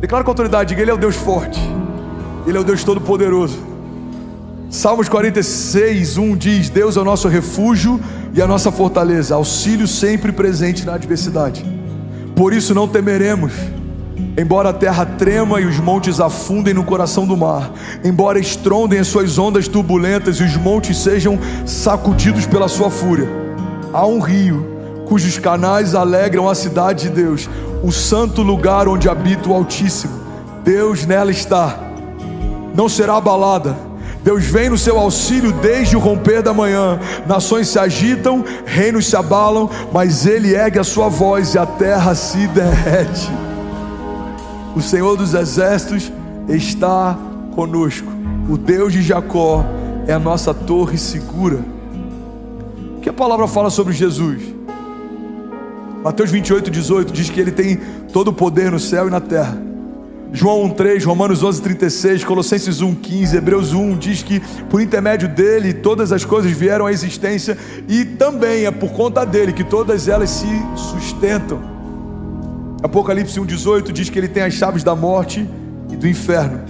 Declara 0.00 0.24
com 0.24 0.30
autoridade, 0.30 0.74
ele 0.74 0.90
é 0.90 0.94
o 0.94 0.98
Deus 0.98 1.16
forte, 1.16 1.60
ele 2.46 2.56
é 2.56 2.60
o 2.60 2.64
Deus 2.64 2.82
todo-poderoso. 2.82 3.58
Salmos 4.70 5.08
46, 5.08 6.16
1 6.16 6.36
diz: 6.36 6.70
Deus 6.70 6.96
é 6.96 7.00
o 7.00 7.04
nosso 7.04 7.28
refúgio 7.28 8.00
e 8.34 8.40
a 8.40 8.46
nossa 8.46 8.72
fortaleza, 8.72 9.34
auxílio 9.34 9.86
sempre 9.86 10.32
presente 10.32 10.84
na 10.84 10.94
adversidade. 10.94 11.64
Por 12.34 12.54
isso 12.54 12.74
não 12.74 12.88
temeremos 12.88 13.52
Embora 14.36 14.70
a 14.70 14.72
terra 14.72 15.04
trema 15.04 15.60
e 15.60 15.66
os 15.66 15.78
montes 15.78 16.20
afundem 16.20 16.74
no 16.74 16.84
coração 16.84 17.26
do 17.26 17.36
mar, 17.36 17.72
embora 18.04 18.38
estrondem 18.38 18.98
as 18.98 19.08
suas 19.08 19.38
ondas 19.38 19.68
turbulentas 19.68 20.36
e 20.36 20.44
os 20.44 20.56
montes 20.56 20.98
sejam 20.98 21.38
sacudidos 21.66 22.46
pela 22.46 22.68
sua 22.68 22.90
fúria, 22.90 23.28
há 23.92 24.06
um 24.06 24.20
rio 24.20 24.78
cujos 25.08 25.38
canais 25.38 25.94
alegram 25.94 26.48
a 26.48 26.54
cidade 26.54 27.04
de 27.04 27.08
Deus, 27.08 27.48
o 27.82 27.90
santo 27.90 28.42
lugar 28.42 28.86
onde 28.86 29.08
habita 29.08 29.48
o 29.48 29.54
Altíssimo. 29.54 30.20
Deus 30.62 31.06
nela 31.06 31.30
está, 31.30 31.78
não 32.74 32.88
será 32.88 33.16
abalada. 33.16 33.88
Deus 34.22 34.44
vem 34.44 34.68
no 34.68 34.76
seu 34.76 34.98
auxílio 34.98 35.52
desde 35.52 35.96
o 35.96 36.00
romper 36.00 36.42
da 36.42 36.52
manhã. 36.52 37.00
Nações 37.26 37.68
se 37.68 37.78
agitam, 37.78 38.44
reinos 38.66 39.06
se 39.06 39.16
abalam, 39.16 39.70
mas 39.90 40.26
Ele 40.26 40.54
ergue 40.54 40.78
a 40.78 40.84
sua 40.84 41.08
voz 41.08 41.54
e 41.54 41.58
a 41.58 41.64
terra 41.64 42.14
se 42.14 42.46
derrete. 42.48 43.47
O 44.78 44.80
Senhor 44.80 45.16
dos 45.16 45.34
exércitos 45.34 46.12
está 46.48 47.18
conosco. 47.56 48.06
O 48.48 48.56
Deus 48.56 48.92
de 48.92 49.02
Jacó 49.02 49.64
é 50.06 50.12
a 50.12 50.20
nossa 50.20 50.54
torre 50.54 50.96
segura. 50.96 51.58
O 52.96 53.00
que 53.00 53.08
a 53.08 53.12
palavra 53.12 53.48
fala 53.48 53.70
sobre 53.70 53.92
Jesus? 53.92 54.40
Mateus 56.04 56.30
28, 56.30 56.70
18 56.70 57.12
diz 57.12 57.28
que 57.28 57.40
ele 57.40 57.50
tem 57.50 57.80
todo 58.12 58.28
o 58.28 58.32
poder 58.32 58.70
no 58.70 58.78
céu 58.78 59.08
e 59.08 59.10
na 59.10 59.20
terra. 59.20 59.60
João 60.32 60.68
1,3, 60.68 61.04
Romanos 61.04 61.42
11,36, 61.42 62.24
Colossenses 62.24 62.80
1,15, 62.80 63.34
Hebreus 63.34 63.72
1 63.72 63.98
diz 63.98 64.22
que 64.22 64.38
por 64.70 64.80
intermédio 64.80 65.28
dele 65.28 65.74
todas 65.74 66.12
as 66.12 66.24
coisas 66.24 66.52
vieram 66.52 66.86
à 66.86 66.92
existência 66.92 67.58
e 67.88 68.04
também 68.04 68.64
é 68.64 68.70
por 68.70 68.92
conta 68.92 69.26
dele 69.26 69.52
que 69.52 69.64
todas 69.64 70.06
elas 70.06 70.30
se 70.30 70.46
sustentam. 70.76 71.77
Apocalipse 72.80 73.40
1,18 73.40 73.90
diz 73.90 74.08
que 74.08 74.18
ele 74.18 74.28
tem 74.28 74.44
as 74.44 74.54
chaves 74.54 74.84
da 74.84 74.94
morte 74.94 75.48
e 75.90 75.96
do 75.96 76.06
inferno. 76.06 76.60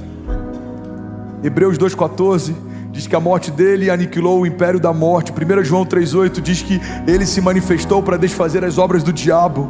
Hebreus 1.44 1.76
2,14 1.76 2.54
diz 2.90 3.06
que 3.06 3.14
a 3.14 3.20
morte 3.20 3.50
dele 3.50 3.90
aniquilou 3.90 4.40
o 4.40 4.46
império 4.46 4.80
da 4.80 4.92
morte. 4.92 5.32
1 5.32 5.64
João 5.64 5.84
3,8 5.84 6.40
diz 6.40 6.62
que 6.62 6.80
ele 7.06 7.26
se 7.26 7.42
manifestou 7.42 8.02
para 8.02 8.16
desfazer 8.16 8.64
as 8.64 8.78
obras 8.78 9.02
do 9.02 9.12
diabo. 9.12 9.68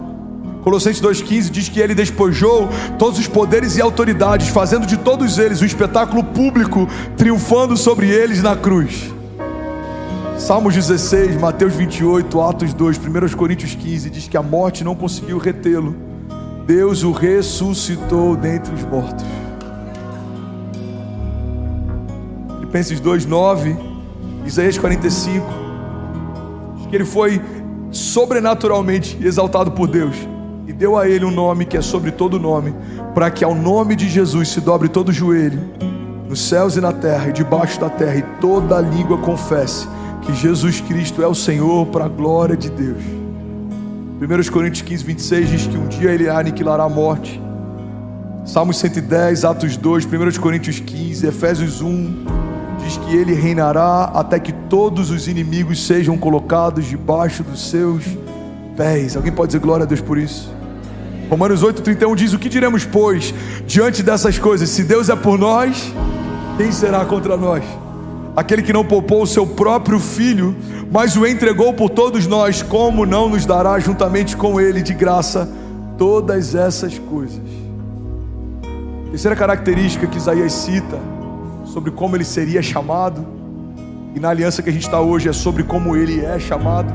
Colossenses 0.62 1.02
2,15 1.02 1.50
diz 1.50 1.68
que 1.68 1.80
ele 1.80 1.94
despojou 1.94 2.68
todos 2.98 3.18
os 3.18 3.26
poderes 3.26 3.76
e 3.76 3.80
autoridades, 3.80 4.48
fazendo 4.48 4.86
de 4.86 4.96
todos 4.96 5.38
eles 5.38 5.60
um 5.60 5.66
espetáculo 5.66 6.22
público, 6.22 6.86
triunfando 7.16 7.76
sobre 7.76 8.08
eles 8.08 8.42
na 8.44 8.54
cruz. 8.54 9.12
Salmos 10.38 10.72
16, 10.72 11.36
Mateus 11.36 11.74
28, 11.74 12.40
Atos 12.40 12.72
2, 12.72 12.98
1 12.98 13.36
Coríntios 13.36 13.74
15 13.74 14.08
diz 14.08 14.28
que 14.28 14.36
a 14.36 14.42
morte 14.42 14.84
não 14.84 14.94
conseguiu 14.94 15.38
retê-lo 15.38 16.07
Deus 16.68 17.02
o 17.02 17.12
ressuscitou 17.12 18.36
dentre 18.36 18.74
os 18.74 18.84
mortos. 18.84 19.24
Filipenses 22.56 23.00
2:9, 23.00 23.74
Isaías 24.44 24.76
45, 24.76 25.46
diz 26.76 26.86
que 26.88 26.94
ele 26.94 27.06
foi 27.06 27.40
sobrenaturalmente 27.90 29.18
exaltado 29.22 29.70
por 29.70 29.88
Deus 29.88 30.14
e 30.66 30.72
deu 30.74 30.98
a 30.98 31.08
ele 31.08 31.24
um 31.24 31.30
nome 31.30 31.64
que 31.64 31.74
é 31.74 31.80
sobre 31.80 32.10
todo 32.10 32.38
nome, 32.38 32.74
para 33.14 33.30
que 33.30 33.42
ao 33.42 33.54
nome 33.54 33.96
de 33.96 34.06
Jesus 34.06 34.50
se 34.50 34.60
dobre 34.60 34.90
todo 34.90 35.08
o 35.08 35.12
joelho, 35.12 35.58
nos 36.28 36.38
céus 36.38 36.76
e 36.76 36.82
na 36.82 36.92
terra 36.92 37.30
e 37.30 37.32
debaixo 37.32 37.80
da 37.80 37.88
terra, 37.88 38.16
e 38.16 38.22
toda 38.42 38.78
língua 38.78 39.16
confesse 39.16 39.88
que 40.20 40.34
Jesus 40.34 40.82
Cristo 40.82 41.22
é 41.22 41.26
o 41.26 41.34
Senhor 41.34 41.86
para 41.86 42.04
a 42.04 42.08
glória 42.08 42.58
de 42.58 42.68
Deus. 42.68 43.17
1 44.20 44.50
Coríntios 44.50 44.82
15, 44.82 45.04
26 45.04 45.48
diz 45.48 45.66
que 45.68 45.78
um 45.78 45.86
dia 45.86 46.10
ele 46.10 46.28
aniquilará 46.28 46.82
a 46.82 46.88
morte. 46.88 47.40
Salmos 48.44 48.76
110, 48.78 49.44
Atos 49.44 49.76
2, 49.76 50.06
1 50.06 50.40
Coríntios 50.40 50.80
15, 50.80 51.24
Efésios 51.24 51.80
1, 51.80 52.24
diz 52.82 52.96
que 52.96 53.16
ele 53.16 53.32
reinará 53.32 54.10
até 54.12 54.40
que 54.40 54.52
todos 54.52 55.12
os 55.12 55.28
inimigos 55.28 55.86
sejam 55.86 56.18
colocados 56.18 56.86
debaixo 56.86 57.44
dos 57.44 57.70
seus 57.70 58.02
pés. 58.76 59.16
Alguém 59.16 59.32
pode 59.32 59.50
dizer 59.50 59.60
glória 59.60 59.84
a 59.84 59.86
Deus 59.86 60.00
por 60.00 60.18
isso? 60.18 60.52
Romanos 61.30 61.62
8,31 61.62 62.16
diz: 62.16 62.32
O 62.32 62.40
que 62.40 62.48
diremos, 62.48 62.84
pois, 62.84 63.32
diante 63.68 64.02
dessas 64.02 64.36
coisas? 64.36 64.68
Se 64.68 64.82
Deus 64.82 65.08
é 65.08 65.14
por 65.14 65.38
nós, 65.38 65.94
quem 66.56 66.72
será 66.72 67.04
contra 67.04 67.36
nós? 67.36 67.62
Aquele 68.36 68.62
que 68.62 68.72
não 68.72 68.84
poupou 68.84 69.22
o 69.22 69.26
seu 69.26 69.46
próprio 69.46 69.98
filho, 69.98 70.56
mas 70.90 71.16
o 71.16 71.26
entregou 71.26 71.74
por 71.74 71.90
todos 71.90 72.26
nós, 72.26 72.62
como 72.62 73.04
não 73.04 73.28
nos 73.28 73.44
dará 73.44 73.78
juntamente 73.78 74.36
com 74.36 74.60
ele 74.60 74.80
de 74.80 74.94
graça 74.94 75.48
todas 75.96 76.54
essas 76.54 76.98
coisas? 76.98 77.42
Terceira 79.10 79.36
característica 79.36 80.06
que 80.06 80.16
Isaías 80.16 80.52
cita 80.52 80.98
sobre 81.64 81.90
como 81.90 82.16
ele 82.16 82.24
seria 82.24 82.62
chamado, 82.62 83.26
e 84.14 84.20
na 84.20 84.30
aliança 84.30 84.62
que 84.62 84.70
a 84.70 84.72
gente 84.72 84.82
está 84.82 85.00
hoje 85.00 85.28
é 85.28 85.32
sobre 85.32 85.62
como 85.62 85.96
ele 85.96 86.24
é 86.24 86.38
chamado, 86.38 86.92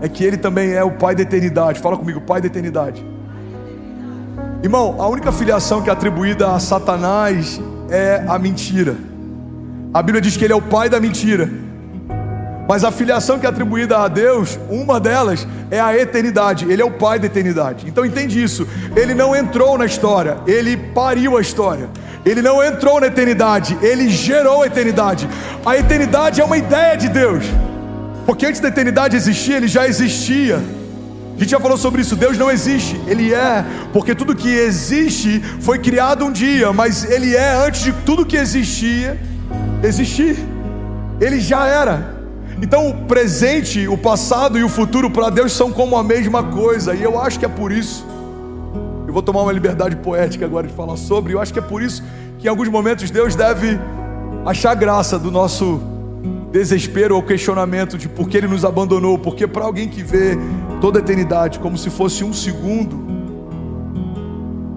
é 0.00 0.08
que 0.08 0.24
ele 0.24 0.36
também 0.36 0.72
é 0.72 0.82
o 0.84 0.92
Pai 0.92 1.14
da 1.14 1.22
eternidade. 1.22 1.80
Fala 1.80 1.96
comigo, 1.96 2.20
Pai 2.20 2.40
da 2.40 2.46
eternidade. 2.46 3.04
Irmão, 4.62 4.96
a 4.98 5.08
única 5.08 5.32
filiação 5.32 5.82
que 5.82 5.90
é 5.90 5.92
atribuída 5.92 6.52
a 6.52 6.60
Satanás 6.60 7.60
é 7.88 8.24
a 8.28 8.38
mentira. 8.38 8.96
A 9.92 10.02
Bíblia 10.02 10.20
diz 10.20 10.36
que 10.36 10.44
ele 10.44 10.52
é 10.52 10.56
o 10.56 10.62
pai 10.62 10.88
da 10.88 11.00
mentira. 11.00 11.50
Mas 12.68 12.84
a 12.84 12.92
filiação 12.92 13.40
que 13.40 13.46
é 13.46 13.48
atribuída 13.48 13.98
a 13.98 14.06
Deus, 14.06 14.56
uma 14.70 15.00
delas 15.00 15.44
é 15.68 15.80
a 15.80 15.98
eternidade. 15.98 16.64
Ele 16.70 16.80
é 16.80 16.84
o 16.84 16.92
pai 16.92 17.18
da 17.18 17.26
eternidade. 17.26 17.86
Então 17.88 18.06
entende 18.06 18.40
isso. 18.40 18.68
Ele 18.94 19.14
não 19.14 19.34
entrou 19.34 19.76
na 19.76 19.84
história, 19.84 20.36
ele 20.46 20.76
pariu 20.76 21.36
a 21.36 21.40
história. 21.40 21.88
Ele 22.24 22.40
não 22.40 22.62
entrou 22.62 23.00
na 23.00 23.08
eternidade, 23.08 23.76
ele 23.82 24.08
gerou 24.08 24.62
a 24.62 24.66
eternidade. 24.66 25.28
A 25.66 25.76
eternidade 25.76 26.40
é 26.40 26.44
uma 26.44 26.56
ideia 26.56 26.96
de 26.96 27.08
Deus. 27.08 27.44
Porque 28.24 28.46
antes 28.46 28.60
da 28.60 28.68
eternidade 28.68 29.16
existir, 29.16 29.54
ele 29.54 29.66
já 29.66 29.88
existia. 29.88 30.62
A 31.34 31.40
gente 31.40 31.50
já 31.50 31.58
falou 31.58 31.76
sobre 31.76 32.02
isso. 32.02 32.14
Deus 32.14 32.38
não 32.38 32.50
existe, 32.50 33.00
Ele 33.06 33.32
é, 33.32 33.64
porque 33.94 34.14
tudo 34.14 34.36
que 34.36 34.50
existe 34.50 35.40
foi 35.60 35.78
criado 35.78 36.24
um 36.26 36.30
dia, 36.30 36.70
mas 36.70 37.02
Ele 37.02 37.34
é 37.34 37.66
antes 37.66 37.82
de 37.82 37.92
tudo 38.04 38.26
que 38.26 38.36
existia 38.36 39.18
existir. 39.82 40.36
Ele 41.20 41.40
já 41.40 41.66
era. 41.66 42.20
Então, 42.62 42.88
o 42.90 42.94
presente, 43.06 43.88
o 43.88 43.96
passado 43.96 44.58
e 44.58 44.62
o 44.62 44.68
futuro 44.68 45.10
para 45.10 45.30
Deus 45.30 45.52
são 45.52 45.72
como 45.72 45.96
a 45.96 46.02
mesma 46.02 46.42
coisa, 46.42 46.94
e 46.94 47.02
eu 47.02 47.20
acho 47.20 47.38
que 47.38 47.44
é 47.44 47.48
por 47.48 47.72
isso. 47.72 48.06
Eu 49.06 49.12
vou 49.12 49.22
tomar 49.22 49.42
uma 49.42 49.52
liberdade 49.52 49.96
poética 49.96 50.44
agora 50.44 50.66
de 50.66 50.74
falar 50.74 50.96
sobre, 50.96 51.32
eu 51.32 51.40
acho 51.40 51.52
que 51.52 51.58
é 51.58 51.62
por 51.62 51.82
isso 51.82 52.02
que 52.38 52.46
em 52.46 52.50
alguns 52.50 52.68
momentos 52.68 53.10
Deus 53.10 53.34
deve 53.34 53.78
achar 54.46 54.74
graça 54.74 55.18
do 55.18 55.30
nosso 55.30 55.80
desespero 56.50 57.14
ou 57.14 57.22
questionamento 57.22 57.98
de 57.98 58.08
por 58.08 58.28
que 58.28 58.36
ele 58.36 58.48
nos 58.48 58.64
abandonou, 58.64 59.18
porque 59.18 59.46
para 59.46 59.64
alguém 59.64 59.88
que 59.88 60.02
vê 60.02 60.38
toda 60.80 60.98
a 60.98 61.02
eternidade 61.02 61.58
como 61.58 61.76
se 61.76 61.90
fosse 61.90 62.24
um 62.24 62.32
segundo, 62.32 62.98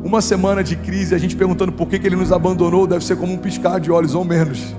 uma 0.03 0.21
semana 0.21 0.61
de 0.61 0.75
crise, 0.75 1.15
a 1.15 1.17
gente 1.17 1.35
perguntando 1.35 1.71
por 1.71 1.87
que, 1.87 1.97
que 1.97 2.05
ele 2.05 2.17
nos 2.17 2.31
abandonou, 2.31 2.85
deve 2.85 3.03
ser 3.03 3.15
como 3.15 3.33
um 3.33 3.37
piscar 3.37 3.79
de 3.79 3.89
olhos 3.89 4.13
ou 4.13 4.25
menos. 4.25 4.75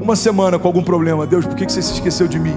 Uma 0.00 0.14
semana 0.14 0.58
com 0.58 0.68
algum 0.68 0.82
problema, 0.82 1.26
Deus, 1.26 1.44
por 1.44 1.54
que, 1.54 1.64
você 1.64 1.82
se 1.82 1.94
esqueceu 1.94 2.28
de 2.28 2.38
mim? 2.38 2.56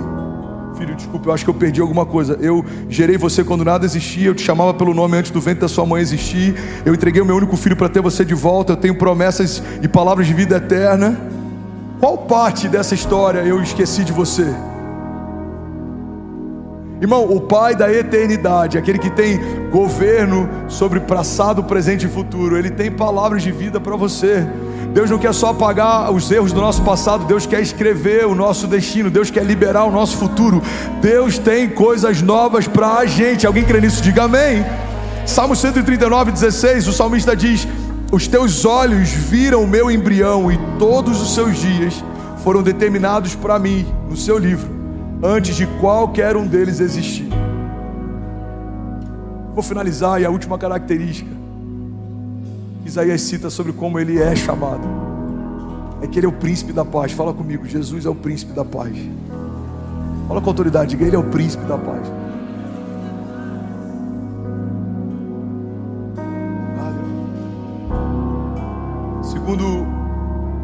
Filho, 0.78 0.96
desculpa, 0.96 1.30
eu 1.30 1.34
acho 1.34 1.44
que 1.44 1.50
eu 1.50 1.54
perdi 1.54 1.82
alguma 1.82 2.06
coisa. 2.06 2.38
Eu 2.40 2.64
gerei 2.88 3.18
você 3.18 3.44
quando 3.44 3.66
nada 3.66 3.86
existia, 3.86 4.28
eu 4.28 4.36
te 4.36 4.42
chamava 4.42 4.74
pelo 4.74 4.94
nome 4.94 5.18
antes 5.18 5.32
do 5.32 5.42
ventre 5.42 5.62
da 5.62 5.68
sua 5.68 5.86
mãe 5.86 6.02
existir. 6.02 6.56
Eu 6.86 6.94
entreguei 6.94 7.22
o 7.22 7.26
meu 7.26 7.36
único 7.36 7.58
filho 7.58 7.76
para 7.76 7.90
ter 7.90 8.02
você 8.02 8.24
de 8.24 8.34
volta. 8.34 8.74
Eu 8.74 8.78
tenho 8.78 8.96
promessas 8.96 9.62
e 9.82 9.88
palavras 9.88 10.28
de 10.28 10.34
vida 10.34 10.58
eterna. 10.58 11.20
Qual 12.00 12.18
parte 12.20 12.68
dessa 12.68 12.96
história 12.96 13.40
eu 13.40 13.62
esqueci 13.62 14.04
de 14.04 14.12
você? 14.12 14.48
Irmão, 17.02 17.26
o 17.26 17.42
Pai 17.42 17.76
da 17.76 17.92
eternidade, 17.92 18.78
aquele 18.78 19.00
que 19.00 19.10
tem 19.10 19.40
governo 19.72 20.48
sobre 20.68 21.00
passado, 21.00 21.64
presente 21.64 22.06
e 22.06 22.10
futuro, 22.10 22.56
ele 22.56 22.70
tem 22.70 22.92
palavras 22.92 23.42
de 23.42 23.52
vida 23.52 23.80
para 23.80 23.96
você. 23.96 24.48
Deus 24.94 25.10
não 25.10 25.18
quer 25.18 25.34
só 25.34 25.50
apagar 25.50 26.12
os 26.12 26.30
erros 26.30 26.52
do 26.52 26.60
nosso 26.60 26.82
passado, 26.82 27.24
Deus 27.26 27.46
quer 27.46 27.62
escrever 27.62 28.26
o 28.26 28.36
nosso 28.36 28.68
destino, 28.68 29.10
Deus 29.10 29.32
quer 29.32 29.46
liberar 29.46 29.86
o 29.86 29.92
nosso 29.92 30.18
futuro. 30.18 30.62
Deus 31.02 31.38
tem 31.38 31.70
coisas 31.70 32.22
novas 32.22 32.68
para 32.68 32.96
a 32.96 33.06
gente. 33.06 33.48
Alguém 33.48 33.64
crê 33.64 33.80
nisso? 33.80 34.02
Diga 34.02 34.24
amém. 34.24 34.66
Salmo 35.26 35.56
139, 35.56 36.32
16, 36.34 36.90
o 36.90 36.94
salmista 36.94 37.34
diz: 37.36 37.66
os 38.12 38.28
teus 38.28 38.66
olhos 38.66 39.10
viram 39.10 39.64
o 39.64 39.68
meu 39.68 39.90
embrião 39.90 40.52
e 40.52 40.60
todos 40.78 41.22
os 41.22 41.34
seus 41.34 41.58
dias 41.58 42.04
foram 42.44 42.62
determinados 42.62 43.34
para 43.34 43.58
mim 43.58 43.86
no 44.10 44.18
seu 44.18 44.38
livro, 44.38 44.70
antes 45.24 45.56
de 45.56 45.66
qualquer 45.80 46.36
um 46.36 46.46
deles 46.46 46.82
existir. 46.82 47.30
Vou 49.54 49.64
finalizar 49.64 50.20
e 50.20 50.26
a 50.26 50.30
última 50.30 50.58
característica 50.58 51.41
Isaías 52.92 53.22
cita 53.22 53.50
sobre 53.50 53.72
como 53.72 53.98
ele 53.98 54.22
é 54.22 54.36
chamado 54.36 54.86
é 56.02 56.08
que 56.08 56.20
ele 56.20 56.26
é 56.26 56.30
o 56.30 56.34
príncipe 56.34 56.74
da 56.74 56.84
paz. 56.84 57.14
Fala 57.14 57.34
comigo, 57.34 57.66
Jesus 57.66 58.06
é 58.06 58.10
o 58.10 58.16
príncipe 58.16 58.52
da 58.52 58.66
paz. 58.66 58.94
Fala 60.28 60.42
com 60.42 60.50
autoridade, 60.50 60.90
diga, 60.90 61.06
ele 61.06 61.16
é 61.16 61.20
o 61.20 61.24
príncipe 61.24 61.64
da 61.64 61.78
paz. 61.78 62.06
Segundo 69.24 69.86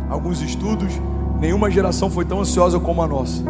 alguns 0.10 0.42
estudos, 0.42 0.92
nenhuma 1.40 1.72
geração 1.72 2.10
foi 2.10 2.26
tão 2.26 2.42
ansiosa 2.42 2.78
como 2.78 3.02
a 3.02 3.08
nossa. 3.08 3.42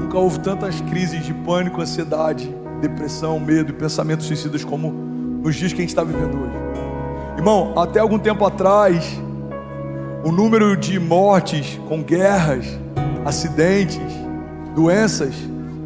Nunca 0.00 0.16
houve 0.16 0.38
tantas 0.38 0.80
crises 0.82 1.24
de 1.26 1.34
pânico, 1.34 1.80
ansiedade, 1.80 2.54
depressão, 2.80 3.40
medo 3.40 3.70
e 3.70 3.72
pensamentos 3.72 4.26
suicidas 4.26 4.62
como 4.64 4.92
nos 4.92 5.56
dias 5.56 5.72
que 5.72 5.78
a 5.78 5.82
gente 5.82 5.88
está 5.88 6.04
vivendo 6.04 6.36
hoje. 6.36 6.71
Irmão, 7.42 7.72
até 7.76 7.98
algum 7.98 8.20
tempo 8.20 8.46
atrás, 8.46 9.20
o 10.22 10.30
número 10.30 10.76
de 10.76 11.00
mortes 11.00 11.76
com 11.88 12.00
guerras, 12.00 12.64
acidentes, 13.24 13.98
doenças, 14.76 15.34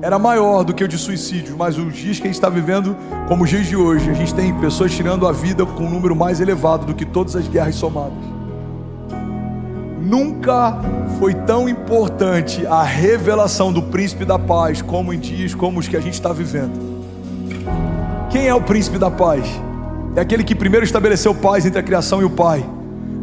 era 0.02 0.18
maior 0.18 0.64
do 0.64 0.74
que 0.74 0.84
o 0.84 0.88
de 0.88 0.98
suicídio, 0.98 1.56
mas 1.56 1.78
os 1.78 1.94
dias 1.94 2.18
que 2.18 2.24
a 2.24 2.26
gente 2.26 2.34
está 2.34 2.50
vivendo, 2.50 2.94
como 3.26 3.44
os 3.44 3.48
dias 3.48 3.66
de 3.66 3.74
hoje, 3.74 4.10
a 4.10 4.12
gente 4.12 4.34
tem 4.34 4.52
pessoas 4.58 4.92
tirando 4.92 5.26
a 5.26 5.32
vida 5.32 5.64
com 5.64 5.84
um 5.84 5.88
número 5.88 6.14
mais 6.14 6.42
elevado 6.42 6.84
do 6.84 6.94
que 6.94 7.06
todas 7.06 7.34
as 7.34 7.48
guerras 7.48 7.76
somadas. 7.76 8.18
Nunca 9.98 10.78
foi 11.18 11.32
tão 11.32 11.66
importante 11.66 12.66
a 12.66 12.82
revelação 12.82 13.72
do 13.72 13.82
príncipe 13.82 14.26
da 14.26 14.38
paz 14.38 14.82
como 14.82 15.10
em 15.10 15.18
dias 15.18 15.54
como 15.54 15.80
os 15.80 15.88
que 15.88 15.96
a 15.96 16.00
gente 16.00 16.12
está 16.12 16.34
vivendo. 16.34 16.78
Quem 18.28 18.46
é 18.46 18.54
o 18.54 18.60
príncipe 18.60 18.98
da 18.98 19.10
paz? 19.10 19.48
É 20.16 20.20
aquele 20.22 20.42
que 20.42 20.54
primeiro 20.54 20.82
estabeleceu 20.82 21.34
paz 21.34 21.66
entre 21.66 21.78
a 21.78 21.82
criação 21.82 22.22
e 22.22 22.24
o 22.24 22.30
Pai. 22.30 22.64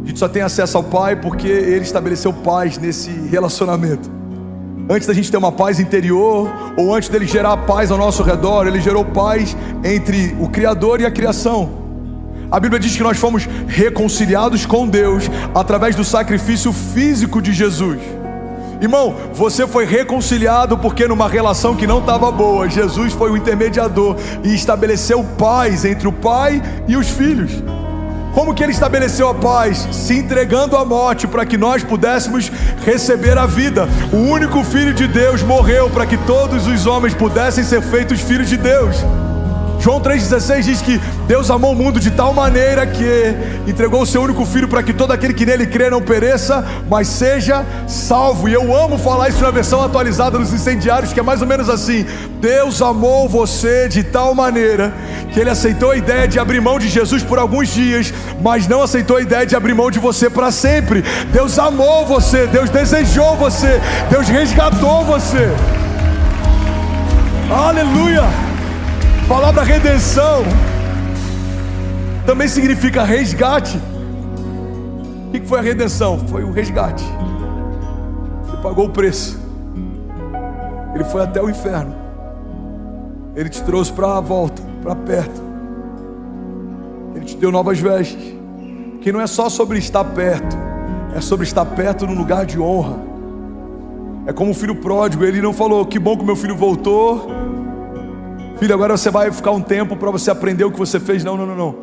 A 0.04 0.06
gente 0.06 0.16
só 0.16 0.28
tem 0.28 0.42
acesso 0.42 0.76
ao 0.76 0.84
Pai 0.84 1.16
porque 1.16 1.48
ele 1.48 1.82
estabeleceu 1.82 2.32
paz 2.32 2.78
nesse 2.78 3.10
relacionamento. 3.10 4.08
Antes 4.88 5.08
da 5.08 5.12
gente 5.12 5.28
ter 5.28 5.36
uma 5.36 5.50
paz 5.50 5.80
interior, 5.80 6.48
ou 6.76 6.94
antes 6.94 7.08
dele 7.08 7.26
gerar 7.26 7.56
paz 7.56 7.90
ao 7.90 7.98
nosso 7.98 8.22
redor, 8.22 8.68
ele 8.68 8.80
gerou 8.80 9.04
paz 9.04 9.56
entre 9.82 10.36
o 10.38 10.48
Criador 10.48 11.00
e 11.00 11.06
a 11.06 11.10
criação. 11.10 11.68
A 12.48 12.60
Bíblia 12.60 12.78
diz 12.78 12.94
que 12.96 13.02
nós 13.02 13.18
fomos 13.18 13.48
reconciliados 13.66 14.64
com 14.64 14.86
Deus 14.86 15.24
através 15.52 15.96
do 15.96 16.04
sacrifício 16.04 16.72
físico 16.72 17.42
de 17.42 17.52
Jesus. 17.52 17.98
Irmão, 18.84 19.14
você 19.32 19.66
foi 19.66 19.86
reconciliado 19.86 20.76
porque 20.76 21.08
numa 21.08 21.26
relação 21.26 21.74
que 21.74 21.86
não 21.86 22.00
estava 22.00 22.30
boa, 22.30 22.68
Jesus 22.68 23.14
foi 23.14 23.30
o 23.30 23.36
intermediador 23.36 24.14
e 24.42 24.54
estabeleceu 24.54 25.24
paz 25.38 25.86
entre 25.86 26.06
o 26.06 26.12
pai 26.12 26.62
e 26.86 26.94
os 26.94 27.08
filhos. 27.08 27.50
Como 28.34 28.52
que 28.52 28.62
ele 28.62 28.72
estabeleceu 28.72 29.26
a 29.30 29.34
paz? 29.34 29.88
Se 29.90 30.18
entregando 30.18 30.76
à 30.76 30.84
morte 30.84 31.26
para 31.26 31.46
que 31.46 31.56
nós 31.56 31.82
pudéssemos 31.82 32.52
receber 32.84 33.38
a 33.38 33.46
vida. 33.46 33.88
O 34.12 34.18
único 34.18 34.62
filho 34.62 34.92
de 34.92 35.08
Deus 35.08 35.42
morreu 35.42 35.88
para 35.88 36.04
que 36.04 36.18
todos 36.18 36.66
os 36.66 36.84
homens 36.84 37.14
pudessem 37.14 37.64
ser 37.64 37.80
feitos 37.80 38.20
filhos 38.20 38.50
de 38.50 38.58
Deus. 38.58 38.96
João 39.84 40.00
3,16 40.00 40.62
diz 40.62 40.80
que 40.80 40.98
Deus 41.26 41.50
amou 41.50 41.72
o 41.72 41.76
mundo 41.76 42.00
de 42.00 42.10
tal 42.10 42.32
maneira 42.32 42.86
que 42.86 43.34
entregou 43.66 44.00
o 44.00 44.06
seu 44.06 44.22
único 44.22 44.46
filho 44.46 44.66
para 44.66 44.82
que 44.82 44.94
todo 44.94 45.12
aquele 45.12 45.34
que 45.34 45.44
nele 45.44 45.66
crê 45.66 45.90
não 45.90 46.00
pereça, 46.00 46.64
mas 46.88 47.06
seja 47.06 47.62
salvo. 47.86 48.48
E 48.48 48.54
eu 48.54 48.74
amo 48.74 48.96
falar 48.96 49.28
isso 49.28 49.42
na 49.42 49.50
versão 49.50 49.84
atualizada 49.84 50.38
dos 50.38 50.54
incendiários, 50.54 51.12
que 51.12 51.20
é 51.20 51.22
mais 51.22 51.42
ou 51.42 51.46
menos 51.46 51.68
assim: 51.68 52.06
Deus 52.40 52.80
amou 52.80 53.28
você 53.28 53.86
de 53.86 54.02
tal 54.02 54.34
maneira 54.34 54.90
que 55.30 55.38
ele 55.38 55.50
aceitou 55.50 55.90
a 55.90 55.96
ideia 55.98 56.26
de 56.26 56.38
abrir 56.38 56.62
mão 56.62 56.78
de 56.78 56.88
Jesus 56.88 57.22
por 57.22 57.38
alguns 57.38 57.68
dias, 57.68 58.10
mas 58.40 58.66
não 58.66 58.80
aceitou 58.80 59.18
a 59.18 59.20
ideia 59.20 59.44
de 59.44 59.54
abrir 59.54 59.74
mão 59.74 59.90
de 59.90 59.98
você 59.98 60.30
para 60.30 60.50
sempre. 60.50 61.04
Deus 61.30 61.58
amou 61.58 62.06
você, 62.06 62.46
Deus 62.46 62.70
desejou 62.70 63.36
você, 63.36 63.78
Deus 64.08 64.28
resgatou 64.28 65.04
você. 65.04 65.46
Aleluia! 67.50 68.53
Palavra 69.28 69.62
redenção 69.62 70.44
também 72.26 72.48
significa 72.48 73.02
resgate. 73.04 73.78
O 75.28 75.30
que 75.32 75.46
foi 75.46 75.58
a 75.58 75.62
redenção? 75.62 76.18
Foi 76.28 76.44
o 76.44 76.52
resgate. 76.52 77.04
Ele 78.48 78.56
pagou 78.62 78.86
o 78.86 78.90
preço. 78.90 79.38
Ele 80.94 81.04
foi 81.04 81.22
até 81.22 81.42
o 81.42 81.50
inferno. 81.50 81.94
Ele 83.34 83.48
te 83.48 83.62
trouxe 83.62 83.92
para 83.92 84.16
a 84.16 84.20
volta, 84.20 84.62
para 84.82 84.94
perto. 84.94 85.42
Ele 87.14 87.24
te 87.24 87.36
deu 87.36 87.50
novas 87.50 87.78
vestes. 87.78 88.34
Que 89.00 89.12
não 89.12 89.20
é 89.20 89.26
só 89.26 89.50
sobre 89.50 89.78
estar 89.78 90.04
perto, 90.04 90.56
é 91.14 91.20
sobre 91.20 91.44
estar 91.44 91.64
perto 91.66 92.06
num 92.06 92.14
lugar 92.14 92.46
de 92.46 92.58
honra. 92.58 92.96
É 94.26 94.32
como 94.32 94.52
o 94.52 94.54
filho 94.54 94.76
pródigo, 94.76 95.24
ele 95.24 95.42
não 95.42 95.52
falou: 95.52 95.84
"Que 95.84 95.98
bom 95.98 96.16
que 96.16 96.24
meu 96.24 96.36
filho 96.36 96.56
voltou". 96.56 97.43
Filho, 98.58 98.72
agora 98.72 98.96
você 98.96 99.10
vai 99.10 99.32
ficar 99.32 99.50
um 99.50 99.60
tempo 99.60 99.96
para 99.96 100.10
você 100.10 100.30
aprender 100.30 100.64
o 100.64 100.70
que 100.70 100.78
você 100.78 101.00
fez. 101.00 101.24
Não, 101.24 101.36
não, 101.36 101.46
não, 101.46 101.56
não. 101.56 101.74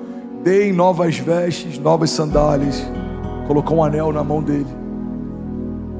Deem 0.43 0.71
novas 0.71 1.17
vestes, 1.17 1.77
novas 1.77 2.09
sandálias. 2.11 2.83
Colocou 3.45 3.77
um 3.77 3.83
anel 3.83 4.11
na 4.13 4.23
mão 4.23 4.41
dele. 4.41 4.81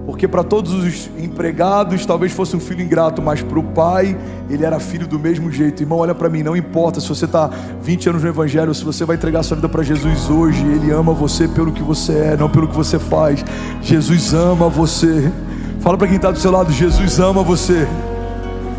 Porque 0.06 0.28
para 0.28 0.44
todos 0.44 0.74
os 0.74 1.10
empregados 1.18 2.06
talvez 2.06 2.32
fosse 2.32 2.56
um 2.56 2.60
filho 2.60 2.82
ingrato, 2.82 3.22
mas 3.22 3.42
para 3.42 3.60
o 3.60 3.64
pai 3.64 4.18
ele 4.50 4.66
era 4.66 4.80
filho 4.80 5.08
do 5.08 5.20
mesmo 5.20 5.52
jeito. 5.52 5.84
Irmão, 5.84 6.00
olha 6.00 6.16
para 6.16 6.28
mim, 6.30 6.42
não 6.42 6.56
importa 6.56 7.00
se 7.00 7.08
você 7.08 7.26
está 7.26 7.50
20 7.82 8.10
anos 8.10 8.24
no 8.24 8.30
Evangelho, 8.30 8.74
se 8.74 8.84
você 8.84 9.06
vai 9.06 9.16
entregar 9.16 9.44
sua 9.44 9.56
vida 9.56 9.70
para 9.70 9.84
Jesus 9.84 10.30
hoje, 10.30 10.66
Ele 10.66 10.92
ama 10.92 11.14
você 11.14 11.48
pelo 11.48 11.72
que 11.72 11.84
você 11.84 12.14
é, 12.14 12.38
não 12.38 12.50
pelo 12.50 12.68
que 12.68 12.76
você 12.76 12.98
faz. 12.98 13.46
Jesus 13.82 14.34
ama 14.34 14.68
você. 14.70 15.32
Fala 15.82 15.98
para 15.98 16.08
quem 16.08 16.16
está 16.16 16.32
do 16.32 16.40
seu 16.40 16.52
lado: 16.52 16.72
Jesus 16.72 17.20
ama 17.20 17.44
você. 17.44 17.88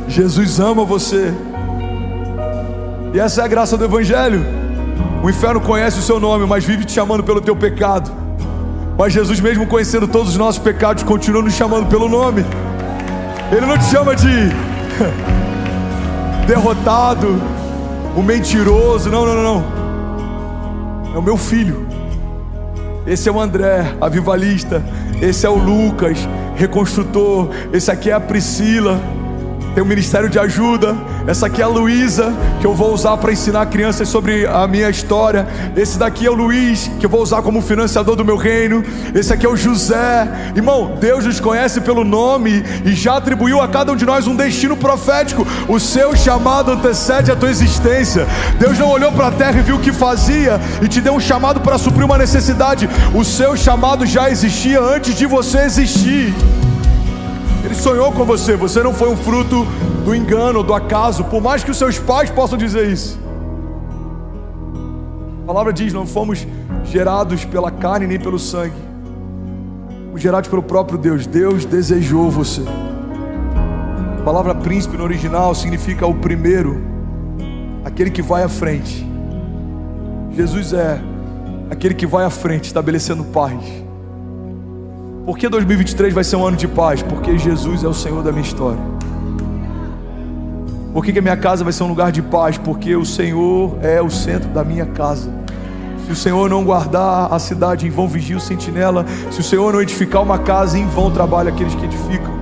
Jesus 0.08 0.58
ama 0.58 0.84
você. 0.84 1.32
E 3.12 3.20
essa 3.20 3.42
é 3.42 3.44
a 3.44 3.48
graça 3.48 3.76
do 3.76 3.84
Evangelho. 3.84 4.44
O 5.22 5.28
inferno 5.28 5.60
conhece 5.60 5.98
o 5.98 6.02
seu 6.02 6.18
nome, 6.18 6.46
mas 6.46 6.64
vive 6.64 6.84
te 6.84 6.92
chamando 6.92 7.22
pelo 7.22 7.40
teu 7.40 7.54
pecado. 7.54 8.10
Mas 8.98 9.12
Jesus, 9.12 9.40
mesmo 9.40 9.66
conhecendo 9.66 10.08
todos 10.08 10.30
os 10.30 10.36
nossos 10.36 10.60
pecados, 10.60 11.02
continua 11.02 11.42
nos 11.42 11.54
chamando 11.54 11.88
pelo 11.88 12.08
nome. 12.08 12.44
Ele 13.50 13.66
não 13.66 13.76
te 13.76 13.84
chama 13.84 14.16
de 14.16 14.28
derrotado, 16.46 17.40
o 18.16 18.22
mentiroso. 18.22 19.10
Não, 19.10 19.26
não, 19.26 19.34
não, 19.34 19.42
não. 19.42 19.64
É 21.14 21.18
o 21.18 21.22
meu 21.22 21.36
filho. 21.36 21.86
Esse 23.06 23.28
é 23.28 23.32
o 23.32 23.40
André, 23.40 23.94
avivalista. 24.00 24.82
Esse 25.20 25.46
é 25.46 25.50
o 25.50 25.56
Lucas, 25.56 26.18
reconstrutor. 26.56 27.50
Esse 27.72 27.90
aqui 27.90 28.10
é 28.10 28.14
a 28.14 28.20
Priscila 28.20 28.98
tem 29.74 29.82
um 29.82 29.86
ministério 29.86 30.28
de 30.28 30.38
ajuda. 30.38 30.94
Essa 31.24 31.46
aqui 31.46 31.60
é 31.60 31.64
a 31.64 31.68
Luísa, 31.68 32.34
que 32.60 32.66
eu 32.66 32.74
vou 32.74 32.92
usar 32.92 33.16
para 33.16 33.30
ensinar 33.32 33.66
crianças 33.66 34.08
sobre 34.08 34.44
a 34.44 34.66
minha 34.66 34.90
história. 34.90 35.46
Esse 35.76 35.96
daqui 35.96 36.26
é 36.26 36.30
o 36.30 36.34
Luiz, 36.34 36.90
que 36.98 37.06
eu 37.06 37.10
vou 37.10 37.22
usar 37.22 37.42
como 37.42 37.62
financiador 37.62 38.16
do 38.16 38.24
meu 38.24 38.36
reino. 38.36 38.82
Esse 39.14 39.32
aqui 39.32 39.46
é 39.46 39.48
o 39.48 39.56
José. 39.56 40.26
Irmão, 40.56 40.96
Deus 41.00 41.24
nos 41.24 41.38
conhece 41.38 41.80
pelo 41.80 42.02
nome 42.02 42.64
e 42.84 42.92
já 42.92 43.18
atribuiu 43.18 43.60
a 43.60 43.68
cada 43.68 43.92
um 43.92 43.96
de 43.96 44.04
nós 44.04 44.26
um 44.26 44.34
destino 44.34 44.76
profético. 44.76 45.46
O 45.68 45.78
seu 45.78 46.16
chamado 46.16 46.72
antecede 46.72 47.30
a 47.30 47.36
tua 47.36 47.50
existência. 47.50 48.26
Deus 48.58 48.76
não 48.76 48.90
olhou 48.90 49.12
para 49.12 49.28
a 49.28 49.32
terra 49.32 49.60
e 49.60 49.62
viu 49.62 49.76
o 49.76 49.80
que 49.80 49.92
fazia 49.92 50.60
e 50.82 50.88
te 50.88 51.00
deu 51.00 51.14
um 51.14 51.20
chamado 51.20 51.60
para 51.60 51.78
suprir 51.78 52.04
uma 52.04 52.18
necessidade. 52.18 52.88
O 53.14 53.24
seu 53.24 53.56
chamado 53.56 54.04
já 54.04 54.28
existia 54.28 54.80
antes 54.80 55.14
de 55.14 55.26
você 55.26 55.60
existir. 55.60 56.34
Ele 57.64 57.74
sonhou 57.74 58.10
com 58.12 58.24
você, 58.24 58.56
você 58.56 58.82
não 58.82 58.92
foi 58.92 59.08
um 59.08 59.16
fruto 59.16 59.64
do 60.04 60.14
engano, 60.14 60.62
do 60.62 60.74
acaso, 60.74 61.24
por 61.24 61.40
mais 61.40 61.62
que 61.62 61.70
os 61.70 61.76
seus 61.76 61.98
pais 61.98 62.28
possam 62.28 62.58
dizer 62.58 62.88
isso. 62.88 63.20
A 65.42 65.46
palavra 65.46 65.72
diz: 65.72 65.92
não 65.92 66.06
fomos 66.06 66.46
gerados 66.84 67.44
pela 67.44 67.70
carne 67.70 68.06
nem 68.06 68.18
pelo 68.18 68.38
sangue, 68.38 68.74
fomos 70.06 70.20
gerados 70.20 70.50
pelo 70.50 70.62
próprio 70.62 70.98
Deus. 70.98 71.26
Deus 71.26 71.64
desejou 71.64 72.30
você. 72.30 72.62
A 74.18 74.24
palavra 74.24 74.54
príncipe 74.54 74.96
no 74.96 75.04
original 75.04 75.54
significa 75.54 76.06
o 76.06 76.14
primeiro, 76.14 76.80
aquele 77.84 78.10
que 78.10 78.22
vai 78.22 78.42
à 78.42 78.48
frente. 78.48 79.06
Jesus 80.32 80.72
é 80.72 81.00
aquele 81.70 81.94
que 81.94 82.06
vai 82.06 82.24
à 82.24 82.30
frente, 82.30 82.66
estabelecendo 82.66 83.24
paz. 83.24 83.81
Por 85.24 85.38
que 85.38 85.48
2023 85.48 86.12
vai 86.12 86.24
ser 86.24 86.34
um 86.34 86.44
ano 86.44 86.56
de 86.56 86.66
paz? 86.66 87.00
Porque 87.00 87.38
Jesus 87.38 87.84
é 87.84 87.88
o 87.88 87.94
Senhor 87.94 88.24
da 88.24 88.32
minha 88.32 88.42
história. 88.42 88.80
Por 90.92 91.04
que, 91.04 91.12
que 91.12 91.20
a 91.20 91.22
minha 91.22 91.36
casa 91.36 91.62
vai 91.62 91.72
ser 91.72 91.84
um 91.84 91.88
lugar 91.88 92.10
de 92.10 92.20
paz? 92.20 92.58
Porque 92.58 92.96
o 92.96 93.04
Senhor 93.04 93.78
é 93.82 94.02
o 94.02 94.10
centro 94.10 94.48
da 94.50 94.64
minha 94.64 94.84
casa. 94.84 95.32
Se 96.06 96.12
o 96.12 96.16
Senhor 96.16 96.50
não 96.50 96.64
guardar 96.64 97.32
a 97.32 97.38
cidade, 97.38 97.86
em 97.86 97.90
vão 97.90 98.08
vigia 98.08 98.36
o 98.36 98.40
sentinela. 98.40 99.06
Se 99.30 99.40
o 99.40 99.44
Senhor 99.44 99.72
não 99.72 99.80
edificar 99.80 100.22
uma 100.22 100.40
casa, 100.40 100.76
em 100.76 100.86
vão 100.88 101.08
trabalha 101.08 101.50
aqueles 101.50 101.74
que 101.76 101.84
edificam. 101.84 102.32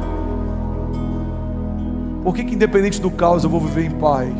Por 2.24 2.34
que, 2.34 2.44
que 2.44 2.54
independente 2.54 2.98
do 2.98 3.10
caos 3.10 3.44
eu 3.44 3.50
vou 3.50 3.60
viver 3.60 3.84
em 3.84 3.90
paz? 3.90 4.32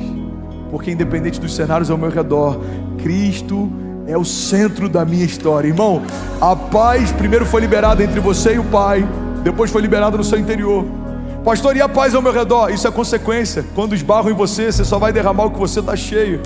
Porque 0.71 0.91
independente 0.91 1.39
dos 1.39 1.55
cenários 1.55 1.91
ao 1.91 1.99
meu 1.99 2.11
redor, 2.11 2.59
Cristo 3.03 3.71
é 3.71 3.90
o 4.17 4.25
centro 4.25 4.89
da 4.89 5.05
minha 5.05 5.25
história. 5.25 5.69
Irmão, 5.69 6.03
a 6.41 6.55
paz 6.55 7.13
primeiro 7.13 7.47
foi 7.47 7.61
liberada 7.61 8.03
entre 8.03 8.21
você 8.21 8.55
e 8.55 8.59
o 8.59 8.65
Pai, 8.65 9.07
depois 9.43 9.71
foi 9.71 9.83
liberada 9.83 10.17
no 10.17 10.25
seu 10.25 10.39
interior. 10.39 10.85
Pastor, 11.45 11.75
e 11.75 11.81
a 11.81 11.89
paz 11.89 12.15
ao 12.15 12.21
meu 12.21 12.33
redor? 12.33 12.71
Isso 12.71 12.87
é 12.87 12.91
consequência. 12.91 13.65
Quando 13.75 13.95
esbarram 13.95 14.31
em 14.31 14.35
você, 14.35 14.71
você 14.71 14.85
só 14.85 14.99
vai 14.99 15.13
derramar 15.13 15.45
o 15.45 15.51
que 15.51 15.59
você 15.59 15.81
está 15.81 15.97
cheio. 15.97 16.41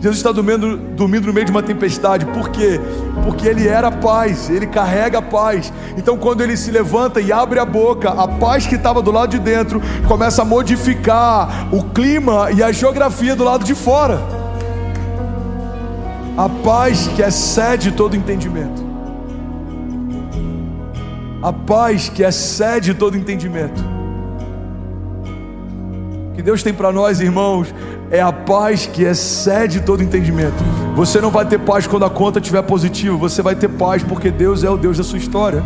Jesus 0.00 0.16
está 0.18 0.32
dormindo, 0.32 0.76
dormindo 0.76 1.26
no 1.26 1.32
meio 1.32 1.46
de 1.46 1.52
uma 1.52 1.62
tempestade. 1.62 2.26
Por 2.26 2.48
quê? 2.50 2.80
Porque 3.24 3.46
ele 3.46 3.68
era 3.68 3.90
paz, 3.90 4.48
ele 4.50 4.66
carrega 4.66 5.18
a 5.18 5.22
paz. 5.22 5.72
Então, 5.96 6.16
quando 6.16 6.42
ele 6.42 6.56
se 6.56 6.70
levanta 6.70 7.20
e 7.20 7.32
abre 7.32 7.58
a 7.58 7.64
boca, 7.64 8.10
a 8.10 8.26
paz 8.26 8.66
que 8.66 8.76
estava 8.76 9.02
do 9.02 9.10
lado 9.10 9.30
de 9.30 9.38
dentro 9.38 9.80
começa 10.08 10.42
a 10.42 10.44
modificar 10.44 11.68
o 11.72 11.84
clima 11.84 12.50
e 12.50 12.62
a 12.62 12.72
geografia 12.72 13.36
do 13.36 13.44
lado 13.44 13.64
de 13.64 13.74
fora 13.74 14.39
a 16.36 16.48
paz 16.48 17.08
que 17.08 17.22
excede 17.22 17.92
todo 17.92 18.16
entendimento. 18.16 18.88
A 21.42 21.52
paz 21.52 22.08
que 22.08 22.22
excede 22.22 22.94
todo 22.94 23.16
entendimento. 23.16 23.82
Que 26.34 26.42
Deus 26.42 26.62
tem 26.62 26.72
para 26.72 26.92
nós, 26.92 27.20
irmãos, 27.20 27.74
é 28.10 28.20
a 28.20 28.32
paz 28.32 28.86
que 28.86 29.02
excede 29.02 29.80
todo 29.80 30.02
entendimento. 30.02 30.56
Você 30.96 31.20
não 31.20 31.30
vai 31.30 31.44
ter 31.46 31.58
paz 31.58 31.86
quando 31.86 32.04
a 32.04 32.10
conta 32.10 32.38
estiver 32.38 32.62
positiva, 32.62 33.16
você 33.16 33.42
vai 33.42 33.54
ter 33.54 33.68
paz 33.68 34.02
porque 34.02 34.30
Deus 34.30 34.64
é 34.64 34.70
o 34.70 34.76
Deus 34.76 34.98
da 34.98 35.04
sua 35.04 35.18
história. 35.18 35.62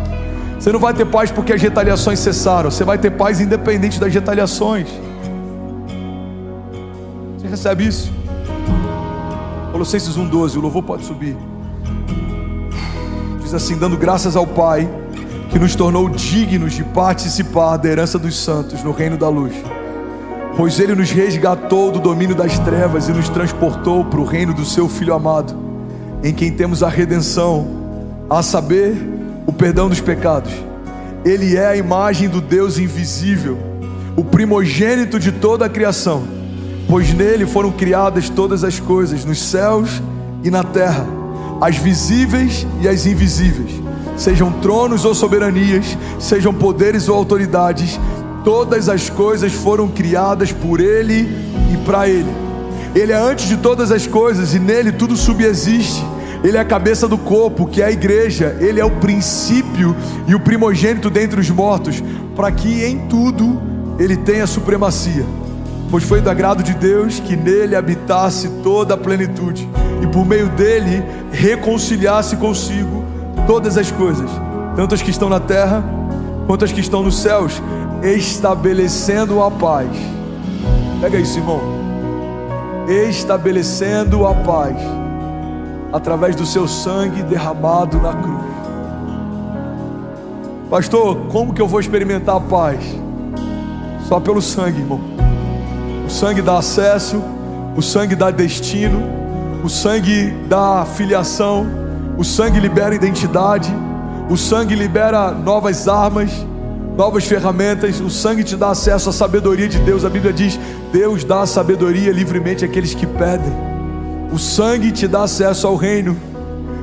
Você 0.59 0.71
não 0.71 0.79
vai 0.79 0.93
ter 0.93 1.05
paz 1.05 1.31
porque 1.31 1.53
as 1.53 1.61
retaliações 1.61 2.19
cessaram, 2.19 2.71
você 2.71 2.83
vai 2.83 2.97
ter 2.97 3.11
paz 3.11 3.41
independente 3.41 3.99
das 3.99 4.13
retaliações. 4.13 4.87
Você 7.37 7.47
recebe 7.47 7.87
isso? 7.87 8.24
Colossenses 9.75 10.15
1,12, 10.15 10.55
o 10.55 10.61
louvor 10.61 10.83
pode 10.83 11.03
subir. 11.03 11.35
Diz 13.41 13.53
assim: 13.53 13.77
dando 13.77 13.97
graças 13.97 14.37
ao 14.37 14.47
Pai, 14.47 14.89
que 15.49 15.59
nos 15.59 15.75
tornou 15.75 16.07
dignos 16.07 16.71
de 16.71 16.81
participar 16.81 17.75
da 17.75 17.89
herança 17.89 18.17
dos 18.17 18.41
santos 18.41 18.81
no 18.81 18.93
reino 18.93 19.17
da 19.17 19.27
luz. 19.27 19.53
Pois 20.55 20.79
Ele 20.79 20.95
nos 20.95 21.11
resgatou 21.11 21.91
do 21.91 21.99
domínio 21.99 22.33
das 22.33 22.57
trevas 22.59 23.09
e 23.09 23.11
nos 23.11 23.27
transportou 23.27 24.05
para 24.05 24.21
o 24.21 24.23
reino 24.23 24.53
do 24.53 24.63
Seu 24.63 24.87
Filho 24.87 25.13
amado, 25.13 25.53
em 26.23 26.33
quem 26.33 26.53
temos 26.53 26.81
a 26.81 26.87
redenção, 26.87 27.67
a 28.29 28.41
saber, 28.41 28.95
o 29.45 29.51
perdão 29.51 29.89
dos 29.89 29.99
pecados. 29.99 30.53
Ele 31.25 31.57
é 31.57 31.67
a 31.67 31.75
imagem 31.75 32.29
do 32.29 32.39
Deus 32.39 32.77
invisível, 32.77 33.57
o 34.15 34.23
primogênito 34.23 35.19
de 35.19 35.33
toda 35.33 35.65
a 35.65 35.69
criação 35.69 36.34
pois 36.87 37.13
nele 37.13 37.45
foram 37.45 37.71
criadas 37.71 38.29
todas 38.29 38.63
as 38.63 38.79
coisas, 38.79 39.25
nos 39.25 39.41
céus 39.41 40.01
e 40.43 40.51
na 40.51 40.63
terra, 40.63 41.05
as 41.59 41.77
visíveis 41.77 42.65
e 42.81 42.87
as 42.87 43.05
invisíveis, 43.05 43.71
sejam 44.15 44.51
tronos 44.51 45.05
ou 45.05 45.15
soberanias, 45.15 45.97
sejam 46.19 46.53
poderes 46.53 47.09
ou 47.09 47.15
autoridades, 47.15 47.99
todas 48.43 48.89
as 48.89 49.09
coisas 49.09 49.51
foram 49.53 49.87
criadas 49.87 50.51
por 50.51 50.79
ele 50.79 51.27
e 51.73 51.77
para 51.85 52.07
ele. 52.07 52.29
Ele 52.93 53.11
é 53.11 53.15
antes 53.15 53.47
de 53.47 53.57
todas 53.57 53.91
as 53.91 54.07
coisas 54.07 54.53
e 54.53 54.59
nele 54.59 54.91
tudo 54.91 55.17
subexiste. 55.17 56.01
Ele 56.43 56.55
é 56.55 56.59
a 56.61 56.65
cabeça 56.65 57.07
do 57.09 57.17
corpo, 57.17 57.67
que 57.67 57.81
é 57.81 57.85
a 57.85 57.91
igreja. 57.91 58.55
Ele 58.61 58.79
é 58.79 58.85
o 58.85 58.91
princípio 58.91 59.93
e 60.27 60.33
o 60.33 60.39
primogênito 60.39 61.09
dentre 61.09 61.41
os 61.41 61.49
mortos, 61.49 62.01
para 62.35 62.49
que 62.51 62.85
em 62.85 62.99
tudo 63.09 63.61
ele 63.99 64.15
tenha 64.15 64.47
supremacia 64.47 65.25
pois 65.95 66.03
foi 66.03 66.19
do 66.19 66.29
agrado 66.29 66.61
de 66.61 66.73
Deus 66.73 67.21
que 67.21 67.37
nele 67.37 67.73
habitasse 67.73 68.49
toda 68.61 68.95
a 68.95 68.97
plenitude 68.97 69.65
e 70.03 70.07
por 70.07 70.25
meio 70.25 70.49
dele 70.49 71.01
reconciliasse 71.31 72.35
consigo 72.35 73.05
todas 73.47 73.77
as 73.77 73.89
coisas, 73.91 74.29
tanto 74.75 74.93
as 74.93 75.01
que 75.01 75.09
estão 75.09 75.29
na 75.29 75.39
terra 75.39 75.81
quanto 76.47 76.65
as 76.65 76.73
que 76.73 76.81
estão 76.81 77.01
nos 77.01 77.17
céus, 77.17 77.61
estabelecendo 78.03 79.41
a 79.41 79.49
paz. 79.49 79.87
Pega 80.99 81.17
isso, 81.17 81.39
irmão. 81.39 81.61
estabelecendo 83.09 84.27
a 84.27 84.33
paz 84.33 84.75
através 85.93 86.35
do 86.35 86.45
seu 86.45 86.67
sangue 86.67 87.23
derramado 87.23 88.01
na 88.01 88.11
cruz. 88.11 88.43
Pastor, 90.69 91.15
como 91.31 91.53
que 91.53 91.61
eu 91.61 91.69
vou 91.69 91.79
experimentar 91.79 92.35
a 92.35 92.41
paz? 92.41 92.83
Só 94.09 94.19
pelo 94.19 94.41
sangue, 94.41 94.81
irmão. 94.81 95.24
Sangue 96.15 96.41
dá 96.41 96.59
acesso, 96.59 97.21
o 97.75 97.81
sangue 97.81 98.15
dá 98.15 98.31
destino, 98.31 99.03
o 99.61 99.67
sangue 99.67 100.33
dá 100.47 100.87
filiação, 100.95 101.67
o 102.17 102.23
sangue 102.23 102.57
libera 102.57 102.95
identidade, 102.95 103.69
o 104.29 104.37
sangue 104.37 104.75
libera 104.75 105.31
novas 105.31 105.89
armas, 105.89 106.31
novas 106.95 107.25
ferramentas, 107.25 107.99
o 107.99 108.09
sangue 108.09 108.45
te 108.45 108.55
dá 108.55 108.69
acesso 108.69 109.09
à 109.09 109.11
sabedoria 109.11 109.67
de 109.67 109.77
Deus. 109.79 110.05
A 110.05 110.09
Bíblia 110.09 110.31
diz: 110.31 110.57
Deus 110.89 111.25
dá 111.25 111.45
sabedoria 111.45 112.13
livremente 112.13 112.63
àqueles 112.63 112.93
que 112.93 113.05
pedem. 113.05 113.51
O 114.31 114.39
sangue 114.39 114.93
te 114.93 115.09
dá 115.09 115.23
acesso 115.23 115.67
ao 115.67 115.75
reino. 115.75 116.15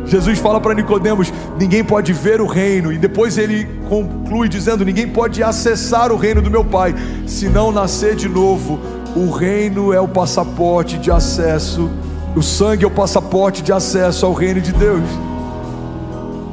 Jesus 0.05 0.39
fala 0.41 0.61
para 0.61 0.75
Nicodemos: 0.75 1.33
ninguém 1.59 1.83
pode 1.83 2.13
ver 2.13 2.39
o 2.39 2.47
reino, 2.47 2.93
e 2.93 2.99
depois 2.99 3.39
ele 3.39 3.67
conclui 3.89 4.47
dizendo: 4.47 4.85
ninguém 4.85 5.09
pode 5.09 5.43
acessar 5.43 6.13
o 6.13 6.19
reino 6.19 6.43
do 6.43 6.51
meu 6.51 6.67
Pai, 6.67 6.95
se 7.27 7.49
não 7.49 7.73
nascer 7.73 8.15
de 8.15 8.29
novo. 8.29 8.79
O 9.15 9.31
reino 9.31 9.93
é 9.93 10.01
o 10.01 10.09
passaporte 10.09 10.97
de 10.99 11.11
acesso, 11.11 11.91
o 12.35 12.43
sangue 12.43 12.85
é 12.85 12.87
o 12.87 12.91
passaporte 12.91 13.63
de 13.63 13.73
acesso 13.73 14.25
ao 14.25 14.33
reino 14.33 14.61
de 14.61 14.73
Deus. 14.73 15.05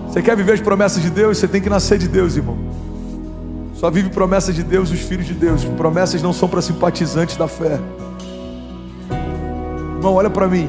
Você 0.07 0.21
quer 0.21 0.35
viver 0.35 0.53
as 0.53 0.61
promessas 0.61 1.01
de 1.01 1.09
Deus? 1.09 1.37
Você 1.37 1.47
tem 1.47 1.61
que 1.61 1.69
nascer 1.69 1.97
de 1.97 2.07
Deus, 2.07 2.35
irmão. 2.35 2.57
Só 3.75 3.89
vive 3.89 4.09
promessa 4.09 4.51
de 4.51 4.61
Deus 4.61 4.91
os 4.91 4.99
filhos 4.99 5.25
de 5.25 5.33
Deus. 5.33 5.63
Promessas 5.63 6.21
não 6.21 6.33
são 6.33 6.49
para 6.49 6.61
simpatizantes 6.61 7.37
da 7.37 7.47
fé. 7.47 7.79
Irmão, 9.95 10.15
olha 10.15 10.29
para 10.29 10.47
mim. 10.47 10.67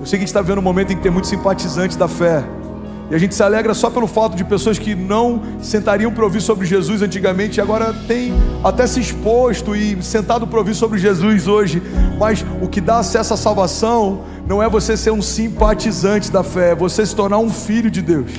Eu 0.00 0.06
sei 0.06 0.12
que 0.12 0.16
a 0.16 0.18
gente 0.20 0.28
está 0.28 0.40
vendo 0.40 0.58
um 0.58 0.62
momento 0.62 0.92
em 0.92 0.96
que 0.96 1.02
tem 1.02 1.12
muitos 1.12 1.28
simpatizantes 1.28 1.96
da 1.96 2.08
fé. 2.08 2.42
E 3.10 3.14
a 3.14 3.18
gente 3.18 3.34
se 3.34 3.42
alegra 3.42 3.72
só 3.72 3.88
pelo 3.88 4.06
fato 4.06 4.36
de 4.36 4.44
pessoas 4.44 4.78
que 4.78 4.94
não 4.94 5.42
sentariam 5.62 6.12
para 6.12 6.24
ouvir 6.24 6.42
sobre 6.42 6.66
Jesus 6.66 7.00
antigamente 7.00 7.58
agora 7.60 7.94
tem 8.06 8.34
até 8.62 8.86
se 8.86 9.00
exposto 9.00 9.74
e 9.74 10.02
sentado 10.02 10.46
para 10.46 10.58
ouvir 10.58 10.74
sobre 10.74 10.98
Jesus 10.98 11.48
hoje. 11.48 11.82
Mas 12.18 12.44
o 12.60 12.68
que 12.68 12.80
dá 12.80 12.98
acesso 12.98 13.32
à 13.32 13.36
salvação 13.36 14.24
não 14.46 14.62
é 14.62 14.68
você 14.68 14.96
ser 14.96 15.10
um 15.10 15.22
simpatizante 15.22 16.30
da 16.30 16.42
fé, 16.42 16.72
é 16.72 16.74
você 16.74 17.06
se 17.06 17.16
tornar 17.16 17.38
um 17.38 17.50
filho 17.50 17.90
de 17.90 18.02
Deus. 18.02 18.32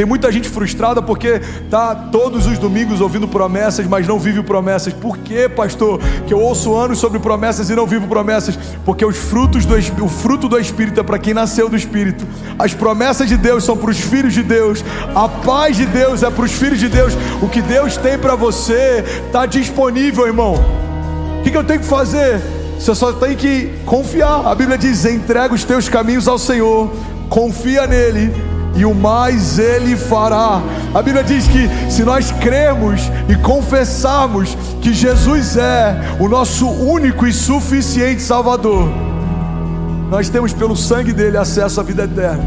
Tem 0.00 0.06
muita 0.06 0.32
gente 0.32 0.48
frustrada 0.48 1.02
porque 1.02 1.42
tá 1.68 1.94
todos 1.94 2.46
os 2.46 2.58
domingos 2.58 3.02
ouvindo 3.02 3.28
promessas, 3.28 3.86
mas 3.86 4.08
não 4.08 4.18
vive 4.18 4.42
promessas. 4.42 4.94
Por 4.94 5.18
que, 5.18 5.46
pastor? 5.46 6.00
Que 6.26 6.32
eu 6.32 6.40
ouço 6.40 6.74
anos 6.74 6.98
sobre 6.98 7.18
promessas 7.18 7.68
e 7.68 7.74
não 7.74 7.86
vivo 7.86 8.08
promessas? 8.08 8.58
Porque 8.82 9.04
os 9.04 9.18
frutos 9.18 9.66
do 9.66 9.74
o 10.02 10.08
fruto 10.08 10.48
do 10.48 10.58
Espírito 10.58 11.00
é 11.00 11.02
para 11.02 11.18
quem 11.18 11.34
nasceu 11.34 11.68
do 11.68 11.76
Espírito. 11.76 12.26
As 12.58 12.72
promessas 12.72 13.28
de 13.28 13.36
Deus 13.36 13.62
são 13.62 13.76
para 13.76 13.90
os 13.90 14.00
filhos 14.00 14.32
de 14.32 14.42
Deus. 14.42 14.82
A 15.14 15.28
paz 15.28 15.76
de 15.76 15.84
Deus 15.84 16.22
é 16.22 16.30
para 16.30 16.46
os 16.46 16.52
filhos 16.52 16.78
de 16.78 16.88
Deus. 16.88 17.12
O 17.42 17.46
que 17.46 17.60
Deus 17.60 17.98
tem 17.98 18.16
para 18.16 18.34
você 18.34 19.04
está 19.26 19.44
disponível, 19.44 20.26
irmão. 20.26 20.54
O 21.40 21.42
que, 21.42 21.50
que 21.50 21.56
eu 21.58 21.64
tenho 21.64 21.80
que 21.80 21.86
fazer? 21.86 22.40
Você 22.78 22.94
só 22.94 23.12
tem 23.12 23.36
que 23.36 23.70
confiar. 23.84 24.46
A 24.46 24.54
Bíblia 24.54 24.78
diz: 24.78 25.04
entrega 25.04 25.52
os 25.52 25.62
teus 25.62 25.90
caminhos 25.90 26.26
ao 26.26 26.38
Senhor, 26.38 26.90
confia 27.28 27.86
nele 27.86 28.32
e 28.74 28.84
o 28.84 28.94
mais 28.94 29.58
Ele 29.58 29.96
fará. 29.96 30.62
A 30.94 31.02
Bíblia 31.02 31.24
diz 31.24 31.46
que 31.46 31.68
se 31.90 32.02
nós 32.04 32.30
cremos 32.32 33.00
e 33.28 33.34
confessarmos 33.36 34.56
que 34.80 34.92
Jesus 34.92 35.56
é 35.56 36.16
o 36.18 36.28
nosso 36.28 36.68
único 36.68 37.26
e 37.26 37.32
suficiente 37.32 38.22
Salvador, 38.22 38.88
nós 40.10 40.28
temos 40.28 40.52
pelo 40.52 40.76
sangue 40.76 41.12
dele 41.12 41.36
acesso 41.36 41.80
à 41.80 41.82
vida 41.82 42.04
eterna. 42.04 42.44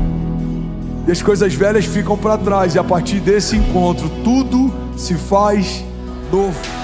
E 1.07 1.11
as 1.11 1.21
coisas 1.21 1.53
velhas 1.53 1.85
ficam 1.85 2.17
para 2.17 2.37
trás, 2.37 2.75
e 2.75 2.79
a 2.79 2.83
partir 2.83 3.19
desse 3.19 3.57
encontro, 3.57 4.09
tudo 4.23 4.73
se 4.95 5.15
faz 5.15 5.83
novo. 6.31 6.82